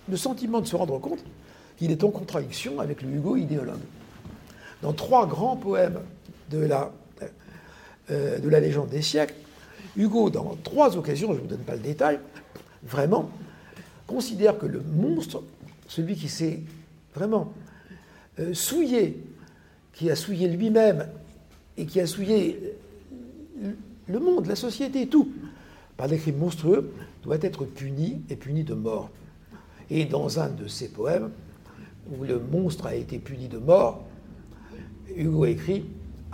le 0.09 0.17
sentiment 0.17 0.59
de 0.59 0.65
se 0.65 0.75
rendre 0.75 0.99
compte 0.99 1.23
qu'il 1.77 1.91
est 1.91 2.03
en 2.03 2.11
contradiction 2.11 2.81
avec 2.81 3.01
le 3.01 3.11
Hugo 3.11 3.37
idéologue. 3.37 3.79
Dans 4.81 4.91
trois 4.91 5.25
grands 5.25 5.55
poèmes 5.55 6.01
de 6.49 6.59
la, 6.59 6.91
euh, 8.11 8.39
de 8.39 8.49
la 8.49 8.59
légende 8.59 8.89
des 8.89 9.01
siècles, 9.01 9.35
Hugo, 9.97 10.29
dans 10.29 10.55
trois 10.63 10.97
occasions, 10.97 11.29
je 11.29 11.37
ne 11.37 11.41
vous 11.41 11.47
donne 11.47 11.63
pas 11.63 11.75
le 11.75 11.81
détail, 11.81 12.19
vraiment, 12.83 13.29
considère 14.07 14.57
que 14.57 14.65
le 14.65 14.81
monstre, 14.81 15.41
celui 15.87 16.15
qui 16.15 16.27
s'est 16.27 16.61
vraiment 17.13 17.53
euh, 18.39 18.53
souillé, 18.53 19.17
qui 19.93 20.11
a 20.11 20.15
souillé 20.15 20.49
lui-même 20.49 21.07
et 21.77 21.85
qui 21.85 21.99
a 22.01 22.07
souillé 22.07 22.75
euh, 23.63 23.71
le 24.07 24.19
monde, 24.19 24.47
la 24.47 24.55
société, 24.55 25.07
tout, 25.07 25.31
par 25.97 26.07
des 26.07 26.17
crimes 26.17 26.37
monstrueux, 26.37 26.91
doit 27.23 27.37
être 27.41 27.65
puni 27.65 28.21
et 28.29 28.35
puni 28.35 28.63
de 28.63 28.73
mort. 28.73 29.09
Et 29.89 30.05
dans 30.05 30.39
un 30.39 30.49
de 30.49 30.67
ses 30.67 30.89
poèmes, 30.89 31.31
où 32.11 32.23
le 32.23 32.39
monstre 32.39 32.85
a 32.85 32.95
été 32.95 33.17
puni 33.17 33.47
de 33.47 33.57
mort, 33.57 34.03
Hugo 35.15 35.45
écrit 35.45 35.85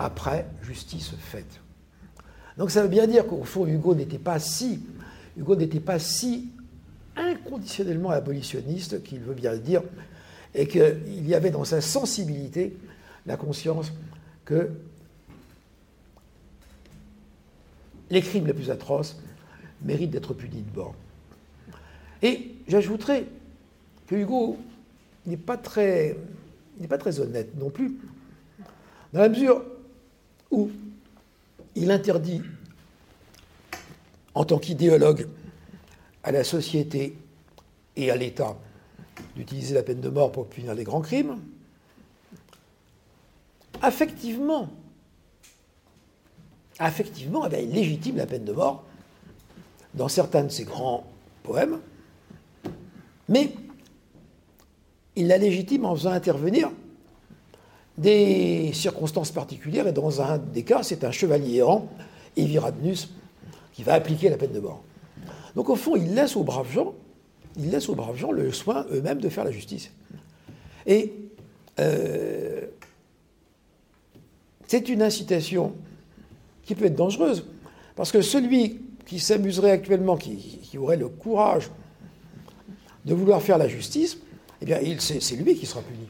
Après 0.04 0.48
justice 0.64 1.12
faite. 1.20 1.60
Donc 2.58 2.72
ça 2.72 2.82
veut 2.82 2.90
bien 2.90 3.06
dire 3.06 3.28
qu'au 3.28 3.44
fond, 3.44 3.68
Hugo 3.68 3.94
n'était 3.94 4.18
pas 4.18 4.40
si 4.40 4.82
Hugo 5.38 5.56
n'était 5.56 5.80
pas 5.80 6.00
si 6.00 6.50
inconditionnellement 7.16 8.10
abolitionniste 8.10 9.04
qu'il 9.04 9.20
veut 9.20 9.36
bien 9.36 9.52
le 9.52 9.60
dire, 9.60 9.84
et 10.56 10.68
qu'il 10.68 11.28
y 11.28 11.36
avait 11.36 11.52
dans 11.52 11.64
sa 11.64 11.82
sensibilité 11.82 12.76
la 13.26 13.38
conscience 13.38 13.94
que 14.44 14.70
les 18.10 18.22
crimes 18.22 18.48
les 18.48 18.54
plus 18.54 18.70
atroces 18.70 19.18
méritent 19.84 20.12
d'être 20.12 20.34
punis 20.34 20.64
de 20.64 20.72
bord. 20.72 20.96
Et 22.22 22.56
j'ajouterai 22.68 23.28
que 24.08 24.16
Hugo 24.16 24.58
n'est 25.26 25.38
pas 25.38 25.58
très, 25.58 26.18
n'est 26.80 26.88
pas 26.88 26.98
très 26.98 27.20
honnête 27.20 27.52
non 27.58 27.70
plus, 27.70 27.98
dans 29.14 29.22
la 29.22 29.30
mesure 29.30 29.64
où 30.52 30.70
il 31.76 31.90
interdit 31.90 32.42
en 34.34 34.46
tant 34.46 34.60
qu'idéologue 34.60 35.28
à 36.24 36.32
la 36.32 36.44
société 36.44 37.18
et 37.96 38.12
à 38.12 38.16
l'État 38.16 38.58
d'utiliser 39.36 39.74
la 39.74 39.84
peine 39.84 40.02
de 40.02 40.10
mort 40.10 40.32
pour 40.32 40.48
punir 40.48 40.74
les 40.74 40.84
grands 40.84 41.02
crimes. 41.02 41.40
Affectivement, 43.82 44.70
effectivement, 46.80 47.48
eh 47.48 47.64
il 47.64 47.72
légitime 47.72 48.18
la 48.18 48.26
peine 48.26 48.46
de 48.46 48.52
mort 48.52 48.84
dans 49.94 50.08
certains 50.08 50.44
de 50.44 50.50
ses 50.50 50.64
grands 50.64 51.06
poèmes, 51.44 51.80
mais 53.28 53.54
il 55.16 55.28
la 55.28 55.38
légitime 55.38 55.86
en 55.86 55.96
faisant 55.96 56.12
intervenir 56.12 56.72
des 57.98 58.72
circonstances 58.74 59.32
particulières, 59.32 59.88
et 59.88 59.92
dans 59.92 60.22
un 60.22 60.38
des 60.38 60.64
cas, 60.64 60.84
c'est 60.84 61.04
un 61.04 61.12
chevalier 61.12 61.58
errant, 61.58 61.90
Eviradnus, 62.38 63.10
qui 63.74 63.84
va 63.84 63.94
appliquer 63.94 64.30
la 64.30 64.38
peine 64.38 64.54
de 64.54 64.60
mort. 64.60 64.82
Donc 65.56 65.70
au 65.70 65.76
fond, 65.76 65.96
il 65.96 66.14
laisse 66.14 66.36
aux 66.36 66.44
braves 66.44 66.72
gens, 66.72 66.94
aux 67.90 67.96
braves 67.96 68.18
gens 68.18 68.32
le 68.32 68.52
soin 68.52 68.86
eux-mêmes 68.92 69.20
de 69.20 69.30
faire 69.30 69.44
la 69.44 69.52
justice. 69.52 69.92
Et 70.86 71.14
euh, 71.80 72.66
c'est 74.68 74.88
une 74.90 75.02
incitation 75.02 75.74
qui 76.64 76.76
peut 76.76 76.86
être 76.86 76.96
dangereuse, 76.96 77.46
parce 77.96 78.12
que 78.12 78.22
celui 78.22 78.80
qui 79.06 79.20
s'amuserait 79.20 79.72
actuellement, 79.72 80.16
qui, 80.16 80.78
aurait 80.78 80.96
le 80.96 81.10
courage 81.10 81.70
de 83.06 83.14
vouloir 83.14 83.42
faire 83.42 83.58
la 83.58 83.68
justice, 83.68 84.18
eh 84.62 84.66
bien, 84.66 84.80
c'est 85.00 85.36
lui 85.36 85.56
qui 85.56 85.66
sera 85.66 85.82
puni. 85.82 86.08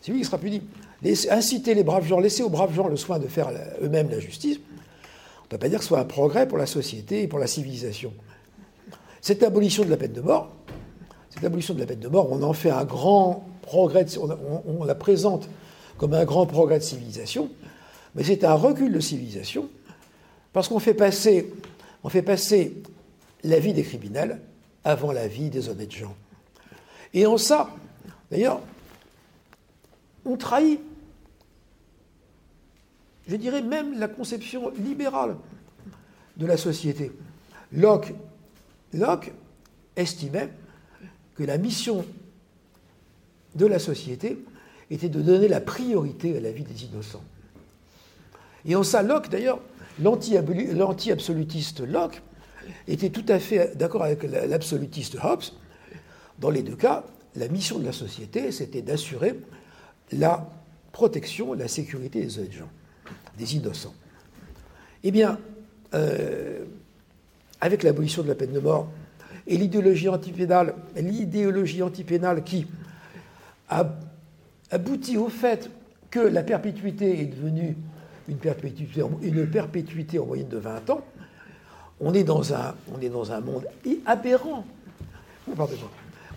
C'est 0.00 0.12
lui 0.12 0.20
qui 0.20 0.24
sera 0.24 0.38
puni. 0.38 0.62
Inciter 1.30 1.74
les 1.74 1.84
braves 1.84 2.06
gens, 2.06 2.20
laisser 2.20 2.42
aux 2.42 2.48
braves 2.48 2.74
gens 2.74 2.88
le 2.88 2.96
soin 2.96 3.18
de 3.18 3.26
faire 3.26 3.50
eux-mêmes 3.82 4.10
la 4.10 4.20
justice, 4.20 4.58
on 4.58 5.44
ne 5.44 5.48
peut 5.48 5.58
pas 5.58 5.68
dire 5.68 5.78
que 5.78 5.84
ce 5.84 5.88
soit 5.88 6.00
un 6.00 6.04
progrès 6.04 6.48
pour 6.48 6.58
la 6.58 6.66
société 6.66 7.22
et 7.22 7.28
pour 7.28 7.38
la 7.38 7.46
civilisation. 7.46 8.12
Cette 9.20 9.42
abolition 9.42 9.84
de 9.84 9.90
la 9.90 9.96
peine 9.96 10.12
de 10.12 10.20
mort, 10.20 10.50
cette 11.30 11.44
abolition 11.44 11.74
de 11.74 11.80
la 11.80 11.86
peine 11.86 12.00
de 12.00 12.08
mort, 12.08 12.28
on 12.32 12.42
en 12.42 12.52
fait 12.52 12.70
un 12.70 12.84
grand 12.84 13.46
progrès, 13.62 14.06
on, 14.18 14.84
la 14.84 14.94
présente 14.94 15.48
comme 15.98 16.14
un 16.14 16.24
grand 16.24 16.46
progrès 16.46 16.78
de 16.78 16.84
civilisation, 16.84 17.50
mais 18.14 18.24
c'est 18.24 18.44
un 18.44 18.54
recul 18.54 18.92
de 18.92 19.00
civilisation, 19.00 19.68
parce 20.52 20.68
qu'on 20.68 20.78
fait 20.78 20.94
passer, 20.94 21.52
on 22.02 22.08
fait 22.08 22.22
passer 22.22 22.82
la 23.44 23.58
vie 23.58 23.72
des 23.72 23.82
criminels 23.82 24.40
avant 24.84 25.12
la 25.12 25.28
vie 25.28 25.50
des 25.50 25.68
honnêtes 25.68 25.92
gens. 25.92 26.14
Et 27.12 27.26
en 27.26 27.36
ça, 27.36 27.70
d'ailleurs, 28.30 28.60
on 30.26 30.36
trahit, 30.36 30.80
je 33.26 33.36
dirais 33.36 33.62
même 33.62 33.98
la 33.98 34.08
conception 34.08 34.70
libérale 34.70 35.36
de 36.36 36.46
la 36.46 36.56
société. 36.56 37.12
Locke, 37.72 38.12
Locke 38.92 39.32
estimait 39.96 40.50
que 41.34 41.44
la 41.44 41.58
mission 41.58 42.04
de 43.54 43.66
la 43.66 43.78
société 43.78 44.38
était 44.90 45.08
de 45.08 45.20
donner 45.20 45.48
la 45.48 45.60
priorité 45.60 46.36
à 46.36 46.40
la 46.40 46.52
vie 46.52 46.62
des 46.62 46.84
innocents. 46.84 47.24
Et 48.64 48.76
en 48.76 48.82
ça, 48.82 49.02
Locke, 49.02 49.28
d'ailleurs, 49.28 49.60
l'anti-absolutiste 50.00 51.80
Locke 51.80 52.22
était 52.86 53.10
tout 53.10 53.24
à 53.28 53.38
fait 53.38 53.76
d'accord 53.76 54.02
avec 54.02 54.22
l'absolutiste 54.24 55.16
Hobbes. 55.22 55.44
Dans 56.38 56.50
les 56.50 56.62
deux 56.62 56.76
cas, 56.76 57.04
la 57.34 57.48
mission 57.48 57.78
de 57.78 57.84
la 57.84 57.92
société, 57.92 58.52
c'était 58.52 58.82
d'assurer 58.82 59.40
la 60.12 60.48
protection, 60.92 61.52
la 61.54 61.68
sécurité 61.68 62.22
des 62.22 62.52
gens, 62.52 62.70
des 63.38 63.56
innocents. 63.56 63.94
Eh 65.02 65.10
bien, 65.10 65.38
euh, 65.94 66.64
avec 67.60 67.82
l'abolition 67.82 68.22
de 68.22 68.28
la 68.28 68.34
peine 68.34 68.52
de 68.52 68.60
mort 68.60 68.88
et 69.46 69.56
l'idéologie 69.56 70.08
antipénale, 70.08 70.74
l'idéologie 70.96 71.82
antipénale 71.82 72.44
qui 72.44 72.66
a 73.68 73.86
abouti 74.70 75.16
au 75.16 75.28
fait 75.28 75.70
que 76.10 76.20
la 76.20 76.42
perpétuité 76.42 77.20
est 77.20 77.26
devenue 77.26 77.76
une 78.28 78.38
perpétuité, 78.38 79.02
en 80.18 80.26
moyenne 80.26 80.48
de 80.48 80.58
20 80.58 80.90
ans, 80.90 81.00
on 82.00 82.12
est 82.12 82.24
dans 82.24 82.52
un, 82.52 82.74
monde 83.40 83.66
aberrant. 84.04 84.64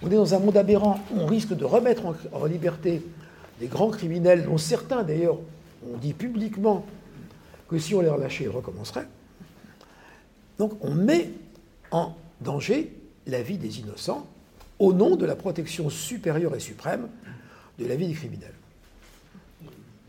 On 0.01 0.07
est 0.07 0.15
dans 0.15 0.33
un 0.33 0.39
monde 0.39 0.57
aberrant. 0.57 0.99
On 1.17 1.25
risque 1.25 1.53
de 1.55 1.65
remettre 1.65 2.03
en, 2.31 2.45
liberté 2.45 3.01
des 3.59 3.67
grands 3.67 3.89
criminels, 3.89 4.45
dont 4.45 4.57
certains 4.57 5.03
d'ailleurs 5.03 5.37
ont 5.87 5.97
dit 5.97 6.13
publiquement 6.13 6.85
que 7.67 7.77
si 7.77 7.93
on 7.93 8.01
les 8.01 8.09
relâchait, 8.09 8.45
ils 8.45 8.49
recommenceraient. 8.49 9.07
Donc 10.57 10.73
on 10.81 10.93
met 10.93 11.29
en 11.91 12.15
danger 12.41 12.93
la 13.27 13.41
vie 13.41 13.57
des 13.57 13.79
innocents 13.79 14.27
au 14.79 14.93
nom 14.93 15.15
de 15.15 15.25
la 15.25 15.35
protection 15.35 15.89
supérieure 15.89 16.55
et 16.55 16.59
suprême 16.59 17.09
de 17.77 17.85
la 17.85 17.95
vie 17.95 18.07
des 18.07 18.13
criminels. 18.13 18.53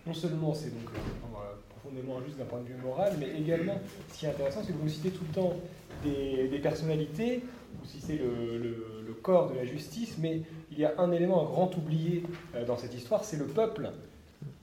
Non 0.06 0.14
seulement 0.14 0.54
c'est 0.54 0.70
donc 0.70 0.88
euh, 0.94 1.38
profondément 1.68 2.18
injuste 2.18 2.38
d'un 2.38 2.44
point 2.44 2.60
de 2.60 2.66
vue 2.66 2.82
moral, 2.82 3.14
mais 3.18 3.30
également, 3.38 3.80
ce 4.12 4.18
qui 4.18 4.26
est 4.26 4.30
intéressant, 4.30 4.60
c'est 4.64 4.72
que 4.72 4.78
vous 4.78 4.88
citez 4.88 5.10
tout 5.10 5.24
le 5.28 5.34
temps 5.34 5.56
des, 6.04 6.58
personnalités, 6.62 7.42
ou 7.80 7.86
si 7.86 8.00
c'est 8.00 8.16
le, 8.16 9.14
corps 9.22 9.50
de 9.50 9.56
la 9.56 9.66
justice, 9.66 10.16
mais 10.18 10.40
il 10.70 10.78
y 10.78 10.84
a 10.84 10.94
un 10.98 11.10
élément, 11.12 11.42
un 11.42 11.50
grand 11.50 11.76
oublié 11.76 12.22
euh, 12.54 12.64
dans 12.64 12.76
cette 12.76 12.94
histoire, 12.94 13.24
c'est 13.24 13.36
le 13.36 13.46
peuple 13.46 13.90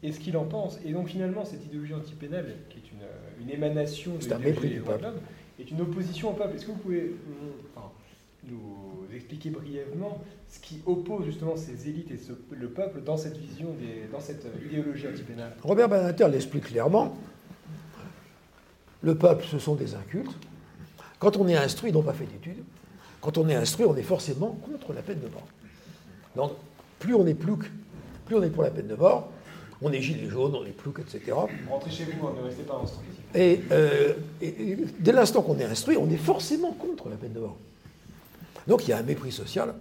et 0.04 0.12
ce 0.12 0.20
qu'il 0.20 0.38
en 0.38 0.46
pense. 0.46 0.80
Et 0.86 0.92
donc 0.92 1.08
finalement, 1.08 1.46
cette 1.46 1.66
idéologie 1.66 1.94
antipénale, 1.94 2.56
qui 2.70 2.78
est 2.80 2.92
une, 2.92 3.44
une 3.44 3.50
émanation 3.54 4.14
de 4.16 4.24
l'idéologie 4.24 4.70
des 4.70 4.80
droits 4.80 4.98
de 4.98 5.04
l'homme, 5.04 5.20
est 5.60 5.72
une 5.72 5.82
opposition 5.82 6.32
au 6.32 6.34
peuple. 6.34 6.56
Est-ce 6.56 6.66
que 6.66 6.72
vous 6.72 6.78
pouvez 6.78 7.16
nous 8.46 9.06
expliquer 9.14 9.50
brièvement 9.50 10.22
ce 10.48 10.60
qui 10.60 10.82
oppose 10.86 11.26
justement 11.26 11.56
ces 11.56 11.90
élites 11.90 12.12
et 12.12 12.20
le 12.56 12.70
peuple 12.70 13.02
dans 13.02 13.18
cette 13.18 13.38
vision, 13.38 13.76
dans 14.12 14.20
cette 14.20 14.48
idéologie 14.66 15.08
antipénale? 15.08 15.56
Robert 15.64 15.90
Banater 15.90 16.28
l'explique 16.30 16.66
clairement. 16.66 17.18
Le 19.02 19.16
peuple, 19.16 19.46
ce 19.46 19.60
sont 19.60 19.76
des 19.76 19.96
incultes. 19.96 20.36
Quand 21.20 21.38
on 21.38 21.48
est 21.48 21.56
instruit, 21.56 21.90
ils 21.90 21.94
n'ont 21.94 22.04
pas 22.04 22.14
fait 22.14 22.26
d'études. 22.26 22.64
Quand 23.22 23.38
on 23.38 23.50
est 23.50 23.56
instruit, 23.56 23.86
on 23.86 23.96
est 23.96 24.04
forcément 24.04 24.52
contre 24.64 24.94
la 24.94 25.02
peine 25.02 25.20
de 25.20 25.28
mort. 25.28 25.48
Donc, 26.38 26.52
plus 27.00 27.16
on 27.16 27.26
est 27.28 27.34
plouc, 27.34 27.70
plus 28.26 28.36
on 28.36 28.44
est 28.44 28.50
pour 28.50 28.64
la 28.64 28.70
peine 28.70 28.88
de 28.88 28.96
mort, 28.96 29.30
on 29.82 29.92
est 29.92 30.02
gilet 30.02 30.30
jaune, 30.30 30.56
on 30.56 30.66
est 30.66 30.72
plouc, 30.72 31.00
etc. 31.00 31.36
Rentrez 31.70 31.92
chez 31.92 32.06
vous, 32.06 32.28
hein, 32.28 32.34
ne 32.40 32.48
restez 32.48 32.64
pas 32.64 32.80
instruit. 32.82 33.08
Et, 33.36 33.60
euh, 33.72 34.14
et 34.42 34.78
dès 35.00 35.12
l'instant 35.12 35.42
qu'on 35.42 35.58
est 35.60 35.66
instruit, 35.66 35.98
on 35.98 36.10
est 36.10 36.18
forcément 36.18 36.72
contre 36.72 37.10
la 37.10 37.16
peine 37.16 37.34
de 37.34 37.40
mort. 37.40 37.58
Donc 38.68 38.88
il 38.88 38.92
y 38.92 38.94
a 38.94 38.98
un 38.98 39.04
mépris 39.04 39.32
social 39.32 39.74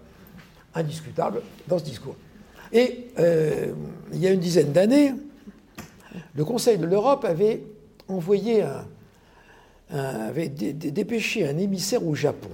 indiscutable 0.74 1.42
dans 1.68 1.78
ce 1.78 1.84
discours. 1.84 2.16
Et 2.72 3.08
euh, 3.18 3.72
il 4.12 4.18
y 4.18 4.26
a 4.26 4.30
une 4.30 4.40
dizaine 4.40 4.72
d'années, 4.72 5.14
le 6.34 6.44
Conseil 6.44 6.78
de 6.78 6.86
l'Europe 6.86 7.24
avait 7.24 7.62
envoyé 8.08 8.62
un, 8.62 8.84
avait 9.90 10.48
dépêché 10.48 11.46
un 11.46 11.58
émissaire 11.58 12.04
au 12.04 12.14
Japon 12.14 12.50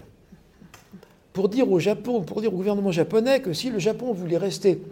pour 1.32 1.48
dire 1.48 1.70
au 1.70 1.78
Japon, 1.78 2.22
pour 2.22 2.40
dire 2.40 2.52
au 2.52 2.56
gouvernement 2.56 2.92
japonais 2.92 3.40
que 3.40 3.52
si 3.52 3.70
le 3.70 3.78
Japon 3.78 4.12
voulait 4.12 4.38
rester, 4.38 4.82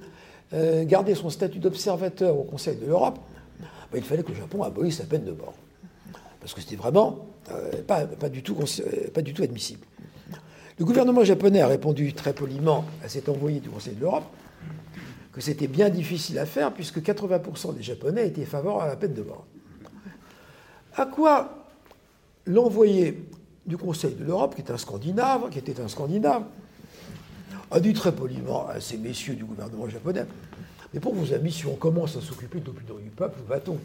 euh, 0.53 0.85
garder 0.85 1.15
son 1.15 1.31
statut 1.31 1.59
d'observateur 1.59 2.39
au 2.39 2.45
Conseil 2.45 2.77
de 2.77 2.87
l'Europe, 2.87 3.19
ben, 3.93 3.99
il 3.99 4.05
fallait 4.05 4.23
que 4.23 4.31
le 4.31 4.37
Japon 4.37 4.63
abolisse 4.63 4.99
la 5.01 5.07
peine 5.07 5.25
de 5.25 5.33
mort. 5.33 5.55
Parce 6.41 6.55
que 6.55 6.61
c'était 6.61 6.77
vraiment 6.77 7.27
euh, 7.51 7.83
pas, 7.87 8.29
du 8.29 8.43
tout, 8.43 8.57
pas 9.13 9.23
du 9.23 9.35
tout 9.35 9.43
admissible. 9.43 9.85
Le 10.79 10.85
gouvernement 10.85 11.25
japonais 11.25 11.61
a 11.61 11.67
répondu 11.67 12.15
très 12.15 12.33
poliment 12.33 12.87
à 13.05 13.09
cet 13.09 13.29
envoyé 13.29 13.61
du 13.61 13.69
Conseil 13.69 13.95
de 13.95 14.01
l'Europe 14.01 14.25
que 15.33 15.41
c'était 15.41 15.69
bien 15.69 15.91
difficile 15.91 16.39
à 16.39 16.47
faire 16.47 16.73
puisque 16.73 17.01
80% 17.01 17.77
des 17.77 17.83
Japonais 17.83 18.27
étaient 18.27 18.45
favorables 18.45 18.85
à 18.85 18.89
la 18.89 18.97
peine 18.97 19.15
de 19.15 19.23
mort. 19.23 19.45
À 20.97 21.07
quoi 21.07 21.67
l'envoyé 22.47 23.23
du 23.67 23.77
Conseil 23.77 24.15
de 24.15 24.25
l'Europe, 24.25 24.55
qui 24.55 24.63
est 24.63 24.71
un 24.71 24.79
Scandinave, 24.79 25.51
qui 25.51 25.59
était 25.59 25.81
un 25.81 25.89
Scandinave, 25.89 26.45
a 27.71 27.81
dit 27.81 27.93
très 27.93 28.13
poliment 28.13 28.67
à 28.69 28.81
ces 28.81 28.97
messieurs 28.97 29.35
du 29.35 29.45
gouvernement 29.45 29.89
japonais 29.89 30.27
Mais 30.93 31.01
pour 31.01 31.15
vos 31.15 31.33
amis, 31.33 31.53
si 31.53 31.67
on 31.67 31.77
commence 31.77 32.17
à 32.17 32.21
s'occuper 32.21 32.61
de 32.61 32.67
l'opinion 32.67 32.97
du 32.97 33.11
peuple, 33.11 33.39
où 33.45 33.49
va-t-on 33.49 33.79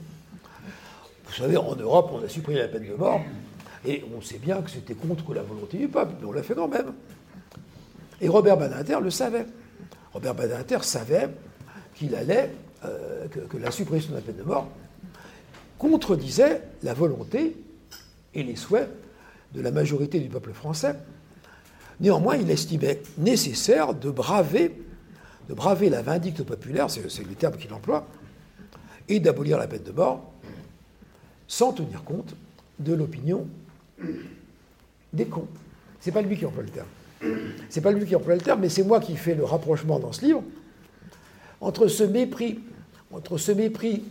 Vous 1.25 1.33
savez, 1.33 1.57
en 1.57 1.75
Europe, 1.75 2.11
on 2.13 2.25
a 2.25 2.29
supprimé 2.29 2.59
la 2.59 2.67
peine 2.67 2.87
de 2.87 2.95
mort. 2.95 3.21
Et 3.85 4.03
on 4.17 4.21
sait 4.21 4.39
bien 4.39 4.61
que 4.61 4.71
c'était 4.71 4.95
contre 4.95 5.33
la 5.33 5.43
volonté 5.43 5.77
du 5.77 5.87
peuple, 5.87 6.13
mais 6.19 6.25
on 6.25 6.31
l'a 6.31 6.41
fait 6.41 6.55
quand 6.55 6.67
même. 6.67 6.93
Et 8.19 8.27
Robert 8.27 8.57
Badinter 8.57 8.97
le 9.01 9.11
savait. 9.11 9.45
Robert 10.13 10.33
Badinter 10.33 10.79
savait 10.81 11.29
qu'il 11.93 12.15
allait, 12.15 12.51
euh, 12.83 13.27
que, 13.27 13.57
la 13.57 13.69
suppression 13.69 14.11
de 14.11 14.15
la 14.15 14.21
peine 14.21 14.37
de 14.37 14.43
mort 14.43 14.67
contredisait 15.77 16.61
la 16.83 16.93
volonté 16.93 17.57
et 18.33 18.43
les 18.43 18.55
souhaits 18.55 18.89
de 19.55 19.61
la 19.61 19.71
majorité 19.71 20.19
du 20.19 20.29
peuple 20.29 20.53
français. 20.53 20.95
Néanmoins, 21.99 22.35
il 22.35 22.49
estimait 22.51 23.01
nécessaire 23.17 23.93
de 23.93 24.11
braver, 24.11 24.71
de 25.47 25.53
braver 25.53 25.89
la 25.89 26.01
vindicte 26.01 26.43
populaire, 26.43 26.89
c'est 26.89 27.23
le 27.23 27.35
terme 27.35 27.55
qu'il 27.55 27.73
emploie, 27.73 28.05
et 29.07 29.19
d'abolir 29.19 29.57
la 29.57 29.67
peine 29.67 29.83
de 29.83 29.91
mort 29.91 30.31
sans 31.47 31.73
tenir 31.73 32.03
compte 32.03 32.35
de 32.79 32.93
l'opinion 32.93 33.47
des 35.13 35.25
cons. 35.25 35.47
C'est 35.99 36.11
pas 36.11 36.21
lui 36.21 36.37
qui 36.37 36.45
emploie 36.45 36.63
le 36.63 36.69
terme. 36.69 36.87
C'est 37.69 37.81
pas 37.81 37.91
lui 37.91 38.05
qui 38.05 38.15
emploie 38.15 38.35
le 38.35 38.41
terme, 38.41 38.61
mais 38.61 38.69
c'est 38.69 38.83
moi 38.83 38.99
qui 38.99 39.15
fais 39.15 39.35
le 39.35 39.43
rapprochement 39.43 39.99
dans 39.99 40.11
ce 40.11 40.25
livre 40.25 40.43
entre 41.61 41.87
ce 41.87 42.03
mépris, 42.03 42.59
entre 43.11 43.37
ce 43.37 43.51
mépris 43.51 44.03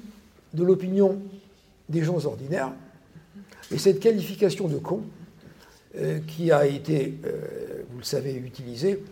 de 0.55 0.65
l'opinion 0.65 1.21
des 1.89 2.03
gens 2.03 2.25
ordinaires 2.25 2.73
Et 3.71 3.79
cette 3.79 4.01
qualification 4.01 4.67
de 4.69 4.79
con, 4.79 5.03
euh, 5.03 5.24
qui 6.27 6.51
a 6.51 6.67
été, 6.67 7.19
euh, 7.25 7.85
vous 7.91 7.99
le 7.99 8.05
savez, 8.05 8.35
utilisée 8.35 9.03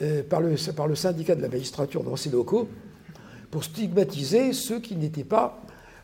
euh, 0.00 0.22
par, 0.22 0.40
le, 0.40 0.54
par 0.72 0.86
le 0.86 0.94
syndicat 0.94 1.34
de 1.34 1.42
la 1.42 1.48
magistrature 1.48 2.04
dans 2.04 2.14
ses 2.14 2.30
locaux 2.30 2.68
pour 3.50 3.64
stigmatiser 3.64 4.52
ceux 4.52 4.78
qui 4.78 4.94
n'étaient 4.96 5.24
pas 5.24 5.60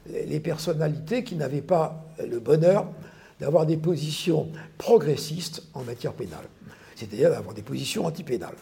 les 0.06 0.40
personnalités 0.40 1.22
qui 1.22 1.36
n'avaient 1.36 1.60
pas 1.60 2.04
le 2.26 2.40
bonheur 2.40 2.88
d'avoir 3.38 3.66
des 3.66 3.76
positions 3.76 4.48
progressistes 4.78 5.62
en 5.74 5.84
matière 5.84 6.12
pénale, 6.14 6.46
c'est-à-dire 6.96 7.30
d'avoir 7.30 7.54
des 7.54 7.62
positions 7.62 8.06
antipénales. 8.06 8.56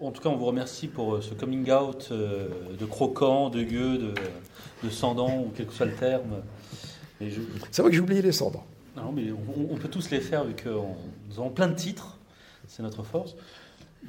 En 0.00 0.10
tout 0.10 0.22
cas, 0.22 0.28
on 0.28 0.36
vous 0.36 0.44
remercie 0.44 0.88
pour 0.88 1.22
ce 1.22 1.32
coming 1.32 1.70
out 1.70 2.12
de 2.12 2.84
croquant, 2.84 3.48
de 3.48 3.62
gueux, 3.62 3.98
de, 3.98 4.14
de 4.84 4.90
Sandan, 4.90 5.40
ou 5.40 5.52
quel 5.56 5.66
que 5.66 5.72
soit 5.72 5.86
le 5.86 5.94
terme. 5.94 6.42
C'est 7.70 7.82
vrai 7.82 7.90
que 7.90 7.96
j'ai 7.96 8.02
oublié 8.02 8.20
les 8.20 8.32
cendres. 8.32 8.64
Non, 8.96 9.12
mais 9.12 9.30
on, 9.30 9.76
peut 9.76 9.88
tous 9.88 10.10
les 10.10 10.20
faire 10.20 10.44
vu 10.44 10.54
que 10.54 10.70
nous 10.70 11.38
avons 11.38 11.50
plein 11.50 11.68
de 11.68 11.74
titres. 11.74 12.18
C'est 12.66 12.82
notre 12.82 13.02
force. 13.02 13.36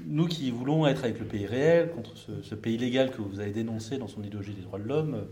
Nous 0.05 0.27
qui 0.27 0.49
voulons 0.49 0.87
être 0.87 1.03
avec 1.03 1.19
le 1.19 1.25
pays 1.25 1.45
réel, 1.45 1.91
contre 1.91 2.11
ce, 2.15 2.55
pays 2.55 2.77
légal 2.77 3.11
que 3.11 3.21
vous 3.21 3.39
avez 3.39 3.51
dénoncé 3.51 3.97
dans 3.97 4.07
son 4.07 4.23
idéologie 4.23 4.53
des 4.53 4.61
droits 4.61 4.79
de 4.79 4.87
l'homme, 4.87 5.25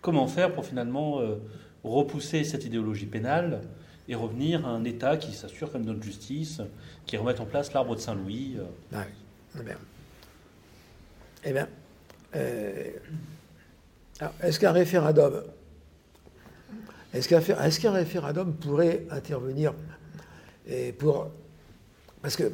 comment 0.00 0.26
faire 0.26 0.52
pour 0.52 0.66
finalement 0.66 1.20
euh, 1.20 1.36
repousser 1.84 2.42
cette 2.42 2.64
idéologie 2.64 3.06
pénale 3.06 3.62
et 4.08 4.14
revenir 4.14 4.66
à 4.66 4.70
un 4.70 4.84
État 4.84 5.16
qui 5.16 5.32
s'assure 5.32 5.70
comme 5.70 5.84
notre 5.84 6.02
justice, 6.02 6.60
qui 7.06 7.16
remette 7.16 7.40
en 7.40 7.44
place 7.44 7.72
l'arbre 7.72 7.94
de 7.94 8.00
Saint-Louis 8.00 8.56
euh. 8.58 8.64
ah 8.94 9.04
oui. 9.06 9.60
Eh 9.60 9.62
bien, 9.62 9.78
eh 11.44 11.52
bien 11.52 11.68
euh, 12.34 12.90
est-ce 14.42 14.58
qu'un 14.58 14.72
référendum, 14.72 15.42
est-ce 17.14 17.80
qu'un, 17.80 17.90
référendum 17.90 18.54
pourrait 18.54 19.06
intervenir 19.10 19.72
pour, 20.98 21.28
parce 22.22 22.36
que, 22.36 22.52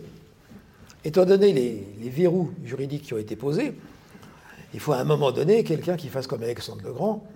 étant 1.05 1.25
donné 1.25 1.53
les, 1.53 2.11
verrous 2.11 2.53
juridiques 2.65 3.03
qui 3.03 3.15
ont 3.15 3.19
été 3.19 3.37
posés, 3.37 3.75
il 4.73 4.81
faut 4.81 4.93
à 4.93 4.99
un 4.99 5.05
moment 5.05 5.33
donné 5.33 5.65
quelqu'un 5.65 5.97
qui 5.97 6.09
fasse 6.09 6.27
comme 6.27 6.43
Alexandre 6.43 6.83
le 6.85 6.93
Grand 6.93 7.27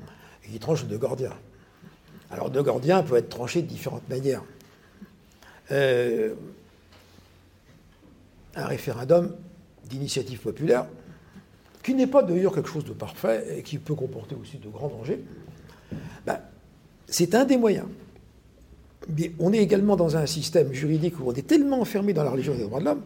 et 0.44 0.48
qui 0.50 0.58
tranche 0.58 0.86
de 0.86 0.96
Gordien. 0.96 1.32
Alors, 2.30 2.50
de 2.50 2.60
Gordien 2.60 3.02
peut 3.02 3.16
être 3.16 3.28
tranché 3.28 3.62
de 3.62 3.66
différentes 3.66 4.08
manières. 4.08 4.42
Euh, 5.70 6.34
un 8.54 8.66
référendum 8.66 9.34
d'initiative 9.84 10.40
populaire, 10.40 10.86
qui 11.82 11.94
n'est 11.94 12.06
pas 12.06 12.22
d'ailleurs 12.22 12.54
quelque 12.54 12.68
chose 12.68 12.84
de 12.84 12.92
parfait 12.92 13.58
et 13.58 13.62
qui 13.62 13.78
peut 13.78 13.94
comporter 13.94 14.34
aussi 14.34 14.58
de 14.58 14.68
grands 14.68 14.88
dangers, 14.88 15.22
c'est 17.08 17.34
un 17.34 17.44
des 17.44 17.56
moyens. 17.56 17.86
Mais 19.16 19.32
on 19.38 19.52
est 19.52 19.58
également 19.58 19.96
dans 19.96 20.16
un 20.16 20.26
système 20.26 20.72
juridique 20.72 21.18
où 21.20 21.24
on 21.26 21.32
est 21.32 21.46
tellement 21.46 21.80
enfermé 21.80 22.12
dans 22.12 22.24
la 22.24 22.30
religion 22.30 22.54
des 22.54 22.62
droits 22.62 22.80
de 22.80 22.84
l'homme 22.84 23.02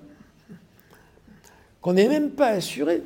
qu'on 1.82 1.92
n'est 1.92 2.08
même 2.08 2.30
pas 2.30 2.48
assuré, 2.48 3.02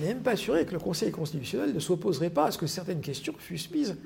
même 0.00 0.20
pas 0.20 0.32
assuré 0.32 0.66
que 0.66 0.72
le 0.72 0.78
Conseil 0.78 1.10
constitutionnel 1.10 1.74
ne 1.74 1.80
s'opposerait 1.80 2.30
pas 2.30 2.44
à 2.44 2.50
ce 2.50 2.58
que 2.58 2.66
certaines 2.66 3.00
questions 3.00 3.34
fussent 3.38 3.70
mises 3.70 3.96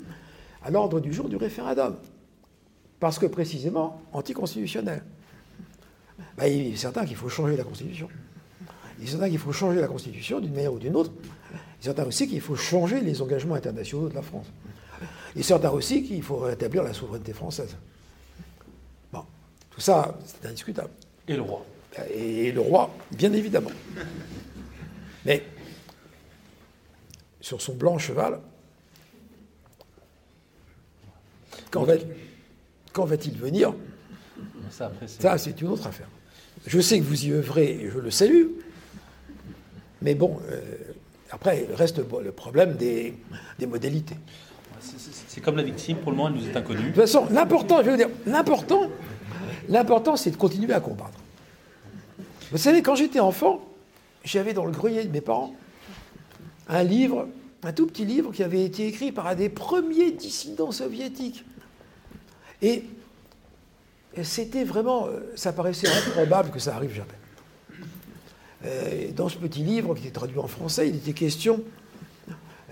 à 0.63 0.71
l'ordre 0.71 1.01
du 1.01 1.13
jour 1.13 1.29
du 1.29 1.37
référendum, 1.37 1.97
parce 3.01 3.19
que 3.19 3.27
précisément 3.27 4.01
anticonstitutionnel. 4.13 5.03
Ben, 6.39 6.47
il 6.47 6.73
est 6.73 6.77
certain 6.77 7.05
qu'il 7.05 7.17
faut 7.17 7.29
changer 7.29 7.57
la 7.57 7.65
Constitution. 7.65 8.09
Il 9.01 9.07
est 9.07 9.11
certain 9.11 9.29
qu'il 9.29 9.39
faut 9.39 9.53
changer 9.53 9.81
la 9.81 9.89
Constitution 9.89 10.39
d'une 10.39 10.55
manière 10.55 10.73
ou 10.73 10.79
d'une 10.79 10.95
autre. 10.95 11.11
Il 11.53 11.83
est 11.83 11.85
certain 11.85 12.05
aussi 12.05 12.29
qu'il 12.29 12.41
faut 12.41 12.55
changer 12.55 13.01
les 13.01 13.21
engagements 13.21 13.57
internationaux 13.57 14.09
de 14.09 14.15
la 14.15 14.23
France. 14.23 14.47
Il 15.35 15.41
est 15.41 15.45
certain 15.45 15.71
aussi 15.71 16.03
qu'il 16.03 16.23
faut 16.23 16.39
rétablir 16.39 16.83
la 16.83 16.93
souveraineté 16.93 17.33
française. 17.33 17.77
Bon, 19.13 19.25
tout 19.71 19.81
ça, 19.81 20.17
c'est 20.25 20.49
indiscutable. 20.49 20.91
Et 21.29 21.37
le 21.37 21.43
roi 21.43 21.65
Et 22.13 22.53
le 22.53 22.61
roi, 22.61 22.95
bien 23.13 23.33
évidemment. 23.33 23.71
Mais 25.25 25.43
sur 27.41 27.61
son 27.61 27.75
blanc 27.75 27.99
cheval, 27.99 28.41
quand 31.71 31.85
va-t-il 33.05 33.39
venir? 33.39 33.75
Ça, 34.71 35.39
c'est 35.39 35.61
une 35.61 35.69
autre 35.69 35.87
affaire. 35.87 36.09
Je 36.67 36.81
sais 36.81 36.99
que 36.99 37.05
vous 37.05 37.27
y 37.27 37.33
œuvrez 37.33 37.73
et 37.73 37.91
je 37.91 37.99
le 37.99 38.11
salue. 38.11 38.47
Mais 40.01 40.15
bon, 40.15 40.39
euh, 40.51 40.61
après, 41.31 41.67
il 41.69 41.75
reste 41.75 41.99
le 41.99 42.33
problème 42.33 42.75
des, 42.75 43.15
modalités. 43.67 44.17
C'est 45.29 45.41
comme 45.41 45.57
la 45.57 45.63
victime, 45.63 45.99
pour 45.99 46.11
le 46.11 46.17
moment, 46.17 46.29
elle 46.29 46.43
nous 46.43 46.49
est 46.49 46.57
inconnue. 46.57 46.83
De 46.83 46.87
toute 46.89 46.97
façon, 46.97 47.27
l'important, 47.31 47.83
je 47.83 47.91
veux 47.91 47.97
dire, 47.97 48.09
l'important, 48.27 48.89
l'important, 49.69 50.17
c'est 50.17 50.31
de 50.31 50.37
continuer 50.37 50.75
à 50.75 50.81
combattre. 50.81 51.19
Vous 52.51 52.59
savez, 52.59 52.83
quand 52.83 52.95
j'étais 52.95 53.21
enfant, 53.21 53.63
j'avais 54.25 54.53
dans 54.53 54.67
le 54.67 54.73
grenier 54.73 55.05
de 55.05 55.11
mes 55.11 55.21
parents 55.21 55.55
un 56.69 56.83
livre, 56.83 57.29
un 57.63 57.73
tout 57.73 57.87
petit 57.87 58.05
livre 58.05 58.33
qui 58.33 58.43
avait 58.43 58.65
été 58.65 58.87
écrit 58.87 59.13
par 59.13 59.27
un 59.27 59.35
des 59.35 59.49
premiers 59.49 60.13
dissidents 60.13 60.73
soviétiques. 60.73 61.45
Et 62.61 62.85
c'était 64.23 64.65
vraiment, 64.65 65.07
euh, 65.07 65.33
ça 65.35 65.53
paraissait 65.53 65.89
improbable 65.89 66.51
que 66.51 66.59
ça 66.59 66.77
arrive 66.77 66.95
jamais. 66.95 67.09
Euh, 68.65 69.11
dans 69.17 69.29
ce 69.29 69.39
petit 69.39 69.65
livre 69.65 69.95
qui 69.95 70.03
était 70.03 70.13
traduit 70.13 70.39
en 70.39 70.47
français, 70.47 70.89
il 70.89 70.97
était 70.97 71.15
question 71.15 71.63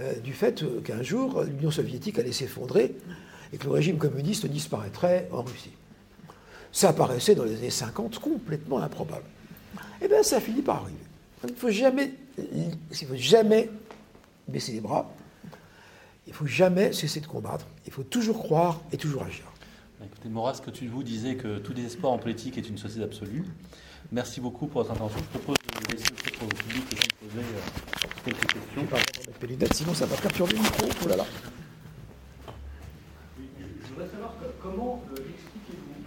euh, 0.01 0.15
du 0.21 0.33
fait 0.33 0.65
qu'un 0.83 1.03
jour, 1.03 1.43
l'Union 1.43 1.71
soviétique 1.71 2.19
allait 2.19 2.33
s'effondrer 2.33 2.95
et 3.53 3.57
que 3.59 3.65
le 3.65 3.73
régime 3.73 3.99
communiste 3.99 4.47
disparaîtrait 4.47 5.29
en 5.33 5.43
Russie. 5.43 5.73
Ça 6.73 6.93
paraissait 6.93 7.35
dans 7.35 7.45
les 7.45 7.57
années 7.57 7.71
50 7.71 8.19
complètement 8.19 8.79
improbable. 8.79 9.25
Eh 10.03 10.09
bien, 10.09 10.23
ça 10.23 10.41
finit 10.41 10.63
par 10.63 10.83
arriver. 10.83 10.97
Il 11.45 11.51
ne 11.51 11.57
faut 11.57 11.71
jamais, 11.71 12.15
il 12.39 13.07
faut 13.07 13.17
jamais 13.17 13.69
baisser 14.47 14.73
les 14.73 14.81
bras. 14.81 15.13
Il 16.27 16.31
ne 16.31 16.35
faut 16.35 16.47
jamais 16.47 16.93
cesser 16.93 17.21
de 17.21 17.27
combattre. 17.27 17.67
Il 17.87 17.93
faut 17.93 18.05
toujours 18.05 18.39
croire 18.39 18.81
et 18.93 18.97
toujours 18.97 19.25
agir. 19.25 19.45
Écoutez, 20.05 20.29
Maurras, 20.29 20.61
que 20.65 20.71
tu 20.71 20.87
vous 20.87 21.03
disais 21.03 21.35
que 21.35 21.59
tout 21.59 21.75
désespoir 21.75 22.13
en 22.13 22.19
politique 22.19 22.57
est 22.57 22.69
une 22.69 22.79
société 22.79 23.05
absolue. 23.05 23.45
Merci 24.13 24.41
beaucoup 24.41 24.67
pour 24.67 24.81
votre 24.81 24.93
intervention. 24.93 25.19
Je 25.19 25.39
propose 25.39 25.57
de 25.87 25.93
laisser 25.93 26.11
peut-être 26.11 26.43
au 26.43 26.47
public 26.47 26.85
poser 27.21 27.39
euh, 27.39 28.07
quelques 28.25 28.41
questions. 28.41 28.87
Je 29.41 29.47
vais 29.47 29.57
pas 29.57 29.75
sinon 29.75 29.95
ça 29.95 30.07
va 30.07 30.17
perturber 30.17 30.53
le 30.55 30.63
micro. 30.63 30.89
Oh 31.05 31.09
là 31.09 31.17
là. 31.17 31.25
Je 33.39 33.89
voudrais 33.89 34.09
savoir 34.09 34.35
comment 34.63 35.03